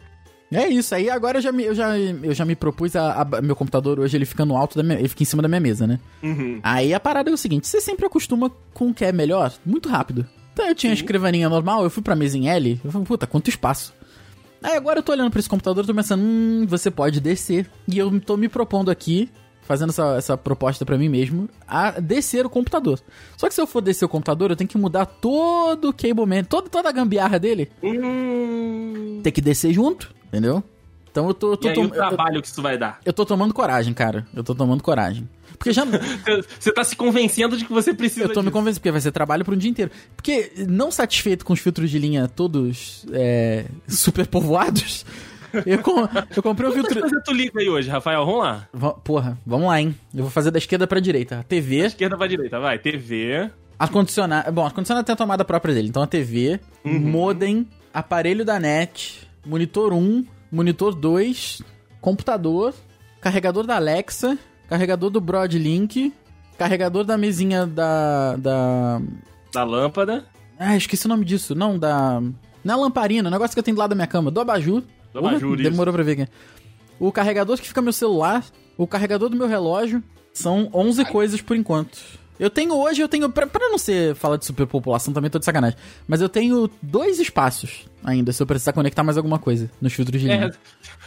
É 0.53 0.69
isso, 0.69 0.95
aí 0.95 1.11
agora 1.11 1.39
eu 1.39 1.43
já 1.43 1.51
me, 1.51 1.65
eu 1.65 1.75
já, 1.75 1.99
eu 1.99 2.33
já 2.33 2.45
me 2.45 2.55
propus 2.55 2.95
a, 2.95 3.23
a- 3.23 3.43
Meu 3.43 3.57
computador 3.57 3.99
hoje 3.99 4.17
ele 4.17 4.25
fica 4.25 4.45
no 4.45 4.57
alto 4.57 4.77
da 4.77 4.83
minha. 4.83 4.99
Ele 4.99 5.09
fica 5.09 5.23
em 5.23 5.27
cima 5.27 5.43
da 5.43 5.49
minha 5.49 5.61
mesa, 5.61 5.87
né? 5.87 5.99
Uhum. 6.23 6.61
Aí 6.63 6.95
a 6.95 7.01
parada 7.01 7.29
é 7.31 7.33
o 7.33 7.37
seguinte: 7.37 7.67
você 7.67 7.81
sempre 7.81 8.07
acostuma 8.07 8.51
com 8.73 8.89
o 8.91 8.95
que 8.95 9.05
é 9.05 9.11
melhor 9.13 9.53
muito 9.65 9.89
rápido. 9.89 10.27
Então 10.53 10.69
eu 10.69 10.75
tinha 10.75 10.93
a 10.93 10.95
escrivaninha 10.95 11.49
normal, 11.49 11.83
eu 11.85 11.91
fui 11.91 12.03
pra 12.03 12.15
mesa 12.17 12.39
em 12.39 12.49
L, 12.49 12.81
eu 12.85 12.91
falei, 12.91 13.07
puta, 13.07 13.27
quanto 13.27 13.49
espaço. 13.51 13.93
Aí 14.63 14.75
agora 14.77 15.01
eu 15.01 15.03
tô 15.03 15.13
olhando 15.13 15.31
pra 15.31 15.39
esse 15.39 15.49
computador 15.49 15.85
e 15.85 15.87
tô 15.87 15.95
pensando, 15.95 16.23
hum, 16.23 16.65
você 16.67 16.91
pode 16.91 17.21
descer. 17.21 17.69
E 17.87 17.99
eu 17.99 18.19
tô 18.21 18.37
me 18.39 18.49
propondo 18.49 18.91
aqui, 18.91 19.29
fazendo 19.63 19.91
essa, 19.91 20.15
essa 20.17 20.37
proposta 20.37 20.87
pra 20.87 20.97
mim 20.97 21.11
mesmo, 21.11 21.47
a 21.69 21.91
descer 22.01 22.47
o 22.47 22.49
computador. 22.51 22.99
Só 23.37 23.49
que 23.49 23.55
se 23.55 23.61
eu 23.61 23.67
for 23.67 23.83
descer 23.83 24.07
o 24.07 24.09
computador, 24.09 24.51
eu 24.51 24.57
tenho 24.57 24.69
que 24.71 24.79
mudar 24.79 25.05
todo 25.05 25.91
o 25.91 25.93
cable 25.93 26.25
man, 26.25 26.43
toda, 26.45 26.71
toda 26.71 26.89
a 26.89 26.93
gambiarra 26.93 27.39
dele, 27.39 27.69
Hum... 27.83 29.21
tem 29.23 29.33
que 29.33 29.43
descer 29.43 29.73
junto, 29.75 30.15
entendeu? 30.29 30.63
Então 31.11 31.29
eu 31.29 31.35
tô, 31.35 31.53
eu 31.53 31.57
tô, 31.57 31.69
E 31.69 31.71
aí 31.71 31.79
o 31.79 31.85
eu 31.85 31.89
trabalho 31.91 32.43
que 32.43 32.49
isso 32.49 32.61
vai 32.61 32.77
dar? 32.77 33.01
eu 33.05 33.13
tô 33.13 33.25
tomando 33.25 33.55
coragem, 33.55 33.95
cara. 33.95 34.27
Eu 34.35 34.45
tô 34.45 34.55
tomando 34.55 34.83
coragem. 34.83 35.27
Porque 35.59 35.73
já. 35.73 35.85
Você 36.61 36.71
tá 36.73 36.85
se 36.85 36.95
convencendo 36.95 37.57
de 37.57 37.65
que 37.65 37.73
você 37.73 37.95
precisa 37.95 38.25
Eu 38.27 38.29
tô 38.29 38.41
me 38.41 38.47
disso. 38.47 38.53
convencendo, 38.53 38.81
porque 38.81 38.91
vai 38.91 39.01
ser 39.01 39.13
trabalho 39.13 39.43
por 39.43 39.55
um 39.55 39.57
dia 39.57 39.71
inteiro. 39.71 39.91
Porque, 40.15 40.53
não 40.69 40.91
satisfeito 40.91 41.45
com 41.47 41.55
os 41.55 41.61
filtros 41.61 41.91
de 41.91 41.99
linha 41.99 42.29
todos 42.29 43.07
é, 43.13 43.65
super 43.89 44.27
povoados, 44.27 45.07
eu, 45.65 45.79
com- 45.79 46.07
eu 46.37 46.43
comprei 46.43 46.69
um 46.69 46.73
Quantas 46.73 46.93
filtro. 46.93 47.01
coisas 47.01 47.23
tu 47.25 47.33
liga 47.33 47.59
aí 47.61 47.69
hoje, 47.71 47.89
Rafael? 47.89 48.27
Vamos 48.27 48.41
lá. 48.43 48.69
Va- 48.71 48.93
Porra, 48.93 49.39
vamos 49.47 49.69
lá, 49.69 49.81
hein? 49.81 49.95
Eu 50.15 50.23
vou 50.25 50.31
fazer 50.31 50.51
da 50.51 50.59
esquerda 50.59 50.87
pra 50.87 51.01
direita. 51.01 51.39
A 51.39 51.43
TV, 51.43 51.77
Esquerda 51.87 52.19
pra 52.19 52.27
direita, 52.27 52.61
vai. 52.61 52.79
TV. 52.79 53.51
ar-condicionado. 53.79 54.53
Bom, 54.53 54.67
ar-condicionado 54.67 55.07
tem 55.07 55.15
a 55.15 55.17
tomada 55.17 55.43
própria 55.47 55.75
dele. 55.75 55.89
Então 55.89 56.03
a 56.03 56.07
TV, 56.07 56.61
Uhum. 56.85 56.99
modem, 57.01 57.67
aparelho 57.95 58.45
da 58.45 58.61
net, 58.61 59.26
monitor 59.47 59.93
1, 59.93 60.27
monitor 60.51 60.95
2, 60.95 61.63
computador, 62.01 62.75
carregador 63.21 63.65
da 63.67 63.77
Alexa, 63.77 64.37
carregador 64.69 65.09
do 65.09 65.21
Broadlink, 65.21 66.13
carregador 66.59 67.05
da 67.05 67.17
mesinha 67.17 67.67
da. 67.67 68.37
da. 68.37 69.01
Da 69.53 69.65
lâmpada. 69.65 70.27
Ah, 70.59 70.77
esqueci 70.77 71.07
o 71.07 71.09
nome 71.09 71.25
disso. 71.25 71.55
Não, 71.55 71.79
da. 71.79 72.21
Não 72.65 72.75
é 72.75 72.77
lamparina, 72.77 73.29
o 73.29 73.33
negócio 73.33 73.55
que 73.55 73.61
eu 73.61 73.63
tenho 73.63 73.77
do 73.77 73.79
lado 73.79 73.91
da 73.91 73.97
minha 73.97 74.07
cama. 74.07 74.31
Do 74.31 74.41
abajur. 74.41 74.83
Do 75.13 75.21
abajur, 75.21 75.61
isso. 75.61 75.71
Demorou 75.71 75.95
pra 75.95 76.03
ver 76.03 76.21
aqui. 76.21 76.33
O 76.99 77.13
carregador 77.13 77.57
que 77.59 77.69
fica 77.69 77.81
meu 77.81 77.93
celular, 77.93 78.45
o 78.77 78.87
carregador 78.87 79.29
do 79.29 79.37
meu 79.37 79.47
relógio. 79.47 80.03
São 80.33 80.69
11 80.75 81.05
coisas 81.07 81.41
por 81.41 81.57
enquanto. 81.57 81.99
Eu 82.39 82.51
tenho 82.51 82.75
hoje, 82.77 83.01
eu 83.01 83.09
tenho. 83.09 83.31
Pra, 83.31 83.47
pra 83.47 83.69
não 83.69 83.79
ser 83.79 84.15
falar 84.15 84.37
de 84.37 84.45
superpopulação, 84.45 85.13
também 85.13 85.31
tô 85.31 85.39
de 85.39 85.45
sacanagem. 85.45 85.79
Mas 86.07 86.21
eu 86.21 86.29
tenho 86.29 86.71
dois 86.83 87.19
espaços 87.19 87.87
ainda, 88.05 88.33
se 88.33 88.43
eu 88.43 88.47
precisar 88.47 88.73
conectar 88.73 89.03
mais 89.03 89.17
alguma 89.17 89.39
coisa 89.39 89.71
nos 89.81 89.93
filtros 89.93 90.21
de 90.21 90.31
É, 90.31 90.37
linha. 90.37 90.53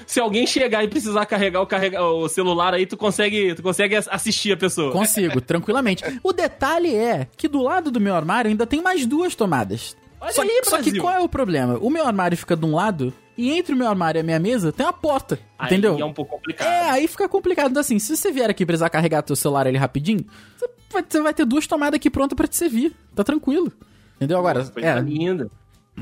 se 0.06 0.20
alguém 0.20 0.46
chegar 0.46 0.84
e 0.84 0.88
precisar 0.88 1.26
carregar 1.26 1.62
o, 1.62 1.68
carrega- 1.68 2.04
o 2.04 2.28
celular 2.28 2.74
aí, 2.74 2.86
tu 2.86 2.98
consegue, 2.98 3.54
tu 3.56 3.64
consegue 3.64 3.96
as- 3.96 4.08
assistir 4.10 4.52
a 4.54 4.58
pessoa. 4.58 4.92
Consigo, 4.92 5.40
tranquilamente. 5.42 6.04
O 6.24 6.34
detalhe 6.34 6.96
é 6.96 7.28
que 7.38 7.48
do 7.48 7.62
lado 7.62 7.90
do 7.92 8.00
meu 8.00 8.16
armário 8.16 8.50
ainda 8.50 8.66
tem 8.68 8.82
mais 8.82 9.06
duas 9.06 9.36
tomadas. 9.36 9.96
Olha 10.22 10.34
só, 10.34 10.42
aí, 10.42 10.62
só 10.66 10.82
que 10.82 11.00
qual 11.00 11.14
é 11.14 11.20
o 11.22 11.30
problema? 11.30 11.78
O 11.80 11.90
meu 11.90 12.06
armário 12.06 12.38
fica 12.38 12.56
de 12.56 12.66
um 12.66 12.76
lado 12.76 13.14
e 13.38 13.52
entre 13.52 13.74
o 13.74 13.78
meu 13.78 13.88
armário 13.88 14.20
e 14.20 14.22
a 14.22 14.24
minha 14.24 14.38
mesa 14.40 14.70
tem 14.74 14.86
uma 14.86 14.92
porta. 14.92 15.40
Aí 15.58 15.68
entendeu? 15.68 15.98
é 15.98 16.04
um 16.04 16.12
pouco 16.14 16.36
complicado. 16.36 16.68
É, 16.68 16.90
aí 16.90 17.08
fica 17.08 17.30
complicado. 17.30 17.70
Então, 17.70 17.80
assim, 17.80 17.98
se 18.00 18.18
você 18.18 18.30
vier 18.30 18.50
aqui 18.50 18.66
precisar 18.66 18.90
carregar 18.90 19.22
teu 19.22 19.36
celular 19.36 19.66
ali 19.66 19.78
rapidinho, 19.78 20.26
você 20.58 20.68
você 20.90 21.22
vai 21.22 21.34
ter 21.34 21.46
duas 21.46 21.68
tomadas 21.68 21.96
aqui 21.96 22.10
prontas 22.10 22.36
pra 22.36 22.48
te 22.48 22.56
servir. 22.58 22.94
Tá 23.16 23.24
tranquilo. 23.24 23.72
Entendeu? 24.18 24.38
Agora, 24.38 24.70
é, 24.78 25.00
linda. 25.00 25.50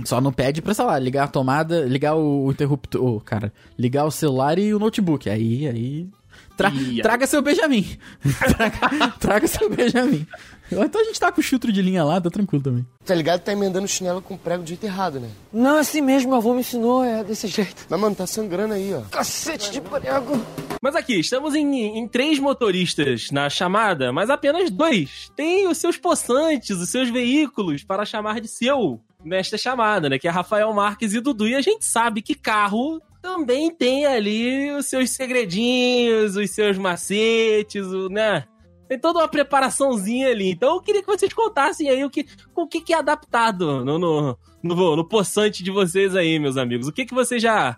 só 0.05 0.19
não 0.19 0.31
pede 0.31 0.61
pra, 0.61 0.73
sei 0.73 0.85
lá, 0.85 0.97
ligar 0.97 1.25
a 1.25 1.27
tomada, 1.27 1.81
ligar 1.85 2.15
o, 2.15 2.51
interruptor, 2.51 3.03
ô, 3.03 3.19
cara, 3.21 3.53
ligar 3.77 4.05
o 4.05 4.11
celular 4.11 4.57
e 4.57 4.73
o 4.73 4.79
notebook. 4.79 5.29
Aí, 5.29 5.67
aí... 5.67 6.07
Tra- 6.55 6.71
traga 7.03 7.27
seu 7.27 7.41
Benjamin. 7.41 7.85
traga, 8.57 9.13
traga 9.19 9.47
seu 9.47 9.69
Benjamin. 9.69 10.25
Então 10.88 11.01
a 11.01 11.03
gente 11.03 11.20
tá 11.20 11.32
com 11.32 11.39
o 11.39 11.43
chutro 11.43 11.72
de 11.72 11.82
linha 11.82 12.03
lá, 12.03 12.20
tá 12.20 12.30
tranquilo 12.30 12.63
também. 12.63 12.86
Tá 13.05 13.15
ligado? 13.15 13.41
Tá 13.41 13.51
emendando 13.51 13.86
o 13.86 13.88
chinelo 13.88 14.22
com 14.22 14.38
prego 14.38 14.63
do 14.63 14.68
jeito 14.68 14.86
errado, 14.86 15.20
né? 15.20 15.30
Não, 15.51 15.78
é 15.78 15.80
assim 15.80 16.01
mesmo, 16.01 16.30
meu 16.30 16.38
avô 16.38 16.53
me 16.53 16.59
ensinou, 16.59 17.03
é 17.03 17.24
desse 17.24 17.47
jeito. 17.47 17.86
Mas, 17.89 17.99
mano, 17.99 18.15
tá 18.15 18.28
sangrando 18.28 18.74
aí, 18.74 18.93
ó. 18.93 19.01
Cacete 19.09 19.72
de 19.72 19.82
prego. 19.82 20.39
Mas 20.82 20.95
aqui, 20.95 21.20
estamos 21.20 21.55
em, 21.55 21.97
em 21.97 22.07
três 22.07 22.39
motoristas 22.39 23.32
na 23.32 23.49
chamada, 23.49 24.11
mas 24.13 24.30
apenas 24.30 24.70
dois 24.70 25.32
têm 25.36 25.68
os 25.68 25.78
seus 25.78 25.97
possantes, 25.97 26.78
os 26.78 26.89
seus 26.89 27.09
veículos 27.09 27.84
para 27.84 28.05
chamar 28.05 28.39
de 28.39 28.47
seu 28.47 29.01
nesta 29.24 29.57
chamada, 29.57 30.09
né? 30.09 30.20
Que 30.20 30.28
é 30.28 30.32
Rafael 30.32 30.72
Marques 30.74 31.13
e 31.13 31.20
Dudu. 31.20 31.47
E 31.47 31.55
a 31.55 31.61
gente 31.61 31.86
sabe 31.86 32.22
que 32.22 32.36
carro 32.36 33.01
também 33.22 33.70
tem 33.72 34.05
ali 34.05 34.72
os 34.72 34.86
seus 34.86 35.09
segredinhos, 35.09 36.36
os 36.36 36.49
seus 36.51 36.78
macetes, 36.78 37.86
o, 37.86 38.09
né? 38.09 38.45
Tem 38.88 38.99
toda 38.99 39.19
uma 39.19 39.27
preparaçãozinha 39.27 40.29
ali. 40.29 40.51
Então 40.51 40.75
eu 40.75 40.81
queria 40.81 41.01
que 41.01 41.07
vocês 41.07 41.33
contassem 41.33 41.89
aí 41.89 42.03
o 42.03 42.09
que, 42.09 42.25
o 42.55 42.67
que, 42.67 42.81
que 42.81 42.93
é 42.93 42.97
adaptado 42.97 43.83
no, 43.83 43.99
no, 43.99 44.38
no, 44.63 44.95
no 44.95 45.07
poçante 45.07 45.63
de 45.63 45.71
vocês 45.71 46.15
aí, 46.15 46.39
meus 46.39 46.57
amigos. 46.57 46.88
O 46.88 46.91
que, 46.91 47.05
que 47.05 47.13
vocês 47.13 47.41
já 47.41 47.77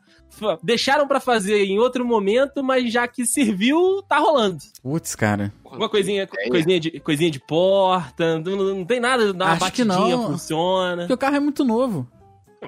deixaram 0.63 1.07
pra 1.07 1.19
fazer 1.19 1.65
em 1.65 1.79
outro 1.79 2.05
momento, 2.05 2.63
mas 2.63 2.91
já 2.91 3.07
que 3.07 3.25
serviu, 3.25 4.01
tá 4.07 4.17
rolando. 4.17 4.59
Putz, 4.81 5.15
cara. 5.15 5.53
Uma 5.65 5.89
coisinha, 5.89 6.27
coisinha, 6.27 6.79
de, 6.79 6.99
coisinha 6.99 7.31
de 7.31 7.39
porta, 7.39 8.39
não, 8.39 8.55
não 8.75 8.85
tem 8.85 8.99
nada, 8.99 9.33
dá 9.33 9.45
uma 9.45 9.53
Acho 9.53 9.71
que 9.71 9.83
batidinha, 9.83 10.17
não. 10.17 10.31
funciona. 10.31 11.01
Porque 11.03 11.13
o 11.13 11.17
carro 11.17 11.35
é 11.35 11.39
muito 11.39 11.63
novo. 11.63 12.07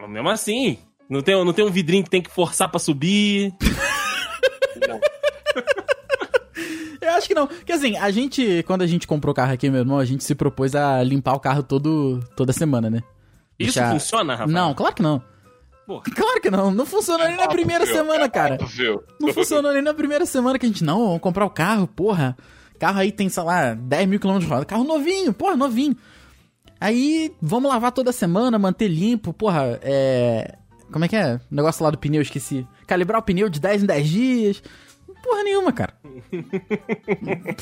Mesmo 0.09 0.29
assim, 0.29 0.77
não 1.09 1.21
tem, 1.21 1.43
não 1.43 1.53
tem 1.53 1.65
um 1.65 1.71
vidrinho 1.71 2.03
que 2.03 2.09
tem 2.09 2.21
que 2.21 2.31
forçar 2.31 2.69
pra 2.69 2.79
subir. 2.79 3.53
Eu 7.11 7.17
acho 7.17 7.27
que 7.27 7.33
não. 7.35 7.47
Porque 7.47 7.71
assim, 7.71 7.97
a 7.97 8.09
gente, 8.11 8.63
quando 8.67 8.81
a 8.81 8.87
gente 8.87 9.05
comprou 9.07 9.31
o 9.31 9.35
carro 9.35 9.53
aqui, 9.53 9.69
meu 9.69 9.79
irmão, 9.81 9.99
a 9.99 10.05
gente 10.05 10.23
se 10.23 10.33
propôs 10.35 10.75
a 10.75 11.03
limpar 11.03 11.33
o 11.33 11.39
carro 11.39 11.63
todo, 11.63 12.19
toda 12.35 12.51
semana, 12.53 12.89
né? 12.89 13.01
Isso 13.59 13.73
Deixar- 13.73 13.91
funciona, 13.91 14.33
Rafael? 14.35 14.49
Não, 14.49 14.73
claro 14.73 14.95
que 14.95 15.01
não. 15.03 15.21
Porra. 15.85 16.03
Claro 16.15 16.41
que 16.41 16.49
não. 16.49 16.71
Não 16.71 16.85
funcionou 16.85 17.27
nem 17.27 17.37
na 17.37 17.47
primeira 17.47 17.83
Óbvio, 17.83 17.97
semana, 17.97 18.23
é 18.25 18.29
cara. 18.29 18.57
óbvio. 18.61 19.03
Não 19.19 19.33
funcionou 19.33 19.73
nem 19.73 19.81
na 19.81 19.93
primeira 19.93 20.25
semana 20.25 20.57
que 20.57 20.65
a 20.65 20.69
gente, 20.69 20.83
não, 20.83 21.05
vamos 21.07 21.21
comprar 21.21 21.45
o 21.45 21.49
carro, 21.49 21.87
porra. 21.87 22.37
Carro 22.79 22.99
aí 22.99 23.11
tem, 23.11 23.29
sei 23.29 23.43
lá, 23.43 23.73
10 23.73 24.07
mil 24.07 24.19
quilômetros 24.19 24.47
de 24.47 24.53
roda. 24.53 24.65
Carro 24.65 24.83
novinho, 24.83 25.33
porra, 25.33 25.55
novinho. 25.55 25.95
Aí, 26.79 27.31
vamos 27.41 27.69
lavar 27.69 27.91
toda 27.91 28.11
semana, 28.11 28.57
manter 28.57 28.87
limpo, 28.87 29.31
porra, 29.33 29.79
é... 29.83 30.55
Como 30.91 31.05
é 31.05 31.07
que 31.07 31.15
é? 31.15 31.35
O 31.51 31.55
negócio 31.55 31.83
lá 31.83 31.91
do 31.91 31.97
pneu, 31.97 32.19
eu 32.19 32.23
esqueci. 32.23 32.67
Calibrar 32.87 33.19
o 33.19 33.23
pneu 33.23 33.47
de 33.49 33.59
10 33.59 33.83
em 33.83 33.85
10 33.85 34.09
dias. 34.09 34.63
Porra 35.23 35.43
nenhuma, 35.43 35.71
cara. 35.71 35.93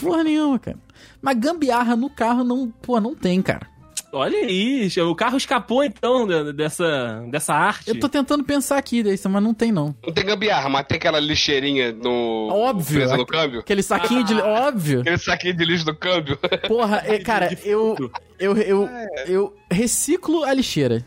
porra 0.01 0.23
nenhuma, 0.23 0.59
cara. 0.59 0.77
Mas 1.21 1.37
gambiarra 1.37 1.95
no 1.95 2.09
carro 2.09 2.43
não, 2.43 2.69
porra, 2.81 3.01
não 3.01 3.15
tem, 3.15 3.41
cara. 3.41 3.67
Olha 4.11 4.39
aí, 4.39 4.89
o 5.01 5.13
carro 5.13 5.37
escapou 5.37 5.83
então 5.83 6.25
de- 6.25 6.53
dessa, 6.53 7.23
dessa 7.29 7.53
arte. 7.53 7.87
Eu 7.89 7.99
tô 7.99 8.09
tentando 8.09 8.43
pensar 8.43 8.77
aqui 8.77 9.03
desse, 9.03 9.27
mas 9.29 9.43
não 9.43 9.53
tem 9.53 9.71
não. 9.71 9.95
Não 10.03 10.11
tem 10.11 10.25
gambiarra, 10.25 10.67
mas 10.67 10.87
tem 10.87 10.97
aquela 10.97 11.19
lixeirinha 11.19 11.91
no. 11.91 12.47
Óbvio. 12.51 12.97
Presa 13.01 13.15
no 13.17 13.25
câmbio. 13.25 13.59
Aquele 13.59 13.83
saquinho 13.83 14.23
de... 14.23 14.33
Óbvio. 14.33 15.01
Aquele 15.01 15.17
saquinho 15.19 15.53
de 15.55 15.63
lixo 15.63 15.85
do 15.85 15.95
câmbio. 15.95 16.39
Porra, 16.67 17.03
é, 17.05 17.19
cara, 17.19 17.55
eu, 17.63 17.95
eu, 18.39 18.57
eu, 18.57 18.89
eu 19.27 19.55
reciclo 19.69 20.43
a 20.43 20.53
lixeira. 20.53 21.05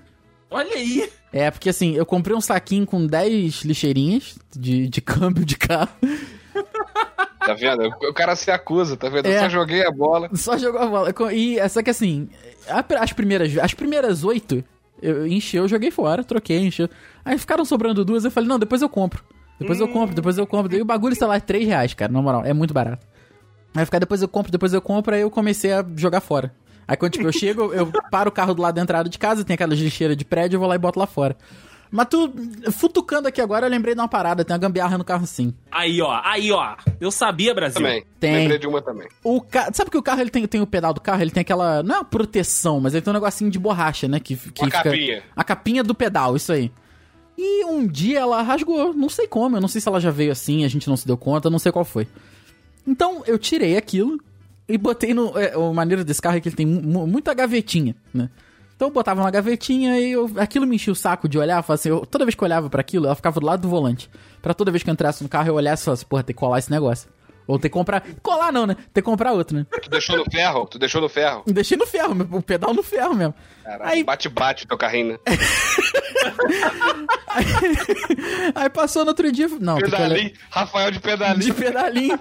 Olha 0.49 0.73
aí. 0.77 1.11
É, 1.33 1.51
porque 1.51 1.71
assim, 1.71 1.97
eu 1.97 2.07
comprei 2.07 2.37
um 2.37 2.41
saquinho 2.41 2.87
com 2.87 3.05
10 3.05 3.63
lixeirinhas 3.63 4.39
de, 4.55 4.87
de 4.89 5.01
câmbio 5.01 5.45
de 5.45 5.57
carro. 5.57 5.89
Tá 7.39 7.55
vendo? 7.55 7.89
O 7.89 8.15
cara 8.15 8.37
se 8.37 8.51
acusa, 8.51 8.97
tá 8.97 9.09
vendo? 9.09 9.27
Eu 9.27 9.33
É. 9.33 9.41
só 9.41 9.49
joguei 9.49 9.85
a 9.85 9.91
bola. 9.91 10.31
Só 10.35 10.57
jogou 10.57 10.81
a 10.81 10.87
bola. 10.87 11.13
E 11.33 11.59
é 11.59 11.67
só 11.69 11.83
que 11.83 11.91
assim, 11.91 12.29
a- 12.69 12.85
as 13.03 13.13
primeiras 13.13 13.57
as 13.59 13.75
primeiras 13.75 14.23
oito, 14.25 14.63
eu 15.01 15.27
enchi, 15.27 15.57
eu 15.57 15.67
joguei 15.67 15.91
fora, 15.91 16.23
troquei, 16.23 16.59
encheu. 16.59 16.89
Aí 17.25 17.37
ficaram 17.39 17.65
sobrando 17.65 18.05
duas, 18.05 18.25
eu 18.25 18.31
falei, 18.31 18.49
não, 18.49 18.59
depois 18.59 18.81
eu 18.83 18.89
compro. 18.89 19.25
Depois 19.59 19.79
eu 19.81 19.89
compro, 19.89 20.15
depois 20.15 20.39
eu 20.39 20.47
compro. 20.47 20.69
Daí 20.71 20.81
o 20.81 20.85
bagulho, 20.85 21.15
sei 21.15 21.27
lá, 21.27 21.37
é 21.37 21.41
3 21.41 21.67
reais, 21.67 21.95
cara, 21.95 22.13
na 22.13 22.21
moral, 22.23 22.45
é 22.45 22.53
muito 22.53 22.73
barato. 22.75 23.07
Aí 23.75 23.85
ficar 23.85 23.99
depois 23.99 24.21
eu 24.23 24.29
compro, 24.29 24.51
depois 24.53 24.73
eu 24.73 24.81
compro, 24.81 25.15
aí 25.15 25.21
eu 25.23 25.31
comecei 25.31 25.73
a 25.73 25.85
jogar 25.97 26.21
fora. 26.21 26.53
Aí 26.87 26.97
quando 26.97 27.13
tipo, 27.13 27.27
eu 27.27 27.33
chego, 27.33 27.73
eu 27.73 27.91
paro 28.11 28.29
o 28.29 28.33
carro 28.33 28.55
do 28.55 28.61
lado 28.63 28.75
da 28.75 28.83
entrada 28.83 29.09
de 29.09 29.19
casa, 29.19 29.45
tem 29.45 29.55
aquelas 29.55 29.79
lixeiras 29.79 30.17
de 30.17 30.25
prédio, 30.25 30.57
eu 30.57 30.61
vou 30.61 30.69
lá 30.69 30.75
e 30.75 30.79
boto 30.79 30.99
lá 30.99 31.07
fora. 31.07 31.37
Mas 31.95 32.07
tu, 32.09 32.33
futucando 32.73 33.29
aqui 33.29 33.39
agora, 33.39 33.67
eu 33.67 33.71
lembrei 33.71 33.95
de 33.95 34.01
uma 34.01 34.09
parada, 34.09 34.43
tem 34.43 34.55
uma 34.55 34.59
gambiarra 34.59 34.97
no 34.97 35.05
carro 35.05 35.27
sim. 35.27 35.53
Aí, 35.71 36.01
ó, 36.01 36.21
aí, 36.25 36.51
ó. 36.51 36.75
Eu 36.99 37.11
sabia, 37.11 37.55
Brasil. 37.55 37.75
Também. 37.83 38.03
Tem. 38.19 38.35
Lembrei 38.35 38.59
de 38.59 38.67
uma 38.67 38.81
também. 38.81 39.07
O 39.23 39.43
ca... 39.43 39.71
Sabe 39.75 39.91
que 39.91 39.99
o 39.99 40.03
carro 40.03 40.23
ele 40.23 40.31
tem, 40.31 40.47
tem 40.47 40.63
o 40.63 40.67
pedal 40.67 40.95
do 40.95 41.03
carro, 41.03 41.21
ele 41.21 41.31
tem 41.31 41.43
aquela. 41.43 41.83
Não 41.83 41.97
é 41.97 41.99
uma 41.99 42.05
proteção, 42.05 42.81
mas 42.81 42.95
ele 42.95 43.03
tem 43.03 43.11
um 43.11 43.15
negocinho 43.15 43.51
de 43.51 43.59
borracha, 43.59 44.09
né? 44.09 44.19
Que, 44.19 44.35
que 44.37 44.63
Uma 44.63 44.71
capinha. 44.71 45.23
A 45.37 45.45
capinha 45.45 45.85
do 45.85 45.95
pedal, 45.95 46.35
isso 46.35 46.51
aí. 46.51 46.73
E 47.37 47.65
um 47.67 47.87
dia 47.87 48.21
ela 48.21 48.41
rasgou, 48.41 48.95
não 48.95 49.11
sei 49.11 49.27
como, 49.27 49.57
eu 49.57 49.61
não 49.61 49.69
sei 49.69 49.81
se 49.81 49.89
ela 49.89 50.01
já 50.01 50.11
veio 50.11 50.33
assim, 50.33 50.65
a 50.65 50.69
gente 50.69 50.89
não 50.89 50.97
se 50.97 51.07
deu 51.07 51.17
conta, 51.19 51.51
não 51.51 51.59
sei 51.59 51.71
qual 51.73 51.85
foi. 51.85 52.09
Então 52.87 53.23
eu 53.27 53.39
tirei 53.39 53.77
aquilo 53.77 54.19
e 54.69 54.79
botei 54.79 55.13
no. 55.13 55.37
É, 55.39 55.57
o 55.57 55.73
maneiro 55.75 56.05
desse 56.05 56.23
carro 56.23 56.37
é 56.37 56.41
que 56.41 56.49
ele 56.49 56.57
tem 56.57 56.65
mu- 56.67 57.07
muita 57.07 57.35
gavetinha, 57.35 57.95
né? 58.15 58.31
Então 58.77 58.89
eu 58.89 58.93
botava 58.93 59.21
uma 59.21 59.31
gavetinha 59.31 59.99
e 60.01 60.13
eu, 60.13 60.31
aquilo 60.37 60.67
me 60.67 60.77
enchia 60.77 60.93
o 60.93 60.97
saco 60.97 61.29
de 61.29 61.39
olhar. 61.39 61.65
Assim, 61.69 61.89
eu- 61.91 62.05
toda 62.07 62.25
vez 62.25 62.35
que 62.35 62.43
eu 62.43 62.47
olhava 62.47 62.69
pra 62.69 62.81
aquilo, 62.81 63.07
ela 63.07 63.15
ficava 63.15 63.39
do 63.39 63.47
lado 63.47 63.63
do 63.63 63.69
volante. 63.69 64.11
Pra 64.41 64.53
toda 64.55 64.71
vez 64.71 64.83
que 64.83 64.91
eu 64.91 64.93
entrasse 64.93 65.23
no 65.23 65.29
carro, 65.29 65.49
eu 65.49 65.55
olhasse 65.55 65.83
e 65.83 65.85
falasse, 65.85 66.05
porra, 66.07 66.23
tem 66.23 66.35
que 66.35 66.41
colar 66.41 66.59
esse 66.59 66.71
negócio. 66.71 67.09
Ou 67.47 67.59
tem 67.59 67.69
que 67.71 67.73
comprar. 67.77 68.03
Colar 68.23 68.53
não, 68.53 68.67
né? 68.67 68.75
Tem 68.93 69.03
que 69.03 69.03
comprar 69.03 69.33
outro, 69.33 69.57
né? 69.57 69.67
Tu 69.83 69.91
deixou 69.91 70.17
no 70.17 70.25
ferro? 70.31 70.67
Tu 70.67 70.79
deixou 70.79 71.01
no 71.01 71.09
ferro? 71.09 71.43
Deixei 71.47 71.77
no 71.77 71.87
ferro, 71.87 72.17
o 72.33 72.41
pedal 72.43 72.73
no 72.73 72.83
ferro 72.83 73.15
mesmo. 73.15 73.35
Caralho, 73.65 73.91
Aí- 73.91 74.05
bate-bate 74.05 74.65
o 74.65 74.69
teu 74.69 74.79
carrinho, 74.79 75.13
né? 75.13 75.19
Aí 78.55 78.69
passou 78.71 79.05
no 79.05 79.11
outro 79.11 79.31
dia. 79.33 79.49
Não, 79.61 79.77
tem 79.79 79.89
que 79.89 79.95
olhar- 79.95 80.09
Pedalinho, 80.09 80.33
Rafael 80.51 80.91
de 80.91 81.01
pedalinho. 81.01 81.45
de 81.45 81.53
pedalinho. 81.53 82.19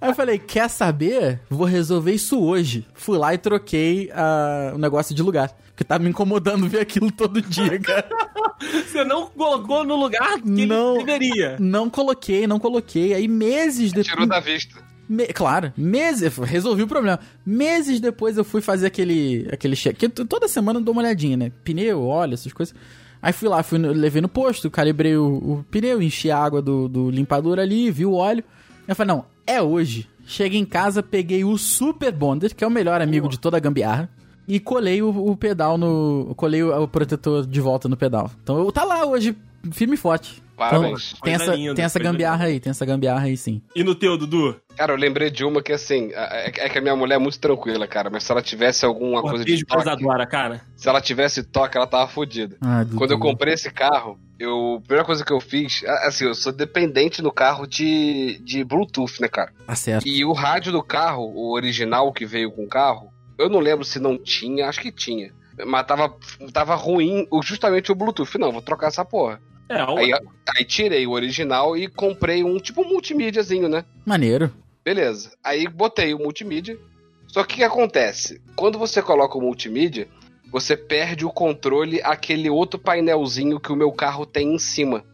Aí 0.00 0.10
eu 0.10 0.14
falei, 0.14 0.38
quer 0.38 0.68
saber? 0.68 1.40
Vou 1.48 1.66
resolver 1.66 2.12
isso 2.12 2.38
hoje. 2.40 2.86
Fui 2.94 3.18
lá 3.18 3.34
e 3.34 3.38
troquei 3.38 4.10
ah, 4.14 4.72
o 4.74 4.78
negócio 4.78 5.14
de 5.14 5.22
lugar. 5.22 5.50
Porque 5.70 5.84
tá 5.84 5.98
me 5.98 6.08
incomodando 6.08 6.68
ver 6.68 6.80
aquilo 6.80 7.10
todo 7.12 7.40
dia, 7.40 7.78
cara. 7.80 8.08
Você 8.60 9.04
não 9.04 9.26
colocou 9.26 9.84
no 9.84 9.94
lugar 9.96 10.40
que 10.40 10.66
Não. 10.66 10.96
ele 10.96 11.04
deveria. 11.04 11.56
Não 11.60 11.88
coloquei, 11.88 12.46
não 12.46 12.58
coloquei. 12.58 13.14
Aí 13.14 13.28
meses 13.28 13.92
depois. 13.92 14.08
Tirou 14.08 14.26
da 14.26 14.40
vista. 14.40 14.74
Me- 15.08 15.28
Claro, 15.28 15.72
meses, 15.76 16.36
resolvi 16.36 16.82
o 16.82 16.88
problema. 16.88 17.20
Meses 17.46 18.00
depois 18.00 18.36
eu 18.36 18.44
fui 18.44 18.60
fazer 18.60 18.88
aquele 18.88 19.48
aquele 19.52 19.76
check. 19.76 19.96
Toda 20.28 20.48
semana 20.48 20.80
eu 20.80 20.84
dou 20.84 20.92
uma 20.92 21.02
olhadinha, 21.02 21.36
né? 21.36 21.52
Pneu, 21.62 22.04
óleo, 22.04 22.34
essas 22.34 22.52
coisas. 22.52 22.74
Aí 23.20 23.32
fui 23.32 23.48
lá, 23.48 23.62
fui 23.62 23.78
levei 23.78 24.22
no 24.22 24.28
posto, 24.28 24.70
calibrei 24.70 25.16
o, 25.16 25.26
o 25.26 25.64
pneu, 25.70 26.00
enchi 26.00 26.30
a 26.30 26.38
água 26.38 26.62
do, 26.62 26.88
do 26.88 27.10
limpador 27.10 27.58
ali, 27.58 27.90
vi 27.90 28.06
o 28.06 28.14
óleo. 28.14 28.44
Aí 28.80 28.84
eu 28.88 28.96
falei, 28.96 29.14
não, 29.14 29.24
é 29.46 29.60
hoje. 29.60 30.08
Cheguei 30.24 30.60
em 30.60 30.64
casa, 30.64 31.02
peguei 31.02 31.44
o 31.44 31.56
Super 31.56 32.12
Bonder, 32.12 32.54
que 32.54 32.62
é 32.62 32.66
o 32.66 32.70
melhor 32.70 33.00
amigo 33.00 33.28
de 33.28 33.38
toda 33.38 33.56
a 33.56 33.60
gambiarra, 33.60 34.10
e 34.46 34.60
colei 34.60 35.02
o, 35.02 35.08
o 35.08 35.36
pedal 35.36 35.78
no. 35.78 36.34
Colei 36.36 36.62
o, 36.62 36.82
o 36.82 36.86
protetor 36.86 37.46
de 37.46 37.60
volta 37.60 37.88
no 37.88 37.96
pedal. 37.96 38.30
Então 38.42 38.58
eu 38.58 38.70
tá 38.70 38.84
lá 38.84 39.04
hoje, 39.04 39.36
firme 39.72 39.94
e 39.94 39.98
forte. 39.98 40.42
Parabéns. 40.58 41.10
Então, 41.10 41.20
tem 41.22 41.34
essa, 41.34 41.54
linda, 41.54 41.74
tem 41.74 41.84
essa 41.84 41.98
gambiarra 42.00 42.44
aí, 42.46 42.58
tem 42.58 42.70
essa 42.70 42.84
gambiarra 42.84 43.26
aí 43.26 43.36
sim. 43.36 43.62
E 43.76 43.84
no 43.84 43.94
teu, 43.94 44.18
Dudu? 44.18 44.60
Cara, 44.76 44.92
eu 44.92 44.96
lembrei 44.96 45.30
de 45.30 45.44
uma 45.44 45.62
que 45.62 45.72
assim, 45.72 46.10
é 46.12 46.48
é 46.48 46.68
que 46.68 46.78
a 46.78 46.80
minha 46.80 46.96
mulher 46.96 47.14
é 47.14 47.18
muito 47.18 47.38
tranquila, 47.38 47.86
cara, 47.86 48.10
mas 48.10 48.24
se 48.24 48.32
ela 48.32 48.42
tivesse 48.42 48.84
alguma 48.84 49.20
Porra, 49.20 49.34
coisa 49.34 49.44
de 49.44 49.64
toque, 49.64 49.82
Isadora, 49.82 50.26
cara. 50.26 50.60
se 50.76 50.88
ela 50.88 51.00
tivesse 51.00 51.42
toque, 51.44 51.76
ela 51.76 51.86
tava 51.86 52.08
fodida. 52.08 52.56
Ah. 52.60 52.84
Quando 52.96 53.12
eu 53.12 53.18
comprei 53.18 53.54
esse 53.54 53.70
carro, 53.70 54.18
eu, 54.38 54.76
a 54.78 54.80
primeira 54.80 55.04
coisa 55.04 55.24
que 55.24 55.32
eu 55.32 55.40
fiz, 55.40 55.84
assim, 56.04 56.24
eu 56.24 56.34
sou 56.34 56.52
dependente 56.52 57.22
no 57.22 57.32
carro 57.32 57.66
de, 57.66 58.40
de 58.44 58.64
Bluetooth, 58.64 59.20
né, 59.20 59.28
cara? 59.28 59.52
Tá 59.66 59.74
certo. 59.74 60.06
E 60.08 60.24
o 60.24 60.32
rádio 60.32 60.72
do 60.72 60.82
carro, 60.82 61.24
o 61.34 61.52
original 61.52 62.12
que 62.12 62.26
veio 62.26 62.50
com 62.50 62.64
o 62.64 62.68
carro, 62.68 63.12
eu 63.38 63.48
não 63.48 63.60
lembro 63.60 63.84
se 63.84 64.00
não 64.00 64.18
tinha, 64.18 64.68
acho 64.68 64.80
que 64.80 64.90
tinha. 64.90 65.32
Mas 65.66 65.86
tava, 65.86 66.14
tava 66.52 66.74
ruim 66.74 67.26
justamente 67.42 67.90
o 67.90 67.94
Bluetooth. 67.94 68.38
Não, 68.38 68.52
vou 68.52 68.62
trocar 68.62 68.88
essa 68.88 69.04
porra. 69.04 69.40
É, 69.68 69.82
o- 69.84 69.98
Aí, 69.98 70.12
aí 70.56 70.64
tirei 70.64 71.06
o 71.06 71.10
original 71.12 71.76
e 71.76 71.88
comprei 71.88 72.42
um 72.42 72.58
tipo 72.58 72.84
multimídiazinho, 72.84 73.68
né? 73.68 73.84
Maneiro. 74.06 74.50
Beleza. 74.84 75.32
Aí 75.44 75.66
botei 75.68 76.14
o 76.14 76.18
multimídia. 76.18 76.78
Só 77.26 77.44
que 77.44 77.54
o 77.54 77.56
que 77.58 77.64
acontece? 77.64 78.40
Quando 78.56 78.78
você 78.78 79.02
coloca 79.02 79.36
o 79.36 79.40
multimídia, 79.42 80.08
você 80.50 80.74
perde 80.74 81.26
o 81.26 81.30
controle 81.30 82.00
aquele 82.02 82.48
outro 82.48 82.78
painelzinho 82.80 83.60
que 83.60 83.70
o 83.70 83.76
meu 83.76 83.92
carro 83.92 84.24
tem 84.24 84.54
em 84.54 84.58
cima. 84.58 85.04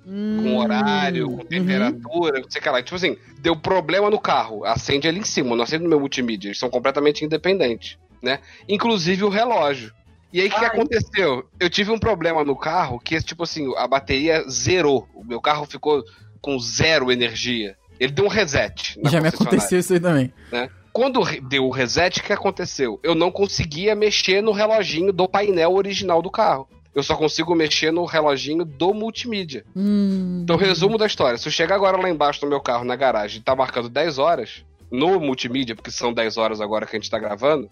Com 0.40 0.58
horário, 0.58 1.26
com 1.26 1.38
Uhum. 1.38 1.44
temperatura, 1.44 2.40
não 2.40 2.48
sei 2.50 2.60
o 2.60 2.62
que 2.62 2.70
lá. 2.70 2.82
Tipo 2.82 2.94
assim, 2.94 3.16
deu 3.40 3.56
problema 3.56 4.08
no 4.10 4.20
carro. 4.20 4.64
Acende 4.64 5.08
ali 5.08 5.18
em 5.18 5.24
cima, 5.24 5.56
não 5.56 5.64
acende 5.64 5.82
no 5.82 5.88
meu 5.90 5.98
multimídia. 5.98 6.48
Eles 6.48 6.58
são 6.58 6.70
completamente 6.70 7.24
independentes, 7.24 7.98
né? 8.22 8.38
Inclusive 8.68 9.24
o 9.24 9.28
relógio. 9.28 9.92
E 10.34 10.40
aí, 10.40 10.48
o 10.48 10.50
que 10.50 10.64
aconteceu? 10.64 11.48
Eu 11.60 11.70
tive 11.70 11.92
um 11.92 11.98
problema 11.98 12.42
no 12.42 12.56
carro 12.56 12.98
que, 12.98 13.20
tipo 13.22 13.44
assim, 13.44 13.72
a 13.76 13.86
bateria 13.86 14.44
zerou. 14.50 15.08
O 15.14 15.22
meu 15.22 15.40
carro 15.40 15.64
ficou 15.64 16.02
com 16.40 16.58
zero 16.58 17.12
energia. 17.12 17.76
Ele 18.00 18.10
deu 18.10 18.24
um 18.24 18.28
reset. 18.28 18.98
na 19.00 19.10
Já 19.10 19.20
me 19.20 19.28
aconteceu 19.28 19.78
isso 19.78 19.92
aí 19.92 20.00
também. 20.00 20.32
né? 20.50 20.68
Quando 20.92 21.24
deu 21.42 21.66
o 21.66 21.70
reset, 21.70 22.18
o 22.18 22.22
que 22.24 22.32
aconteceu? 22.32 22.98
Eu 23.04 23.14
não 23.14 23.30
conseguia 23.30 23.94
mexer 23.94 24.42
no 24.42 24.50
reloginho 24.50 25.12
do 25.12 25.28
painel 25.28 25.72
original 25.72 26.20
do 26.20 26.32
carro. 26.32 26.68
Eu 26.92 27.04
só 27.04 27.14
consigo 27.14 27.54
mexer 27.54 27.92
no 27.92 28.04
reloginho 28.04 28.64
do 28.64 28.92
multimídia. 28.92 29.64
Hum. 29.76 30.40
Então, 30.42 30.56
resumo 30.56 30.98
da 30.98 31.06
história. 31.06 31.38
Se 31.38 31.46
eu 31.46 31.52
chegar 31.52 31.76
agora 31.76 31.96
lá 31.96 32.10
embaixo 32.10 32.44
no 32.44 32.50
meu 32.50 32.60
carro, 32.60 32.84
na 32.84 32.96
garagem, 32.96 33.38
e 33.38 33.42
tá 33.42 33.54
marcando 33.54 33.88
10 33.88 34.18
horas, 34.18 34.64
no 34.90 35.20
multimídia, 35.20 35.76
porque 35.76 35.92
são 35.92 36.12
10 36.12 36.36
horas 36.38 36.60
agora 36.60 36.86
que 36.86 36.96
a 36.96 36.98
gente 36.98 37.10
tá 37.10 37.20
gravando, 37.20 37.70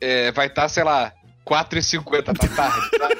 é, 0.00 0.30
vai 0.30 0.46
estar, 0.46 0.68
sei 0.68 0.84
lá, 0.84 1.12
4h50 1.46 2.24
da 2.26 2.48
tarde, 2.56 2.88
sabe? 2.98 3.16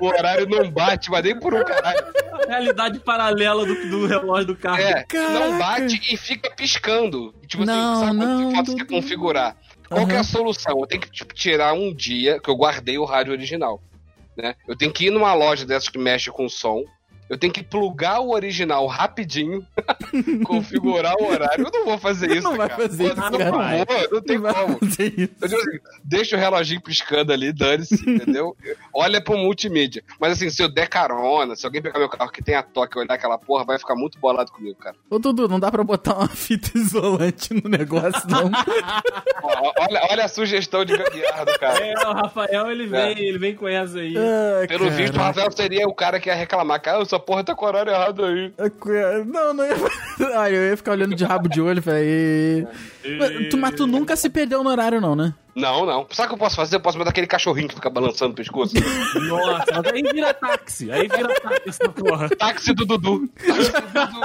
o 0.00 0.06
horário 0.06 0.48
não 0.48 0.70
bate, 0.70 1.10
mas 1.10 1.22
nem 1.24 1.38
por 1.38 1.54
um 1.54 1.64
caralho. 1.64 2.04
Realidade 2.48 3.00
paralela 3.00 3.64
do, 3.64 3.74
do 3.88 4.06
relógio 4.06 4.46
do 4.48 4.56
carro. 4.56 4.80
É, 4.80 4.94
não 4.94 5.06
Caraca. 5.06 5.58
bate 5.58 6.00
e 6.12 6.16
fica 6.16 6.50
piscando. 6.50 7.34
Tipo 7.46 7.64
Não, 7.64 7.92
assim, 7.92 8.04
sabe 8.06 8.18
não, 8.18 8.52
quando 8.52 8.66
Dudu. 8.66 8.78
você 8.78 8.84
configurar? 8.84 9.56
Qual 9.88 10.06
que 10.06 10.12
é 10.12 10.18
a 10.18 10.24
solução? 10.24 10.78
Eu 10.80 10.86
tenho 10.86 11.00
que 11.02 11.10
tipo, 11.10 11.32
tirar 11.34 11.72
um 11.72 11.94
dia 11.94 12.40
que 12.40 12.50
eu 12.50 12.56
guardei 12.56 12.98
o 12.98 13.04
rádio 13.04 13.32
original. 13.32 13.82
Né? 14.36 14.54
Eu 14.68 14.76
tenho 14.76 14.92
que 14.92 15.06
ir 15.06 15.10
numa 15.10 15.32
loja 15.32 15.64
dessas 15.64 15.88
que 15.88 15.98
mexe 15.98 16.30
com 16.30 16.48
som. 16.48 16.82
Eu 17.28 17.38
tenho 17.38 17.52
que 17.52 17.62
plugar 17.62 18.20
o 18.20 18.30
original 18.32 18.86
rapidinho, 18.86 19.66
configurar 20.44 21.14
o 21.18 21.26
horário. 21.26 21.64
Eu 21.66 21.70
não 21.72 21.84
vou 21.86 21.98
fazer 21.98 22.30
isso. 22.30 22.42
Não 22.42 22.56
vai 22.56 22.68
cara. 22.68 22.82
fazer 22.82 23.04
Pô, 23.04 23.08
isso, 23.08 23.30
não, 23.30 23.38
cara. 23.38 23.50
vou, 23.50 24.08
não 24.12 24.20
tem 24.22 24.36
Não 24.36 24.42
vai 24.42 24.54
como. 24.54 24.78
fazer. 24.78 25.30
Eu 25.40 25.48
digo 25.48 25.60
assim, 25.60 25.78
deixa 26.04 26.36
o 26.36 26.38
reloginho 26.38 26.80
piscando 26.82 27.32
ali, 27.32 27.52
dane-se, 27.52 27.94
entendeu? 28.08 28.56
Olha 28.92 29.22
pro 29.22 29.36
multimídia. 29.38 30.02
Mas 30.20 30.32
assim, 30.32 30.50
se 30.50 30.62
eu 30.62 30.68
der 30.68 30.88
carona, 30.88 31.56
se 31.56 31.64
alguém 31.64 31.80
pegar 31.82 31.98
meu 31.98 32.08
carro 32.08 32.30
que 32.30 32.42
tem 32.42 32.54
a 32.54 32.62
toque 32.62 32.96
e 32.98 33.00
olhar 33.00 33.14
aquela 33.14 33.38
porra, 33.38 33.64
vai 33.64 33.78
ficar 33.78 33.94
muito 33.94 34.18
bolado 34.18 34.52
comigo, 34.52 34.76
cara. 34.78 34.96
Ô, 35.08 35.18
Dudu, 35.18 35.48
não 35.48 35.58
dá 35.58 35.70
pra 35.70 35.82
botar 35.82 36.16
uma 36.18 36.28
fita 36.28 36.76
isolante 36.76 37.54
no 37.54 37.68
negócio, 37.70 38.28
não. 38.28 38.50
Ó, 39.42 39.72
olha, 39.78 40.00
olha 40.10 40.24
a 40.24 40.28
sugestão 40.28 40.84
de 40.84 40.96
gambiarra 40.96 41.44
do 41.44 41.58
cara. 41.58 41.84
É, 41.84 41.94
o 42.06 42.12
Rafael, 42.12 42.70
ele 42.70 42.86
vem, 42.86 43.18
ele 43.18 43.38
vem 43.38 43.54
com 43.54 43.68
essa 43.68 43.98
aí. 43.98 44.14
Ah, 44.16 44.66
Pelo 44.66 44.90
visto, 44.90 45.14
o. 45.16 45.18
Rafael 45.18 45.50
seria 45.52 45.86
o 45.86 45.94
cara 45.94 46.18
que 46.20 46.28
ia 46.28 46.34
reclamar. 46.34 46.80
Cara, 46.80 46.98
essa 47.14 47.18
porra 47.18 47.44
tá 47.44 47.54
com 47.54 47.64
o 47.64 47.68
horário 47.68 47.92
errado 47.92 48.24
aí. 48.24 48.52
Não, 49.26 49.54
não 49.54 49.64
ia. 49.64 49.74
Ai, 50.36 50.54
eu 50.56 50.70
ia 50.70 50.76
ficar 50.76 50.92
olhando 50.92 51.14
de 51.14 51.24
rabo 51.24 51.48
de 51.48 51.60
olho, 51.60 51.80
velho. 51.80 52.68
Mas 53.18 53.48
tu, 53.48 53.56
mas 53.56 53.74
tu 53.74 53.86
nunca 53.86 54.16
se 54.16 54.28
perdeu 54.28 54.62
no 54.62 54.70
horário, 54.70 55.00
não, 55.00 55.14
né? 55.14 55.32
Não, 55.54 55.86
não. 55.86 56.06
Sabe 56.10 56.26
o 56.26 56.28
que 56.30 56.34
eu 56.34 56.38
posso 56.38 56.56
fazer? 56.56 56.76
Eu 56.76 56.80
posso 56.80 56.98
mandar 56.98 57.10
aquele 57.10 57.26
cachorrinho 57.26 57.68
que 57.68 57.74
fica 57.76 57.88
balançando 57.88 58.32
o 58.32 58.34
pescoço. 58.34 58.74
Nossa, 59.28 59.64
mas 59.82 59.92
aí 59.92 60.02
vira 60.02 60.34
táxi. 60.34 60.90
Aí 60.90 61.06
vira 61.08 61.32
táxi 61.40 61.68
essa 61.68 61.88
porra. 61.88 62.28
Táxi 62.30 62.74
do 62.74 62.84
Dudu. 62.84 63.28
Táxi 63.28 63.70
do 63.72 63.80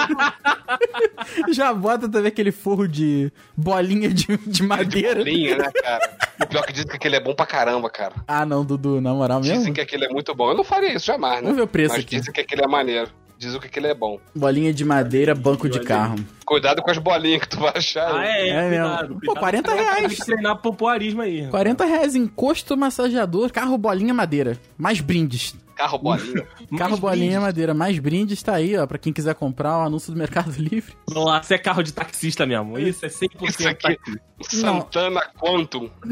Dudu. 0.07 1.53
Já 1.53 1.73
bota 1.73 2.09
também 2.09 2.29
aquele 2.29 2.51
forro 2.51 2.87
de 2.87 3.31
bolinha 3.55 4.09
de, 4.09 4.37
de 4.37 4.63
madeira. 4.63 5.21
Linha, 5.21 5.57
né, 5.57 5.71
cara? 5.71 6.17
O 6.41 6.47
pior 6.47 6.65
que 6.65 6.73
dizem 6.73 6.87
que 6.89 6.95
aquele 6.95 7.15
é 7.15 7.19
bom 7.19 7.35
pra 7.35 7.45
caramba, 7.45 7.89
cara. 7.89 8.15
Ah, 8.27 8.45
não, 8.45 8.65
Dudu, 8.65 8.99
na 8.99 9.13
moral 9.13 9.39
mesmo. 9.39 9.55
Dizem 9.55 9.73
que 9.73 9.81
aquele 9.81 10.05
é 10.05 10.09
muito 10.09 10.33
bom. 10.33 10.49
Eu 10.49 10.57
não 10.57 10.63
faria 10.63 10.93
isso 10.95 11.05
jamais, 11.05 11.35
né? 11.37 11.41
Vamos 11.43 11.57
ver 11.57 11.63
o 11.63 11.67
preço 11.67 11.93
Mas 11.95 12.03
aqui. 12.03 12.15
dizem 12.17 12.33
que 12.33 12.41
aquele 12.41 12.63
é 12.63 12.67
maneiro. 12.67 13.09
Dizem 13.39 13.57
que 13.61 13.67
aquele 13.67 13.87
é 13.87 13.93
bom. 13.95 14.19
Bolinha 14.35 14.73
de 14.73 14.83
madeira, 14.83 15.33
banco 15.33 15.69
de 15.69 15.79
carro. 15.79 16.17
Cuidado 16.45 16.81
com 16.81 16.91
as 16.91 16.97
bolinhas 16.97 17.39
que 17.39 17.47
tu 17.47 17.57
vai 17.61 17.71
achar. 17.73 18.13
Ah, 18.13 18.25
é, 18.25 18.49
É 18.49 18.67
cuidado, 18.67 19.01
mesmo. 19.01 19.13
Pô, 19.21 19.27
cuidado. 19.27 19.39
40 19.39 19.71
Tem 19.71 19.79
reais. 19.81 20.13
que 20.19 20.25
treinar 20.25 20.57
popularismo 20.57 21.21
aí. 21.21 21.47
40 21.47 21.85
reais 21.85 22.15
encosto 22.15 22.75
massageador, 22.75 23.49
carro 23.53 23.77
bolinha 23.77 24.13
madeira. 24.13 24.59
Mais 24.77 24.99
brindes. 24.99 25.55
Carro 25.73 25.97
bolinha. 25.99 26.45
carro 26.77 26.89
Mais 26.89 26.99
bolinha 26.99 27.25
brindes. 27.27 27.41
madeira. 27.41 27.73
Mais 27.73 27.97
brindes 27.97 28.43
tá 28.43 28.55
aí, 28.55 28.75
ó. 28.75 28.85
Pra 28.85 28.97
quem 28.97 29.13
quiser 29.13 29.33
comprar 29.35 29.77
o 29.77 29.81
anúncio 29.83 30.11
do 30.11 30.19
Mercado 30.19 30.51
Livre. 30.59 30.93
Nossa, 31.09 31.55
é 31.55 31.57
carro 31.57 31.81
de 31.81 31.93
taxista 31.93 32.45
mesmo. 32.45 32.77
Isso 32.77 33.05
é 33.05 33.09
100% 33.09 33.49
Isso 33.49 33.65
aqui. 33.69 33.81
taxista. 33.95 34.21
Santana 34.41 35.21
Quantum. 35.39 35.89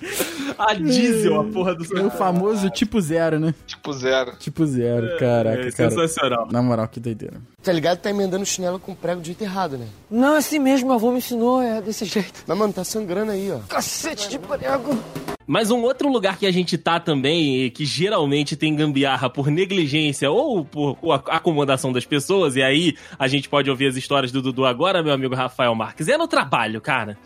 A 0.58 0.74
diesel, 0.74 1.40
a 1.40 1.44
porra 1.44 1.74
do 1.74 1.84
É 1.96 2.02
o 2.02 2.10
famoso 2.10 2.68
tipo 2.70 3.00
zero, 3.00 3.38
né? 3.38 3.54
Tipo 3.66 3.92
zero. 3.92 4.32
Tipo 4.38 4.66
zero. 4.66 5.16
Caraca, 5.18 5.60
É 5.68 5.70
cara. 5.70 5.90
sensacional. 5.90 6.48
Na 6.50 6.60
moral, 6.62 6.88
que 6.88 6.98
doideira. 6.98 7.40
Tá 7.62 7.72
ligado? 7.72 7.98
Tá 7.98 8.10
emendando 8.10 8.44
chinelo 8.44 8.78
com 8.80 8.94
prego 8.94 9.20
do 9.20 9.26
jeito 9.26 9.42
errado, 9.42 9.76
né? 9.78 9.86
Não, 10.10 10.34
é 10.34 10.38
assim 10.38 10.58
mesmo, 10.58 10.86
meu 10.88 10.96
avô 10.96 11.10
me 11.12 11.18
ensinou, 11.18 11.60
é 11.62 11.80
desse 11.80 12.04
jeito. 12.06 12.42
Mas, 12.46 12.58
mano, 12.58 12.72
tá 12.72 12.82
sangrando 12.82 13.30
aí, 13.32 13.50
ó. 13.52 13.58
Cacete 13.68 14.28
de 14.30 14.38
prego. 14.38 14.98
Mas 15.46 15.70
um 15.70 15.82
outro 15.82 16.10
lugar 16.10 16.36
que 16.38 16.46
a 16.46 16.50
gente 16.50 16.76
tá 16.76 16.98
também, 17.00 17.64
e 17.64 17.70
que 17.70 17.84
geralmente 17.84 18.54
tem 18.56 18.74
gambiarra 18.74 19.30
por 19.30 19.48
negligência 19.50 20.30
ou 20.30 20.64
por 20.64 20.96
por 20.96 21.12
acomodação 21.28 21.92
das 21.92 22.04
pessoas, 22.04 22.56
e 22.56 22.62
aí 22.62 22.94
a 23.18 23.28
gente 23.28 23.48
pode 23.48 23.70
ouvir 23.70 23.86
as 23.86 23.96
histórias 23.96 24.30
do 24.32 24.42
Dudu 24.42 24.64
agora, 24.66 25.02
meu 25.02 25.12
amigo 25.12 25.34
Rafael 25.34 25.74
Marques, 25.74 26.08
é 26.08 26.18
no 26.18 26.26
trabalho, 26.28 26.80
cara. 26.80 27.16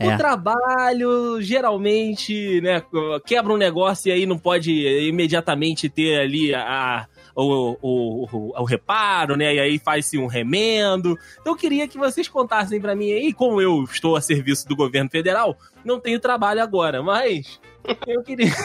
É. 0.00 0.14
O 0.14 0.16
trabalho, 0.16 1.42
geralmente, 1.42 2.58
né, 2.62 2.82
quebra 3.26 3.52
um 3.52 3.58
negócio 3.58 4.08
e 4.08 4.12
aí 4.12 4.24
não 4.24 4.38
pode 4.38 4.72
imediatamente 5.06 5.90
ter 5.90 6.18
ali 6.18 6.54
a, 6.54 7.06
o, 7.36 7.76
o, 7.82 8.24
o, 8.32 8.62
o 8.62 8.64
reparo, 8.64 9.36
né, 9.36 9.54
e 9.54 9.60
aí 9.60 9.78
faz-se 9.78 10.16
um 10.16 10.26
remendo. 10.26 11.18
Então 11.42 11.52
eu 11.52 11.56
queria 11.56 11.86
que 11.86 11.98
vocês 11.98 12.26
contassem 12.28 12.80
pra 12.80 12.96
mim 12.96 13.12
aí, 13.12 13.30
como 13.34 13.60
eu 13.60 13.84
estou 13.84 14.16
a 14.16 14.22
serviço 14.22 14.66
do 14.66 14.74
governo 14.74 15.10
federal, 15.10 15.54
não 15.84 16.00
tenho 16.00 16.18
trabalho 16.18 16.62
agora, 16.62 17.02
mas 17.02 17.60
eu 18.06 18.22
queria... 18.22 18.50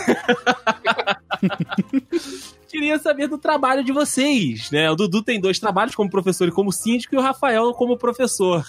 queria 2.66 2.98
saber 2.98 3.28
do 3.28 3.38
trabalho 3.38 3.84
de 3.84 3.92
vocês, 3.92 4.72
né? 4.72 4.90
O 4.90 4.96
Dudu 4.96 5.22
tem 5.22 5.40
dois 5.40 5.60
trabalhos, 5.60 5.96
como 5.96 6.10
professor 6.10 6.48
e 6.48 6.52
como 6.52 6.72
síndico, 6.72 7.14
e 7.14 7.18
o 7.18 7.22
Rafael 7.22 7.74
como 7.74 7.98
professor. 7.98 8.66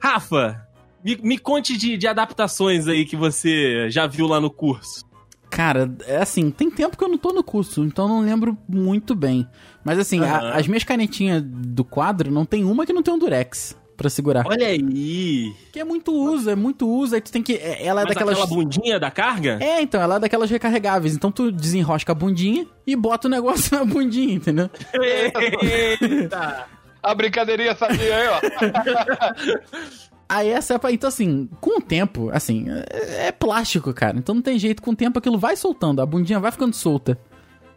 Rafa, 0.00 0.67
me, 1.04 1.16
me 1.22 1.38
conte 1.38 1.76
de, 1.76 1.96
de 1.96 2.06
adaptações 2.06 2.86
aí 2.88 3.04
que 3.04 3.16
você 3.16 3.88
já 3.90 4.06
viu 4.06 4.26
lá 4.26 4.40
no 4.40 4.50
curso. 4.50 5.06
Cara, 5.50 5.90
é 6.06 6.18
assim, 6.18 6.50
tem 6.50 6.70
tempo 6.70 6.96
que 6.96 7.02
eu 7.02 7.08
não 7.08 7.16
tô 7.16 7.32
no 7.32 7.42
curso, 7.42 7.82
então 7.82 8.06
não 8.06 8.20
lembro 8.20 8.56
muito 8.68 9.14
bem. 9.14 9.48
Mas 9.82 9.98
assim, 9.98 10.20
a- 10.22 10.36
Aham. 10.38 10.50
as 10.52 10.66
minhas 10.68 10.84
canetinhas 10.84 11.42
do 11.42 11.82
quadro, 11.84 12.30
não 12.30 12.44
tem 12.44 12.64
uma 12.64 12.84
que 12.84 12.92
não 12.92 13.02
tem 13.02 13.14
um 13.14 13.18
durex 13.18 13.74
pra 13.96 14.10
segurar. 14.10 14.46
Olha 14.46 14.66
aí! 14.66 15.52
Que 15.72 15.80
é 15.80 15.84
muito 15.84 16.12
uso, 16.12 16.50
é 16.50 16.54
muito 16.54 16.86
uso, 16.86 17.14
aí 17.14 17.20
tu 17.22 17.32
tem 17.32 17.42
que... 17.42 17.54
é- 17.54 17.84
Ela 17.84 18.02
é 18.02 18.04
Mas 18.04 18.14
daquelas... 18.14 18.38
aquela 18.38 18.54
bundinha 18.54 19.00
da 19.00 19.10
carga? 19.10 19.58
É, 19.60 19.80
então, 19.80 20.00
ela 20.00 20.16
é 20.16 20.20
daquelas 20.20 20.50
recarregáveis. 20.50 21.14
Então 21.14 21.32
tu 21.32 21.50
desenrosca 21.50 22.12
a 22.12 22.14
bundinha 22.14 22.66
e 22.86 22.94
bota 22.94 23.26
o 23.26 23.30
negócio 23.30 23.74
na 23.78 23.84
bundinha, 23.86 24.34
entendeu? 24.34 24.68
Eita! 24.92 26.66
A 27.02 27.14
brincadeirinha 27.14 27.74
sabia 27.74 28.16
aí, 28.16 28.28
ó. 28.28 28.40
Aí 30.28 30.48
essa 30.50 30.74
é 30.74 30.78
pra... 30.78 30.92
Então, 30.92 31.08
assim, 31.08 31.48
com 31.60 31.78
o 31.78 31.80
tempo, 31.80 32.28
assim, 32.32 32.66
é, 32.90 33.28
é 33.28 33.32
plástico, 33.32 33.92
cara. 33.94 34.18
Então 34.18 34.34
não 34.34 34.42
tem 34.42 34.58
jeito. 34.58 34.82
Com 34.82 34.90
o 34.90 34.96
tempo 34.96 35.18
aquilo 35.18 35.38
vai 35.38 35.56
soltando. 35.56 36.02
A 36.02 36.06
bundinha 36.06 36.38
vai 36.38 36.52
ficando 36.52 36.74
solta, 36.76 37.18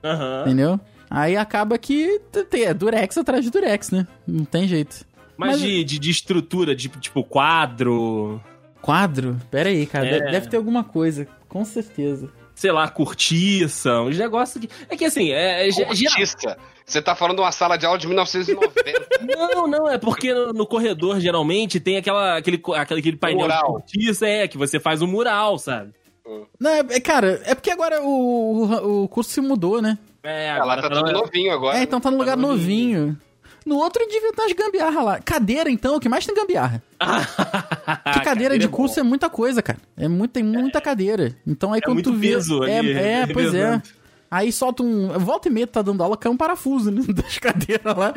Aham. 0.03 0.41
entendeu? 0.45 0.79
Aí 1.09 1.35
acaba 1.37 1.77
que 1.77 2.19
tem 2.49 2.63
é 2.63 2.73
durex 2.73 3.17
atrás 3.17 3.43
de 3.43 3.51
durex, 3.51 3.91
né? 3.91 4.05
Não 4.27 4.43
tem 4.45 4.67
jeito. 4.67 5.05
Mas, 5.37 5.51
Mas- 5.51 5.61
de, 5.61 5.83
de, 5.83 5.99
de 5.99 6.09
estrutura, 6.11 6.75
de, 6.75 6.87
tipo 6.89 7.23
quadro, 7.23 8.41
Quadro? 8.81 9.37
Pera 9.51 9.69
aí, 9.69 9.85
cara. 9.85 10.07
É. 10.07 10.19
Deve, 10.19 10.31
deve 10.31 10.47
ter 10.49 10.57
alguma 10.57 10.83
coisa. 10.83 11.27
Com 11.47 11.63
certeza. 11.63 12.29
sei 12.55 12.71
lá, 12.71 12.87
cortiça, 12.89 14.01
uns 14.01 14.17
negócios 14.17 14.63
que. 14.63 14.69
É 14.89 14.95
que 14.97 15.05
assim, 15.05 15.29
é, 15.31 15.67
é, 15.67 15.71
ge- 15.71 15.77
geral- 15.93 16.15
Cortiça. 16.17 16.57
Você 16.91 17.01
tá 17.01 17.15
falando 17.15 17.37
de 17.37 17.41
uma 17.43 17.51
sala 17.51 17.77
de 17.77 17.85
aula 17.85 17.97
de 17.97 18.05
1990. 18.07 19.09
Não, 19.37 19.67
não, 19.67 19.87
é 19.89 19.97
porque 19.97 20.33
no, 20.33 20.51
no 20.51 20.65
corredor 20.67 21.19
geralmente 21.19 21.79
tem 21.79 21.97
aquela, 21.97 22.37
aquele, 22.37 22.61
aquele, 22.75 22.99
aquele 22.99 23.17
painel 23.17 23.47
de 23.47 23.53
Mural. 23.53 23.71
cortiça, 23.71 24.27
é, 24.27 24.47
que 24.47 24.57
você 24.57 24.79
faz 24.79 25.01
um 25.01 25.07
mural, 25.07 25.57
sabe? 25.57 25.93
Não, 26.59 26.69
é, 26.69 26.79
é, 26.91 26.99
cara, 26.99 27.41
é 27.45 27.55
porque 27.55 27.71
agora 27.71 28.01
o, 28.03 28.65
o, 28.65 29.03
o 29.03 29.07
curso 29.07 29.31
se 29.31 29.41
mudou, 29.41 29.81
né? 29.81 29.97
É, 30.23 30.49
Ela 30.49 30.81
tá 30.81 30.89
tudo 30.89 31.11
novinho 31.11 31.51
agora. 31.53 31.77
É, 31.79 31.83
então 31.83 31.99
tá 31.99 32.11
num 32.11 32.17
lugar 32.17 32.35
Tá 32.35 32.41
novinho. 32.41 32.99
novinho. 32.99 33.21
No 33.65 33.77
outro 33.77 34.03
devia 34.07 34.29
estar 34.29 34.45
as 34.45 34.53
gambiarra 34.53 35.03
lá. 35.03 35.19
Cadeira, 35.19 35.69
então, 35.69 35.95
o 35.95 35.99
que 35.99 36.09
mais 36.09 36.25
tem 36.25 36.33
gambiarra? 36.35 36.81
Porque 38.03 38.19
cadeira 38.21 38.57
de 38.57 38.65
é 38.65 38.67
bom. 38.67 38.75
curso 38.75 38.99
é 38.99 39.03
muita 39.03 39.29
coisa, 39.29 39.61
cara. 39.61 39.77
É 39.97 40.07
muita, 40.07 40.35
tem 40.35 40.43
muita 40.43 40.81
cadeira. 40.81 41.35
Então 41.45 41.71
aí 41.73 41.81
quando 41.81 41.95
muito 41.95 42.11
tu 42.11 42.17
vê. 42.17 42.29
peso 42.29 42.63
é, 42.63 42.79
ali, 42.79 42.93
é, 42.93 43.27
pois 43.27 43.53
é. 43.53 43.81
Aí 44.31 44.49
solta 44.49 44.81
um. 44.81 45.09
Volta 45.19 45.49
e 45.49 45.51
meia, 45.51 45.67
tá 45.67 45.81
dando 45.81 46.01
aula, 46.01 46.15
cai 46.15 46.31
um 46.31 46.37
parafuso 46.37 46.89
né, 46.89 47.01
das 47.13 47.37
cadeiras 47.37 47.97
lá. 47.97 48.13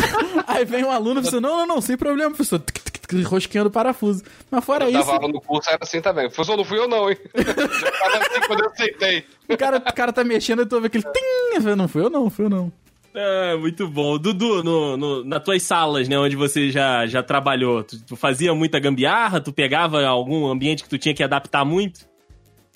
aí 0.48 0.64
vem 0.64 0.82
um 0.82 0.90
aluno 0.90 1.20
e 1.20 1.24
você, 1.24 1.38
não, 1.38 1.58
não, 1.58 1.66
não, 1.66 1.80
sem 1.82 1.94
problema, 1.94 2.30
professor. 2.30 2.58
Tic, 2.58 2.78
tic, 2.82 3.06
tic, 3.06 3.26
Rosqueando 3.26 3.68
o 3.68 3.70
parafuso. 3.70 4.22
Mas 4.50 4.64
fora 4.64 4.86
Eu 4.86 4.90
isso, 4.90 5.00
tava 5.00 5.12
aula 5.12 5.28
no 5.28 5.42
curso, 5.42 5.68
era 5.68 5.78
assim 5.82 6.00
também. 6.00 6.26
Professor, 6.28 6.56
não 6.56 6.64
fui 6.64 6.78
eu 6.78 6.88
não, 6.88 7.10
hein? 7.10 7.18
Já 7.36 7.44
tava 7.44 8.16
assim 8.16 8.40
quando 8.46 8.60
eu 8.64 8.70
aceitei. 8.70 9.24
o 9.46 9.56
cara, 9.58 9.76
o 9.76 9.94
cara 9.94 10.10
tá 10.10 10.24
mexendo 10.24 10.62
e 10.62 10.66
tu 10.66 10.76
ouve 10.76 10.86
aquele. 10.86 11.04
Tim! 11.04 11.54
Eu 11.54 11.60
falei, 11.60 11.76
Não 11.76 11.88
fui 11.88 12.02
eu, 12.02 12.08
não, 12.08 12.30
fui 12.30 12.46
eu 12.46 12.50
não. 12.50 12.72
É, 13.14 13.56
muito 13.56 13.86
bom. 13.88 14.16
Dudu, 14.16 14.62
no, 14.62 14.96
no, 14.96 15.24
nas 15.24 15.42
tuas 15.42 15.62
salas, 15.62 16.08
né, 16.08 16.18
onde 16.18 16.36
você 16.36 16.70
já, 16.70 17.06
já 17.06 17.22
trabalhou, 17.22 17.82
tu, 17.82 18.02
tu 18.04 18.16
fazia 18.16 18.54
muita 18.54 18.78
gambiarra? 18.78 19.40
Tu 19.40 19.52
pegava 19.52 20.02
algum 20.06 20.46
ambiente 20.46 20.82
que 20.82 20.88
tu 20.88 20.96
tinha 20.96 21.14
que 21.14 21.22
adaptar 21.22 21.64
muito? 21.64 22.08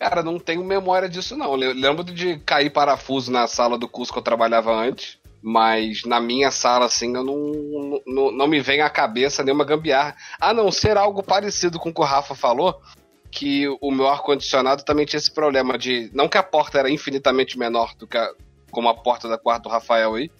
Cara, 0.03 0.21
não 0.21 0.37
tenho 0.37 0.65
memória 0.65 1.09
disso, 1.09 1.37
não. 1.37 1.57
Eu 1.57 1.73
lembro 1.73 2.03
de 2.03 2.37
cair 2.39 2.71
parafuso 2.71 3.31
na 3.31 3.47
sala 3.47 3.79
do 3.79 3.87
curso 3.87 4.13
que 4.13 4.19
eu 4.19 4.23
trabalhava 4.23 4.75
antes. 4.75 5.17
Mas 5.41 6.03
na 6.05 6.21
minha 6.21 6.51
sala, 6.51 6.87
assim, 6.87 7.15
eu 7.15 7.23
não, 7.23 8.03
não, 8.05 8.33
não 8.33 8.47
me 8.49 8.61
vem 8.61 8.81
à 8.81 8.91
cabeça 8.91 9.45
nenhuma 9.45 9.65
gambiarra. 9.65 10.17
A 10.41 10.53
não 10.53 10.73
ser 10.73 10.97
algo 10.97 11.23
parecido 11.23 11.79
com 11.79 11.91
o 11.91 11.95
que 11.95 12.01
o 12.01 12.05
Rafa 12.05 12.35
falou, 12.35 12.83
que 13.31 13.69
o 13.81 13.93
meu 13.93 14.09
ar-condicionado 14.09 14.83
também 14.83 15.07
tinha 15.07 15.19
esse 15.19 15.31
problema 15.31 15.79
de. 15.79 16.11
Não 16.13 16.29
que 16.29 16.37
a 16.37 16.43
porta 16.43 16.81
era 16.81 16.91
infinitamente 16.91 17.57
menor 17.57 17.95
do 17.95 18.05
que 18.05 18.19
a, 18.19 18.29
como 18.73 18.89
a 18.89 18.95
porta 18.95 19.29
da 19.29 19.39
quarto 19.39 19.65
do 19.65 19.69
Rafael 19.69 20.17
aí, 20.17 20.33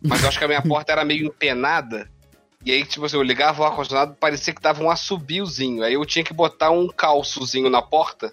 mas 0.00 0.22
eu 0.22 0.28
acho 0.28 0.38
que 0.38 0.44
a 0.44 0.48
minha 0.48 0.62
porta 0.66 0.92
era 0.92 1.04
meio 1.04 1.26
empenada. 1.26 2.08
E 2.64 2.70
aí, 2.70 2.84
tipo 2.84 3.06
assim, 3.06 3.16
eu 3.16 3.24
ligava 3.24 3.60
o 3.60 3.64
ar-condicionado, 3.64 4.14
parecia 4.20 4.54
que 4.54 4.62
dava 4.62 4.84
um 4.84 4.90
assobiozinho. 4.90 5.82
Aí 5.82 5.94
eu 5.94 6.06
tinha 6.06 6.24
que 6.24 6.32
botar 6.32 6.70
um 6.70 6.86
calçozinho 6.86 7.68
na 7.68 7.82
porta, 7.82 8.30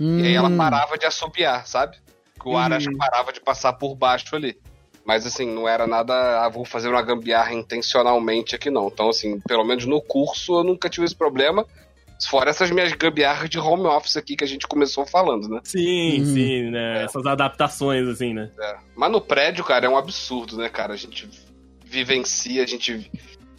e 0.00 0.22
aí 0.26 0.34
ela 0.34 0.48
Hum. 0.48 0.56
parava 0.56 0.96
de 0.98 1.06
assobiar, 1.06 1.66
sabe? 1.66 1.96
Que 2.40 2.48
o 2.48 2.56
ar 2.56 2.72
acho 2.72 2.88
que 2.88 2.96
parava 2.96 3.32
de 3.32 3.40
passar 3.40 3.72
por 3.72 3.94
baixo 3.96 4.34
ali. 4.36 4.56
Mas 5.04 5.26
assim, 5.26 5.46
não 5.46 5.66
era 5.66 5.86
nada, 5.86 6.44
ah, 6.44 6.48
vou 6.48 6.64
fazer 6.64 6.88
uma 6.88 7.00
gambiarra 7.02 7.52
intencionalmente 7.54 8.54
aqui 8.54 8.70
não. 8.70 8.88
Então, 8.88 9.08
assim, 9.08 9.40
pelo 9.40 9.64
menos 9.64 9.86
no 9.86 10.00
curso 10.02 10.58
eu 10.60 10.64
nunca 10.64 10.88
tive 10.90 11.06
esse 11.06 11.16
problema. 11.16 11.66
Fora 12.28 12.50
essas 12.50 12.70
minhas 12.70 12.92
gambiarras 12.92 13.48
de 13.48 13.58
home 13.58 13.86
office 13.86 14.16
aqui 14.16 14.36
que 14.36 14.44
a 14.44 14.46
gente 14.46 14.66
começou 14.66 15.06
falando, 15.06 15.48
né? 15.48 15.60
Sim, 15.64 16.18
Uhum. 16.20 16.24
sim, 16.26 16.70
né? 16.70 17.04
Essas 17.04 17.24
adaptações, 17.24 18.06
assim, 18.08 18.34
né? 18.34 18.50
Mas 18.96 19.10
no 19.10 19.20
prédio, 19.20 19.64
cara, 19.64 19.86
é 19.86 19.88
um 19.88 19.96
absurdo, 19.96 20.56
né, 20.58 20.68
cara? 20.68 20.92
A 20.94 20.96
gente 20.96 21.28
vivencia, 21.84 22.62
a 22.62 22.66
gente 22.66 23.10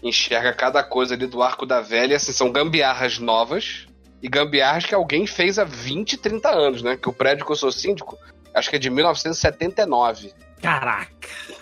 enxerga 0.03 0.53
cada 0.53 0.83
coisa 0.83 1.15
ali 1.15 1.25
do 1.25 1.41
arco 1.41 1.65
da 1.65 1.81
velha. 1.81 2.15
Assim, 2.17 2.31
são 2.31 2.51
gambiarras 2.51 3.17
novas 3.17 3.87
e 4.21 4.27
gambiarras 4.27 4.85
que 4.85 4.93
alguém 4.95 5.25
fez 5.25 5.57
há 5.59 5.63
20, 5.63 6.17
30 6.17 6.49
anos, 6.49 6.81
né? 6.81 6.97
Que 6.97 7.07
o 7.09 7.13
prédio 7.13 7.45
que 7.45 7.51
eu 7.51 7.55
sou 7.55 7.71
síndico, 7.71 8.17
acho 8.53 8.69
que 8.69 8.75
é 8.75 8.79
de 8.79 8.89
1979. 8.89 10.33
Caraca. 10.61 11.09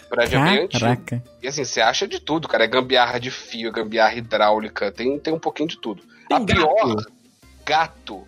O 0.05 0.10
prédio 0.10 0.39
é 0.39 0.43
bem 0.43 0.64
antigo. 0.64 0.80
Caraca. 0.84 1.24
E 1.41 1.47
assim, 1.47 1.64
você 1.64 1.82
acha 1.82 2.08
de 2.08 2.20
tudo, 2.20 2.47
cara. 2.47 2.64
É 2.64 2.68
gambiarra 2.68 3.20
de 3.20 3.30
fio, 3.30 3.70
é 3.70 3.72
gambiarra 3.72 4.16
hidráulica, 4.16 4.91
tem, 4.91 5.20
tem 5.20 5.34
um 5.34 5.39
pouquinho 5.39 5.70
de 5.70 5.80
tudo. 5.80 6.01
Tem 6.28 6.38
a 6.38 6.41
pior, 6.41 6.95
gato. 7.66 8.26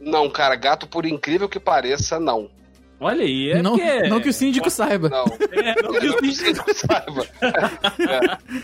Não, 0.00 0.30
cara, 0.30 0.54
gato, 0.54 0.86
por 0.86 1.04
incrível 1.06 1.48
que 1.48 1.58
pareça, 1.58 2.20
não. 2.20 2.48
Olha 3.00 3.24
aí, 3.24 3.50
é 3.50 3.62
não, 3.62 3.72
porque... 3.76 4.08
não 4.08 4.20
que 4.20 4.28
o 4.28 4.32
síndico 4.32 4.70
saiba. 4.70 5.08
Não. 5.08 5.24
É, 5.52 5.82
não 5.82 5.92
que 5.92 6.06
o 6.06 6.12
não 6.22 6.32
síndico- 6.32 6.64
que 6.64 6.70
eu 6.70 6.74
saiba. 6.74 7.26
É. 7.42 8.62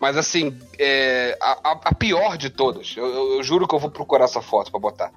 Mas 0.00 0.16
assim, 0.16 0.56
é, 0.78 1.36
a, 1.40 1.70
a- 1.86 1.94
pior 1.94 2.36
de 2.36 2.50
todas, 2.50 2.94
eu, 2.96 3.06
eu- 3.06 3.32
eu 3.36 3.42
juro 3.42 3.66
que 3.66 3.74
eu 3.74 3.78
vou 3.78 3.90
procurar 3.90 4.24
essa 4.26 4.42
foto 4.42 4.70
pra 4.70 4.78
botar. 4.80 5.10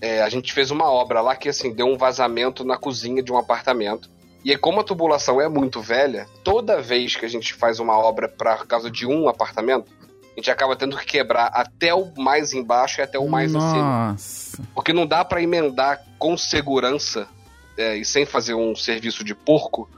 É, 0.00 0.22
a 0.22 0.28
gente 0.28 0.52
fez 0.52 0.70
uma 0.70 0.90
obra 0.90 1.20
lá 1.20 1.34
que 1.36 1.48
assim 1.48 1.72
deu 1.72 1.86
um 1.86 1.96
vazamento 1.96 2.64
na 2.64 2.76
cozinha 2.76 3.22
de 3.22 3.32
um 3.32 3.36
apartamento. 3.38 4.08
E 4.44 4.50
aí, 4.50 4.56
como 4.58 4.80
a 4.80 4.84
tubulação 4.84 5.40
é 5.40 5.48
muito 5.48 5.80
velha, 5.80 6.26
toda 6.42 6.80
vez 6.80 7.14
que 7.14 7.24
a 7.24 7.28
gente 7.28 7.54
faz 7.54 7.78
uma 7.78 7.96
obra 7.96 8.28
por 8.28 8.66
causa 8.66 8.90
de 8.90 9.06
um 9.06 9.28
apartamento, 9.28 9.90
a 10.32 10.34
gente 10.36 10.50
acaba 10.50 10.74
tendo 10.74 10.96
que 10.96 11.04
quebrar 11.06 11.46
até 11.54 11.94
o 11.94 12.10
mais 12.16 12.52
embaixo 12.52 13.00
e 13.00 13.02
até 13.02 13.18
o 13.18 13.28
mais 13.28 13.54
acima. 13.54 14.08
Nossa. 14.12 14.62
Porque 14.74 14.92
não 14.92 15.06
dá 15.06 15.24
pra 15.24 15.42
emendar 15.42 16.02
com 16.18 16.36
segurança 16.36 17.28
é, 17.76 17.96
e 17.96 18.04
sem 18.04 18.24
fazer 18.26 18.54
um 18.54 18.74
serviço 18.74 19.22
de 19.24 19.34
porco 19.34 19.88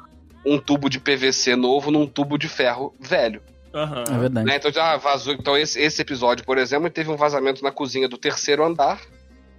um 0.44 0.58
tubo 0.58 0.90
de 0.90 1.00
PVC 1.00 1.56
novo 1.56 1.90
num 1.90 2.06
tubo 2.06 2.36
de 2.36 2.48
ferro 2.48 2.94
velho. 3.00 3.40
Aham. 3.74 4.04
É 4.08 4.18
verdade. 4.18 4.46
Né? 4.46 4.56
Então 4.56 4.72
já 4.72 4.96
vazou. 4.96 5.34
Então 5.34 5.56
esse, 5.56 5.80
esse 5.80 6.00
episódio, 6.00 6.44
por 6.44 6.56
exemplo, 6.58 6.88
teve 6.88 7.10
um 7.10 7.16
vazamento 7.16 7.62
na 7.62 7.72
cozinha 7.72 8.08
do 8.08 8.16
terceiro 8.16 8.64
andar 8.64 9.00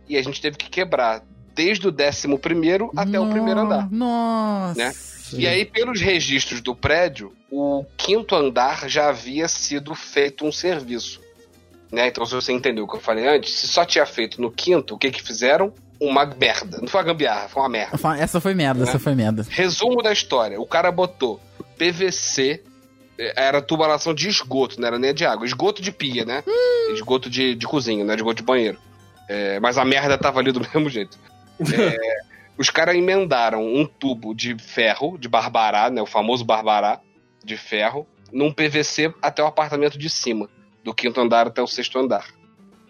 e 0.07 0.17
a 0.17 0.23
gente 0.23 0.41
teve 0.41 0.57
que 0.57 0.69
quebrar 0.69 1.21
desde 1.53 1.87
o 1.87 1.91
décimo 1.91 2.37
primeiro 2.37 2.91
até 2.95 3.19
o 3.19 3.29
primeiro 3.29 3.61
andar. 3.61 3.89
Nossa. 3.91 4.77
Né? 4.77 4.93
E 5.33 5.47
aí, 5.47 5.65
pelos 5.65 5.99
registros 5.99 6.61
do 6.61 6.75
prédio, 6.75 7.33
o 7.49 7.83
quinto 7.97 8.35
andar 8.35 8.87
já 8.87 9.09
havia 9.09 9.47
sido 9.47 9.95
feito 9.95 10.45
um 10.45 10.51
serviço. 10.51 11.19
Né? 11.91 12.07
Então, 12.07 12.25
se 12.25 12.35
você 12.35 12.51
entendeu 12.51 12.83
o 12.83 12.87
que 12.87 12.95
eu 12.95 13.01
falei 13.01 13.27
antes, 13.27 13.53
se 13.53 13.67
só 13.67 13.85
tinha 13.85 14.05
feito 14.05 14.41
no 14.41 14.51
quinto, 14.51 14.95
o 14.95 14.97
que 14.97 15.09
que 15.09 15.23
fizeram? 15.23 15.73
Uma 15.99 16.25
merda. 16.25 16.79
Não 16.79 16.87
foi 16.87 16.99
uma 16.99 17.07
gambiarra, 17.07 17.47
foi 17.47 17.63
uma 17.63 17.69
merda. 17.69 17.97
Essa 18.19 18.41
foi 18.41 18.53
merda, 18.53 18.83
essa 18.83 18.99
foi 18.99 19.15
merda. 19.15 19.45
Resumo 19.49 20.03
da 20.03 20.11
história: 20.11 20.59
o 20.59 20.67
cara 20.67 20.91
botou 20.91 21.39
PVC, 21.77 22.61
era 23.17 23.61
tubulação 23.61 24.13
de 24.13 24.27
esgoto, 24.27 24.79
não 24.79 24.87
era 24.87 24.99
nem 24.99 25.13
de 25.13 25.25
água. 25.25 25.45
Esgoto 25.45 25.81
de 25.81 25.91
pia, 25.91 26.25
né? 26.25 26.43
Esgoto 26.91 27.29
de, 27.29 27.55
de 27.55 27.65
cozinha, 27.65 28.03
né? 28.03 28.15
Esgoto 28.15 28.37
de 28.37 28.43
banheiro. 28.43 28.77
É, 29.27 29.59
mas 29.59 29.77
a 29.77 29.85
merda 29.85 30.17
tava 30.17 30.39
ali 30.39 30.51
do 30.51 30.59
mesmo 30.73 30.89
jeito. 30.89 31.17
É, 31.59 31.97
os 32.57 32.69
caras 32.69 32.95
emendaram 32.95 33.65
um 33.65 33.85
tubo 33.85 34.33
de 34.33 34.57
ferro, 34.57 35.17
de 35.17 35.27
barbará, 35.27 35.89
né? 35.89 36.01
O 36.01 36.05
famoso 36.05 36.43
barbará 36.43 36.99
de 37.43 37.57
ferro, 37.57 38.07
num 38.31 38.51
PVC 38.51 39.13
até 39.21 39.43
o 39.43 39.47
apartamento 39.47 39.97
de 39.97 40.09
cima, 40.09 40.49
do 40.83 40.93
quinto 40.93 41.21
andar 41.21 41.47
até 41.47 41.61
o 41.61 41.67
sexto 41.67 41.99
andar. 41.99 42.25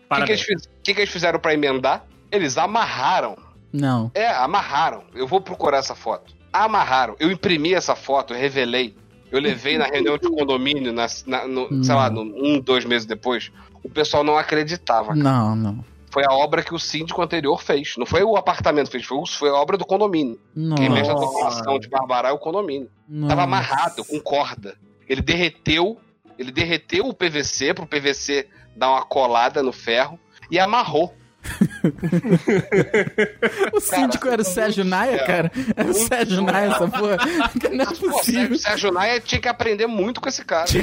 O 0.10 0.24
que, 0.24 0.36
que, 0.36 0.56
que 0.84 0.94
que 0.94 1.02
eles 1.02 1.10
fizeram 1.10 1.40
pra 1.40 1.54
emendar? 1.54 2.06
Eles 2.32 2.58
amarraram 2.58 3.38
Não. 3.72 4.12
é, 4.14 4.28
amarraram. 4.28 5.04
Eu 5.14 5.28
vou 5.28 5.42
procurar 5.42 5.80
essa 5.80 5.96
foto. 5.96 6.34
Amarraram. 6.54 7.16
Eu 7.20 7.32
imprimi 7.32 7.74
essa 7.74 7.96
foto, 7.96 8.34
eu 8.34 8.40
revelei. 8.40 8.96
Eu 9.36 9.42
levei 9.42 9.78
na 9.78 9.86
reunião 9.86 10.18
de 10.18 10.30
condomínio, 10.30 10.92
na, 10.94 11.08
na- 11.26 11.48
no- 11.48 11.84
sei 11.84 11.94
lá, 11.96 12.10
no- 12.10 12.22
um, 12.22 12.60
dois 12.60 12.86
meses 12.86 13.06
depois. 13.06 13.52
O 13.84 13.90
pessoal 13.90 14.24
não 14.24 14.38
acreditava. 14.38 15.08
cara. 15.10 15.20
Não, 15.20 15.56
não. 15.56 15.86
Foi 16.10 16.24
a 16.26 16.32
obra 16.32 16.64
que 16.64 16.74
o 16.74 16.80
síndico 16.80 17.22
anterior 17.22 17.62
fez. 17.62 17.96
Não 17.98 18.06
foi 18.06 18.24
o 18.24 18.38
apartamento 18.38 18.86
que 18.86 18.94
fez, 18.94 19.06
foi, 19.06 19.22
foi 19.28 19.50
a 19.50 19.56
obra 19.56 19.78
do 19.78 19.86
condomínio. 19.86 20.40
Quem 20.76 20.90
mexe 20.90 21.10
na 21.10 21.16
população 21.16 21.78
de 21.78 21.90
Barbará 21.90 22.30
é 22.30 22.32
o 22.32 22.38
condomínio. 22.40 22.90
Tava 23.28 23.44
amarrado 23.44 24.06
com 24.06 24.20
corda. 24.22 24.76
Ele 25.10 25.22
derreteu, 25.22 26.00
ele 26.40 26.52
derreteu 26.52 27.06
o 27.08 27.14
PVC 27.14 27.74
pro 27.74 27.86
PVC 27.86 28.48
dar 28.76 28.92
uma 28.92 29.02
colada 29.04 29.62
no 29.62 29.74
ferro 29.74 30.18
e 30.50 30.58
amarrou. 30.58 31.14
O 33.74 33.80
síndico 33.80 34.28
era 34.28 34.42
o 34.42 34.46
Sérgio 34.46 34.84
Naia, 34.84 35.16
é. 35.16 35.26
cara? 35.26 35.52
Era 35.76 35.90
o 35.90 35.94
Muito 35.94 36.08
Sérgio 36.08 36.42
Naia, 36.42 36.68
essa 36.68 36.88
porra? 36.88 37.18
Não 37.72 37.84
é 37.84 37.86
Pô, 37.86 38.10
possível. 38.10 38.58
Sérgio, 38.58 38.92
Naia 38.92 39.20
tinha 39.20 39.42
que 39.42 39.48
aprender 39.48 39.88
muito 39.88 40.22
com 40.22 40.30
esse 40.30 40.44
cara. 40.44 40.66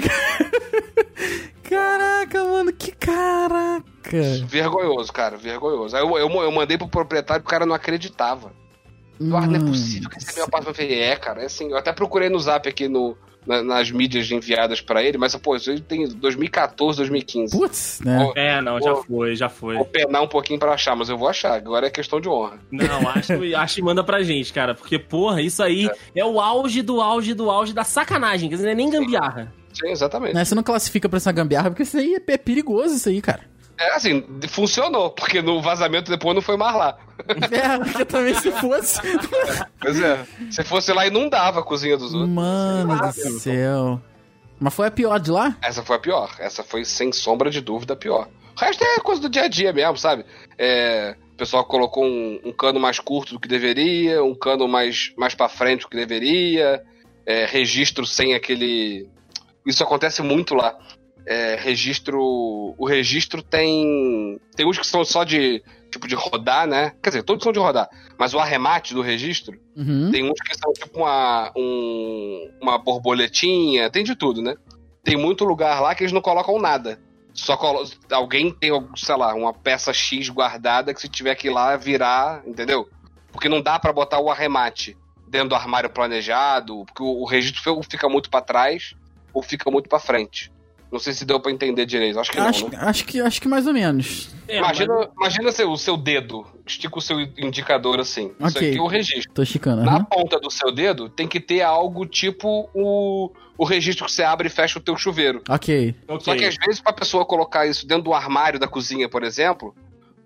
Caraca, 1.62 2.44
mano, 2.44 2.72
que 2.72 2.92
caraca. 2.92 4.20
Vergonhoso, 4.46 5.11
cara, 5.11 5.38
vergonhoso. 5.38 5.96
Aí 5.96 6.03
eu, 6.03 6.18
eu, 6.18 6.28
eu 6.28 6.53
mandei 6.53 6.76
pro 6.76 6.86
proprietário, 6.86 7.42
o 7.42 7.48
cara 7.48 7.64
não 7.64 7.74
acreditava. 7.74 8.53
Eduardo, 9.18 9.53
não 9.53 9.66
é 9.66 9.70
possível 9.70 10.11
que 10.11 10.18
esse 10.18 10.32
é 10.32 10.34
meu 10.34 10.44
apartamento. 10.44 10.80
Eu 10.80 10.86
falei, 10.86 11.00
é, 11.00 11.16
cara, 11.16 11.42
é 11.42 11.46
assim. 11.46 11.70
Eu 11.70 11.78
até 11.78 11.92
procurei 11.92 12.28
no 12.28 12.38
zap 12.38 12.68
aqui 12.68 12.88
no, 12.88 13.16
na- 13.47 13.62
nas 13.62 13.90
mídias 13.90 14.30
enviadas 14.30 14.80
pra 14.80 15.03
ele, 15.03 15.18
mas, 15.18 15.34
pô, 15.36 15.57
isso 15.57 15.70
aí 15.70 15.80
tem 15.80 16.07
2014, 16.09 16.97
2015. 16.99 17.57
Putz, 17.57 18.01
né? 18.05 18.24
Pô, 18.24 18.32
É, 18.36 18.61
não, 18.61 18.80
já 18.80 18.93
Pô. 18.95 19.03
foi, 19.05 19.36
já 19.36 19.49
foi. 19.49 19.76
Vou 19.76 19.84
penar 19.84 20.22
um 20.22 20.28
pouquinho 20.28 20.59
pra 20.59 20.72
achar, 20.72 20.95
mas 20.97 21.09
eu 21.09 21.16
vou 21.18 21.28
achar. 21.28 21.55
Agora 21.55 21.86
é 21.86 21.90
questão 21.90 22.20
de 22.20 22.28
honra. 22.28 22.59
Não, 22.70 23.09
acho, 23.11 23.32
acho 23.57 23.80
e 23.80 23.82
manda 23.82 24.03
pra 24.05 24.22
gente, 24.22 24.53
cara. 24.53 24.74
Porque, 24.74 24.99
porra, 24.99 25.40
isso 25.43 25.62
aí 25.62 25.88
é. 26.14 26.24
o 26.24 26.40
auge 26.40 26.82
do 26.82 27.01
auge 27.01 27.34
do 27.34 27.51
auge 27.51 27.72
da 27.72 27.84
sacanagem. 27.84 28.49
Quer 28.49 28.57
dizer, 28.57 28.66
não 28.66 28.72
é 28.72 28.76
nem 28.76 28.90
gambiarra. 28.90 29.53
Sim, 29.72 29.88
exatamente. 29.90 30.34
Né, 30.34 30.45
Você 30.45 30.55
não 30.55 30.62
classifica 30.62 31.09
pra 31.09 31.16
essa 31.16 31.32
gambiarra, 31.32 31.70
porque 31.70 31.82
isso 31.82 31.97
aí 31.97 32.14
é, 32.14 32.32
é 32.32 32.36
perigoso, 32.36 32.95
isso 32.95 33.09
aí, 33.09 33.22
cara. 33.22 33.40
É 33.82 33.94
assim, 33.94 34.24
funcionou, 34.48 35.10
porque 35.10 35.42
no 35.42 35.60
vazamento 35.60 36.10
depois 36.10 36.34
não 36.34 36.42
foi 36.42 36.56
mais 36.56 36.74
lá. 36.74 36.98
É, 37.52 37.78
porque 37.78 38.04
também 38.04 38.34
se 38.34 38.50
fosse. 38.52 39.00
Pois 39.80 40.00
é. 40.00 40.26
Se 40.50 40.64
fosse 40.64 40.92
lá, 40.92 41.06
inundava 41.06 41.60
a 41.60 41.62
cozinha 41.62 41.96
dos 41.96 42.12
outros. 42.12 42.30
Mano 42.30 42.98
do 42.98 43.12
céu. 43.12 44.00
Mas 44.58 44.74
foi 44.74 44.86
a 44.88 44.90
pior 44.90 45.18
de 45.18 45.30
lá? 45.30 45.56
Essa 45.62 45.82
foi 45.82 45.96
a 45.96 45.98
pior. 45.98 46.34
Essa 46.38 46.62
foi, 46.62 46.84
sem 46.84 47.12
sombra 47.12 47.50
de 47.50 47.60
dúvida, 47.60 47.94
a 47.94 47.96
pior. 47.96 48.28
O 48.56 48.60
resto 48.60 48.84
é 48.84 48.98
coisa 49.00 49.20
do 49.20 49.28
dia 49.28 49.42
a 49.44 49.48
dia 49.48 49.72
mesmo, 49.72 49.96
sabe? 49.96 50.24
É, 50.58 51.16
o 51.32 51.36
pessoal 51.36 51.64
colocou 51.64 52.04
um, 52.04 52.40
um 52.44 52.52
cano 52.52 52.78
mais 52.78 52.98
curto 52.98 53.34
do 53.34 53.40
que 53.40 53.48
deveria, 53.48 54.22
um 54.22 54.34
cano 54.34 54.68
mais, 54.68 55.12
mais 55.16 55.34
pra 55.34 55.48
frente 55.48 55.82
do 55.82 55.88
que 55.88 55.96
deveria, 55.96 56.82
é, 57.26 57.46
registro 57.46 58.04
sem 58.06 58.34
aquele. 58.34 59.08
Isso 59.66 59.82
acontece 59.82 60.22
muito 60.22 60.54
lá. 60.54 60.76
É, 61.26 61.56
registro. 61.56 62.18
O 62.76 62.86
registro 62.86 63.42
tem. 63.42 64.40
Tem 64.56 64.66
uns 64.66 64.78
que 64.78 64.86
são 64.86 65.04
só 65.04 65.24
de. 65.24 65.62
Tipo, 65.90 66.08
de 66.08 66.14
rodar, 66.14 66.66
né? 66.66 66.92
Quer 67.02 67.10
dizer, 67.10 67.22
todos 67.22 67.44
são 67.44 67.52
de 67.52 67.58
rodar. 67.58 67.86
Mas 68.18 68.32
o 68.32 68.38
arremate 68.38 68.94
do 68.94 69.02
registro 69.02 69.58
Uhum. 69.76 70.10
tem 70.10 70.24
uns 70.24 70.40
que 70.40 70.56
são 70.56 70.72
tipo 70.72 70.98
uma, 71.00 71.52
um- 71.54 72.50
uma 72.62 72.78
borboletinha, 72.78 73.90
tem 73.90 74.02
de 74.02 74.16
tudo, 74.16 74.40
né? 74.40 74.54
Tem 75.04 75.16
muito 75.18 75.44
lugar 75.44 75.80
lá 75.82 75.94
que 75.94 76.02
eles 76.02 76.12
não 76.12 76.22
colocam 76.22 76.58
nada. 76.58 76.98
Só 77.34 77.56
colo... 77.58 77.86
alguém 78.10 78.50
tem, 78.50 78.70
sei 78.96 79.16
lá, 79.16 79.34
uma 79.34 79.52
peça 79.52 79.92
X 79.92 80.28
guardada 80.30 80.94
que 80.94 81.00
se 81.00 81.08
tiver 81.08 81.34
que 81.34 81.48
ir 81.48 81.50
lá 81.50 81.76
virar, 81.76 82.42
entendeu? 82.46 82.88
Porque 83.30 83.48
não 83.48 83.60
dá 83.60 83.78
pra 83.78 83.92
botar 83.92 84.18
o 84.18 84.30
arremate 84.30 84.96
dentro 85.28 85.50
do 85.50 85.54
armário 85.54 85.90
planejado, 85.90 86.84
porque 86.86 87.02
o, 87.02 87.24
registro 87.26 87.82
fica 87.88 88.08
muito 88.08 88.30
pra 88.30 88.40
trás 88.40 88.94
ou 89.32 89.42
fica 89.42 89.70
muito 89.70 89.88
pra 89.88 89.98
frente. 89.98 90.50
Não 90.93 90.99
sei 90.99 91.14
se 91.14 91.24
deu 91.24 91.40
pra 91.40 91.51
entender 91.51 91.86
direito. 91.86 92.20
Acho 92.20 92.30
que 92.30 92.38
Acho, 92.38 92.64
não, 92.64 92.70
né? 92.72 92.78
acho, 92.82 93.05
que, 93.07 93.18
acho 93.18 93.40
que 93.40 93.49
mais 93.49 93.66
ou 93.66 93.72
menos. 93.72 94.28
É, 94.47 94.59
Imagina, 94.59 94.95
mas- 94.95 95.09
imagina 95.16 95.51
seu, 95.51 95.70
o 95.72 95.78
seu 95.78 95.97
dedo. 95.97 96.47
Estica 96.66 96.99
o 96.99 97.01
seu 97.01 97.18
indicador 97.38 97.99
assim. 97.99 98.32
Isso 98.38 98.59
Ok. 98.59 98.68
aqui 98.68 98.78
é 98.78 98.82
o 98.82 98.86
registro. 98.86 99.32
Tô 99.32 99.43
chicando. 99.45 99.82
Na 99.82 100.05
ponta 100.05 100.38
do 100.38 100.51
seu 100.51 100.70
dedo 100.70 101.09
tem 101.09 101.26
que 101.26 101.40
ter 101.40 101.62
algo 101.62 102.05
tipo 102.05 102.68
o, 102.74 103.30
o 103.57 103.64
registro 103.64 104.05
que 104.05 104.12
você 104.12 104.22
abre 104.22 104.49
e 104.49 104.51
fecha 104.51 104.78
o 104.78 104.82
teu 104.82 104.95
chuveiro. 104.97 105.43
Ok. 105.49 105.95
Ok. 106.07 106.20
Só 106.26 106.36
que 106.36 106.45
às 106.45 106.57
vezes 106.57 106.78
pra 106.82 106.93
pessoa 106.93 107.24
colocar 107.24 107.66
isso 107.66 107.86
dentro 107.86 108.05
do 108.05 108.12
armário 108.12 108.61
da 108.61 108.68
cozinha, 108.68 109.09
por 109.09 109.22
exemplo, 109.24 109.74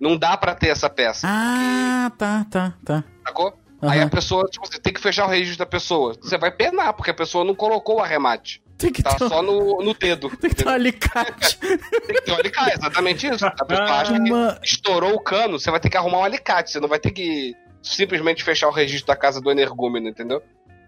não 0.01 0.17
dá 0.19 0.37
pra 0.37 0.53
ter 0.55 0.69
essa 0.71 0.91
peça. 0.91 1.29
Ah, 1.31 2.11
tá, 2.19 2.45
tá, 2.51 2.75
tá. 2.85 3.05
Sacou? 3.25 3.55
Aham. 3.81 3.93
Aí 3.93 4.01
a 4.01 4.09
pessoa, 4.09 4.45
tipo, 4.51 4.67
você 4.67 4.81
tem 4.81 4.93
que 4.93 5.01
fechar 5.01 5.27
o 5.27 5.29
registro 5.31 5.59
da 5.61 5.67
pessoa. 5.67 6.15
Você 6.21 6.37
vai 6.37 6.51
penar, 6.51 6.93
porque 6.95 7.11
a 7.13 7.15
pessoa 7.15 7.45
não 7.45 7.55
colocou 7.55 7.99
o 7.99 8.01
arremate. 8.01 8.61
Tem 8.79 8.93
que, 8.93 9.03
Tá 9.03 9.15
ter, 9.15 9.29
só 9.29 9.43
no, 9.43 9.83
no 9.83 9.95
dedo. 9.95 10.29
tem 10.37 10.51
que 10.51 10.57
ter 10.57 10.67
um 10.69 10.71
alicate. 10.73 11.57
Tem 11.61 11.79
que 12.17 12.23
ter 12.23 12.33
um 12.33 12.37
alicate, 12.37 12.73
exatamente 12.77 13.27
isso. 13.27 13.47
A 13.47 13.51
pessoa 13.65 13.91
acha 13.91 14.13
que 14.21 14.31
Uma- 14.33 14.59
estourou 14.63 15.15
o 15.15 15.21
cano, 15.21 15.59
você 15.59 15.71
vai 15.71 15.81
ter 15.81 15.89
que 15.89 15.97
arrumar 15.97 16.19
um 16.19 16.25
alicate. 16.25 16.71
Você 16.73 16.81
não 16.81 16.89
vai 16.89 16.99
ter 16.99 17.11
que 17.11 17.55
simplesmente 17.83 18.45
fechar 18.45 18.69
o 18.69 18.73
registro 18.73 19.07
da 19.07 19.17
casa 19.17 19.41
do 19.41 19.51
energúmeno, 19.51 20.09
entendeu? 20.09 20.43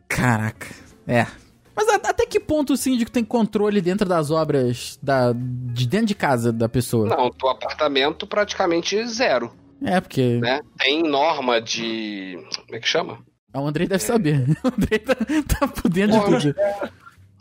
Caraca. 0.09 0.67
É. 1.07 1.27
Mas 1.75 1.89
a- 1.89 1.95
até 2.11 2.27
que 2.27 2.39
ponto 2.41 2.73
o 2.73 2.77
síndico 2.77 3.11
tem 3.11 3.25
controle 3.25 3.81
dentro 3.81 4.07
das 4.07 4.31
obras 4.31 4.99
da, 5.03 5.33
de 5.33 5.87
dentro 5.87 6.07
de 6.09 6.15
casa 6.15 6.53
da 6.53 6.69
pessoa? 6.69 7.09
Não, 7.09 7.31
teu 7.31 7.49
apartamento 7.49 8.27
praticamente 8.27 9.03
zero, 9.07 9.51
É, 9.83 10.01
porque 10.01 10.39
né? 10.41 10.61
Tem 10.79 11.03
norma 11.03 11.61
de... 11.61 12.37
Como 12.67 12.77
é 12.77 12.81
que 12.81 12.89
chama? 12.89 13.19
o 13.55 13.67
Andrei 13.67 13.87
deve 13.89 14.03
saber. 14.03 14.45
O 14.63 14.69
Andrei 14.69 14.99
tá, 14.99 15.15
tá 15.59 15.69
por 15.69 15.89
dentro 15.89 16.19
de 16.19 16.25
Porra, 16.25 16.41
tudo. 16.41 16.55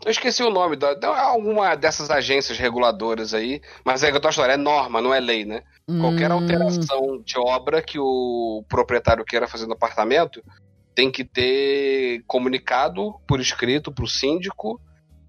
Eu 0.04 0.10
esqueci 0.12 0.42
o 0.42 0.50
nome, 0.50 0.76
da, 0.76 0.94
da- 0.94 1.20
alguma 1.20 1.74
dessas 1.74 2.08
agências 2.10 2.56
reguladoras 2.58 3.34
aí, 3.34 3.60
mas 3.84 4.02
é 4.02 4.10
que 4.10 4.16
eu 4.16 4.20
tô 4.20 4.30
falando, 4.30 4.52
é 4.52 4.56
norma, 4.56 5.00
não 5.02 5.12
é 5.12 5.18
lei, 5.20 5.44
né? 5.44 5.62
Qualquer 6.00 6.30
Hum, 6.30 6.34
alteração 6.34 7.22
de 7.24 7.38
obra 7.38 7.82
que 7.82 7.98
o 7.98 8.62
proprietário 8.68 9.24
queira 9.24 9.48
fazer 9.48 9.66
no 9.66 9.72
apartamento 9.72 10.42
tem 10.94 11.10
que 11.10 11.24
ter 11.24 12.22
comunicado 12.26 13.14
por 13.26 13.40
escrito 13.40 13.90
pro 13.92 14.06
síndico 14.06 14.80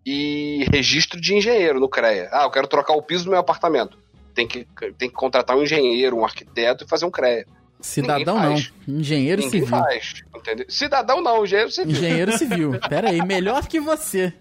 e 0.05 0.65
registro 0.71 1.19
de 1.19 1.33
engenheiro 1.35 1.79
no 1.79 1.89
CREA. 1.89 2.29
Ah, 2.31 2.43
eu 2.43 2.51
quero 2.51 2.67
trocar 2.67 2.93
o 2.93 3.01
piso 3.01 3.25
do 3.25 3.31
meu 3.31 3.39
apartamento. 3.39 3.97
Tem 4.33 4.47
que, 4.47 4.67
tem 4.97 5.09
que 5.09 5.15
contratar 5.15 5.57
um 5.57 5.63
engenheiro, 5.63 6.17
um 6.17 6.25
arquiteto 6.25 6.85
e 6.85 6.87
fazer 6.87 7.05
um 7.05 7.11
CREA. 7.11 7.45
Cidadão 7.81 8.39
não. 8.39 8.55
Engenheiro 8.87 9.41
Ninguém 9.41 9.61
civil. 9.61 9.67
faz? 9.79 10.13
Cidadão 10.67 11.21
não, 11.21 11.43
engenheiro 11.45 11.71
civil. 11.71 11.91
Engenheiro 11.91 12.37
civil. 12.37 12.79
Pera 12.89 13.09
aí, 13.09 13.21
melhor 13.25 13.67
que 13.67 13.79
você. 13.79 14.33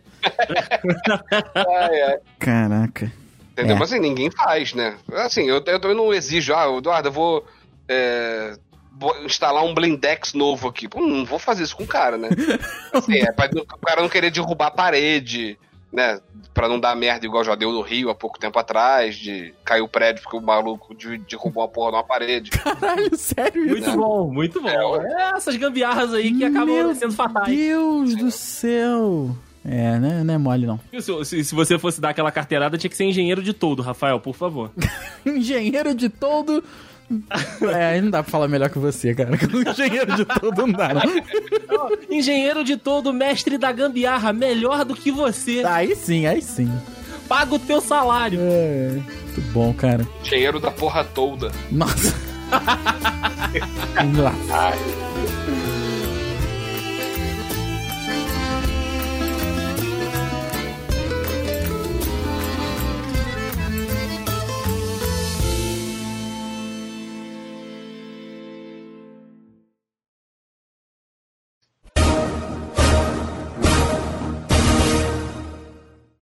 É, 1.55 2.01
é. 2.13 2.21
Caraca. 2.39 3.13
Entendeu? 3.53 3.77
É. 3.77 3.79
Mas 3.79 3.93
assim, 3.93 4.01
ninguém 4.01 4.31
faz, 4.31 4.73
né? 4.75 4.97
Assim, 5.13 5.43
eu, 5.49 5.57
eu 5.67 5.81
também 5.81 5.97
não 5.97 6.13
exijo, 6.15 6.55
ah, 6.55 6.77
Eduardo, 6.77 7.09
eu 7.09 7.13
vou, 7.13 7.45
é, 7.89 8.57
vou 8.99 9.17
instalar 9.25 9.65
um 9.65 9.75
blindex 9.75 10.33
novo 10.35 10.69
aqui. 10.69 10.87
Pô, 10.89 11.01
não 11.01 11.25
vou 11.25 11.39
fazer 11.39 11.65
isso 11.65 11.77
com 11.77 11.83
o 11.85 11.87
cara, 11.89 12.17
né? 12.17 12.29
Assim, 12.93 13.17
é 13.19 13.33
pra 13.33 13.49
o 13.53 13.79
cara 13.85 14.01
não 14.03 14.09
querer 14.09 14.31
derrubar 14.31 14.67
a 14.69 14.71
parede, 14.71 15.59
né? 15.93 16.21
Pra 16.55 16.69
não 16.69 16.79
dar 16.79 16.95
merda 16.97 17.25
igual 17.27 17.43
já 17.45 17.55
deu 17.55 17.73
no 17.73 17.81
Rio 17.83 18.11
há 18.11 18.15
pouco 18.15 18.39
tempo 18.39 18.59
atrás, 18.59 19.17
de 19.17 19.53
cair 19.65 19.81
o 19.81 19.89
prédio 19.89 20.23
porque 20.23 20.37
o 20.37 20.41
maluco 20.41 20.95
de- 20.95 21.19
derrubou 21.19 21.63
uma 21.63 21.69
porra 21.69 21.93
numa 21.93 22.05
parede. 22.05 22.51
Caralho, 22.51 23.17
sério 23.17 23.65
isso? 23.65 23.71
Muito 23.73 23.97
bom, 23.97 24.31
muito 24.33 24.61
bom. 24.63 24.69
É, 25.03 25.33
É, 25.33 25.37
essas 25.37 25.57
gambiarras 25.57 26.13
aí 26.15 26.33
que 26.33 26.45
acabam 26.45 26.75
Meu 26.75 26.95
sendo 26.95 27.13
fatais. 27.15 27.49
Deus 27.49 28.15
do 28.17 28.31
céu. 28.31 29.35
É, 29.65 29.99
né? 29.99 30.23
Não 30.25 30.35
é 30.35 30.39
mole, 30.39 30.67
não. 30.67 30.81
Se, 31.01 31.25
se- 31.25 31.45
se 31.45 31.55
você 31.55 31.79
fosse 31.79 32.01
dar 32.01 32.11
aquela 32.11 32.31
carteirada, 32.31 32.79
tinha 32.79 32.89
que 32.91 32.97
ser 32.97 33.05
engenheiro 33.05 33.43
de 33.43 33.53
todo, 33.53 33.83
Rafael, 33.83 34.19
por 34.21 34.35
favor. 34.35 34.71
Engenheiro 35.27 35.95
de 35.95 36.09
todo. 36.09 36.63
É, 37.75 37.87
aí 37.93 38.01
não 38.03 38.11
dá 38.11 38.23
pra 38.23 38.31
falar 38.31 38.49
melhor 38.49 38.69
que 38.71 38.79
você, 38.79 39.15
cara. 39.15 39.31
Engenheiro 39.71 40.15
de 40.15 40.25
todo 40.27 40.67
não 40.67 40.73
dá, 40.73 40.91
não. 40.95 41.91
engenheiro 42.11 42.63
de 42.63 42.77
todo, 42.77 43.13
mestre 43.15 43.57
da 43.57 43.73
gambiarra, 43.73 44.33
melhor 44.33 44.85
do 44.85 44.95
que 44.95 45.11
você. 45.11 45.63
Aí 45.67 45.97
sim, 45.97 46.27
aí 46.27 46.43
sim. 46.43 46.71
Paga 47.27 47.55
o 47.55 47.59
teu 47.59 47.81
salário. 47.81 48.39
É, 48.43 48.91
muito 48.93 49.41
bom, 49.53 49.73
cara. 49.73 50.07
Engenheiro 50.23 50.61
da 50.61 50.71
porra 50.71 51.03
toda. 51.03 51.51
Nossa. 51.71 52.15
Vamos 53.97 54.19
lá. 54.19 54.35
Ai. 54.51 54.79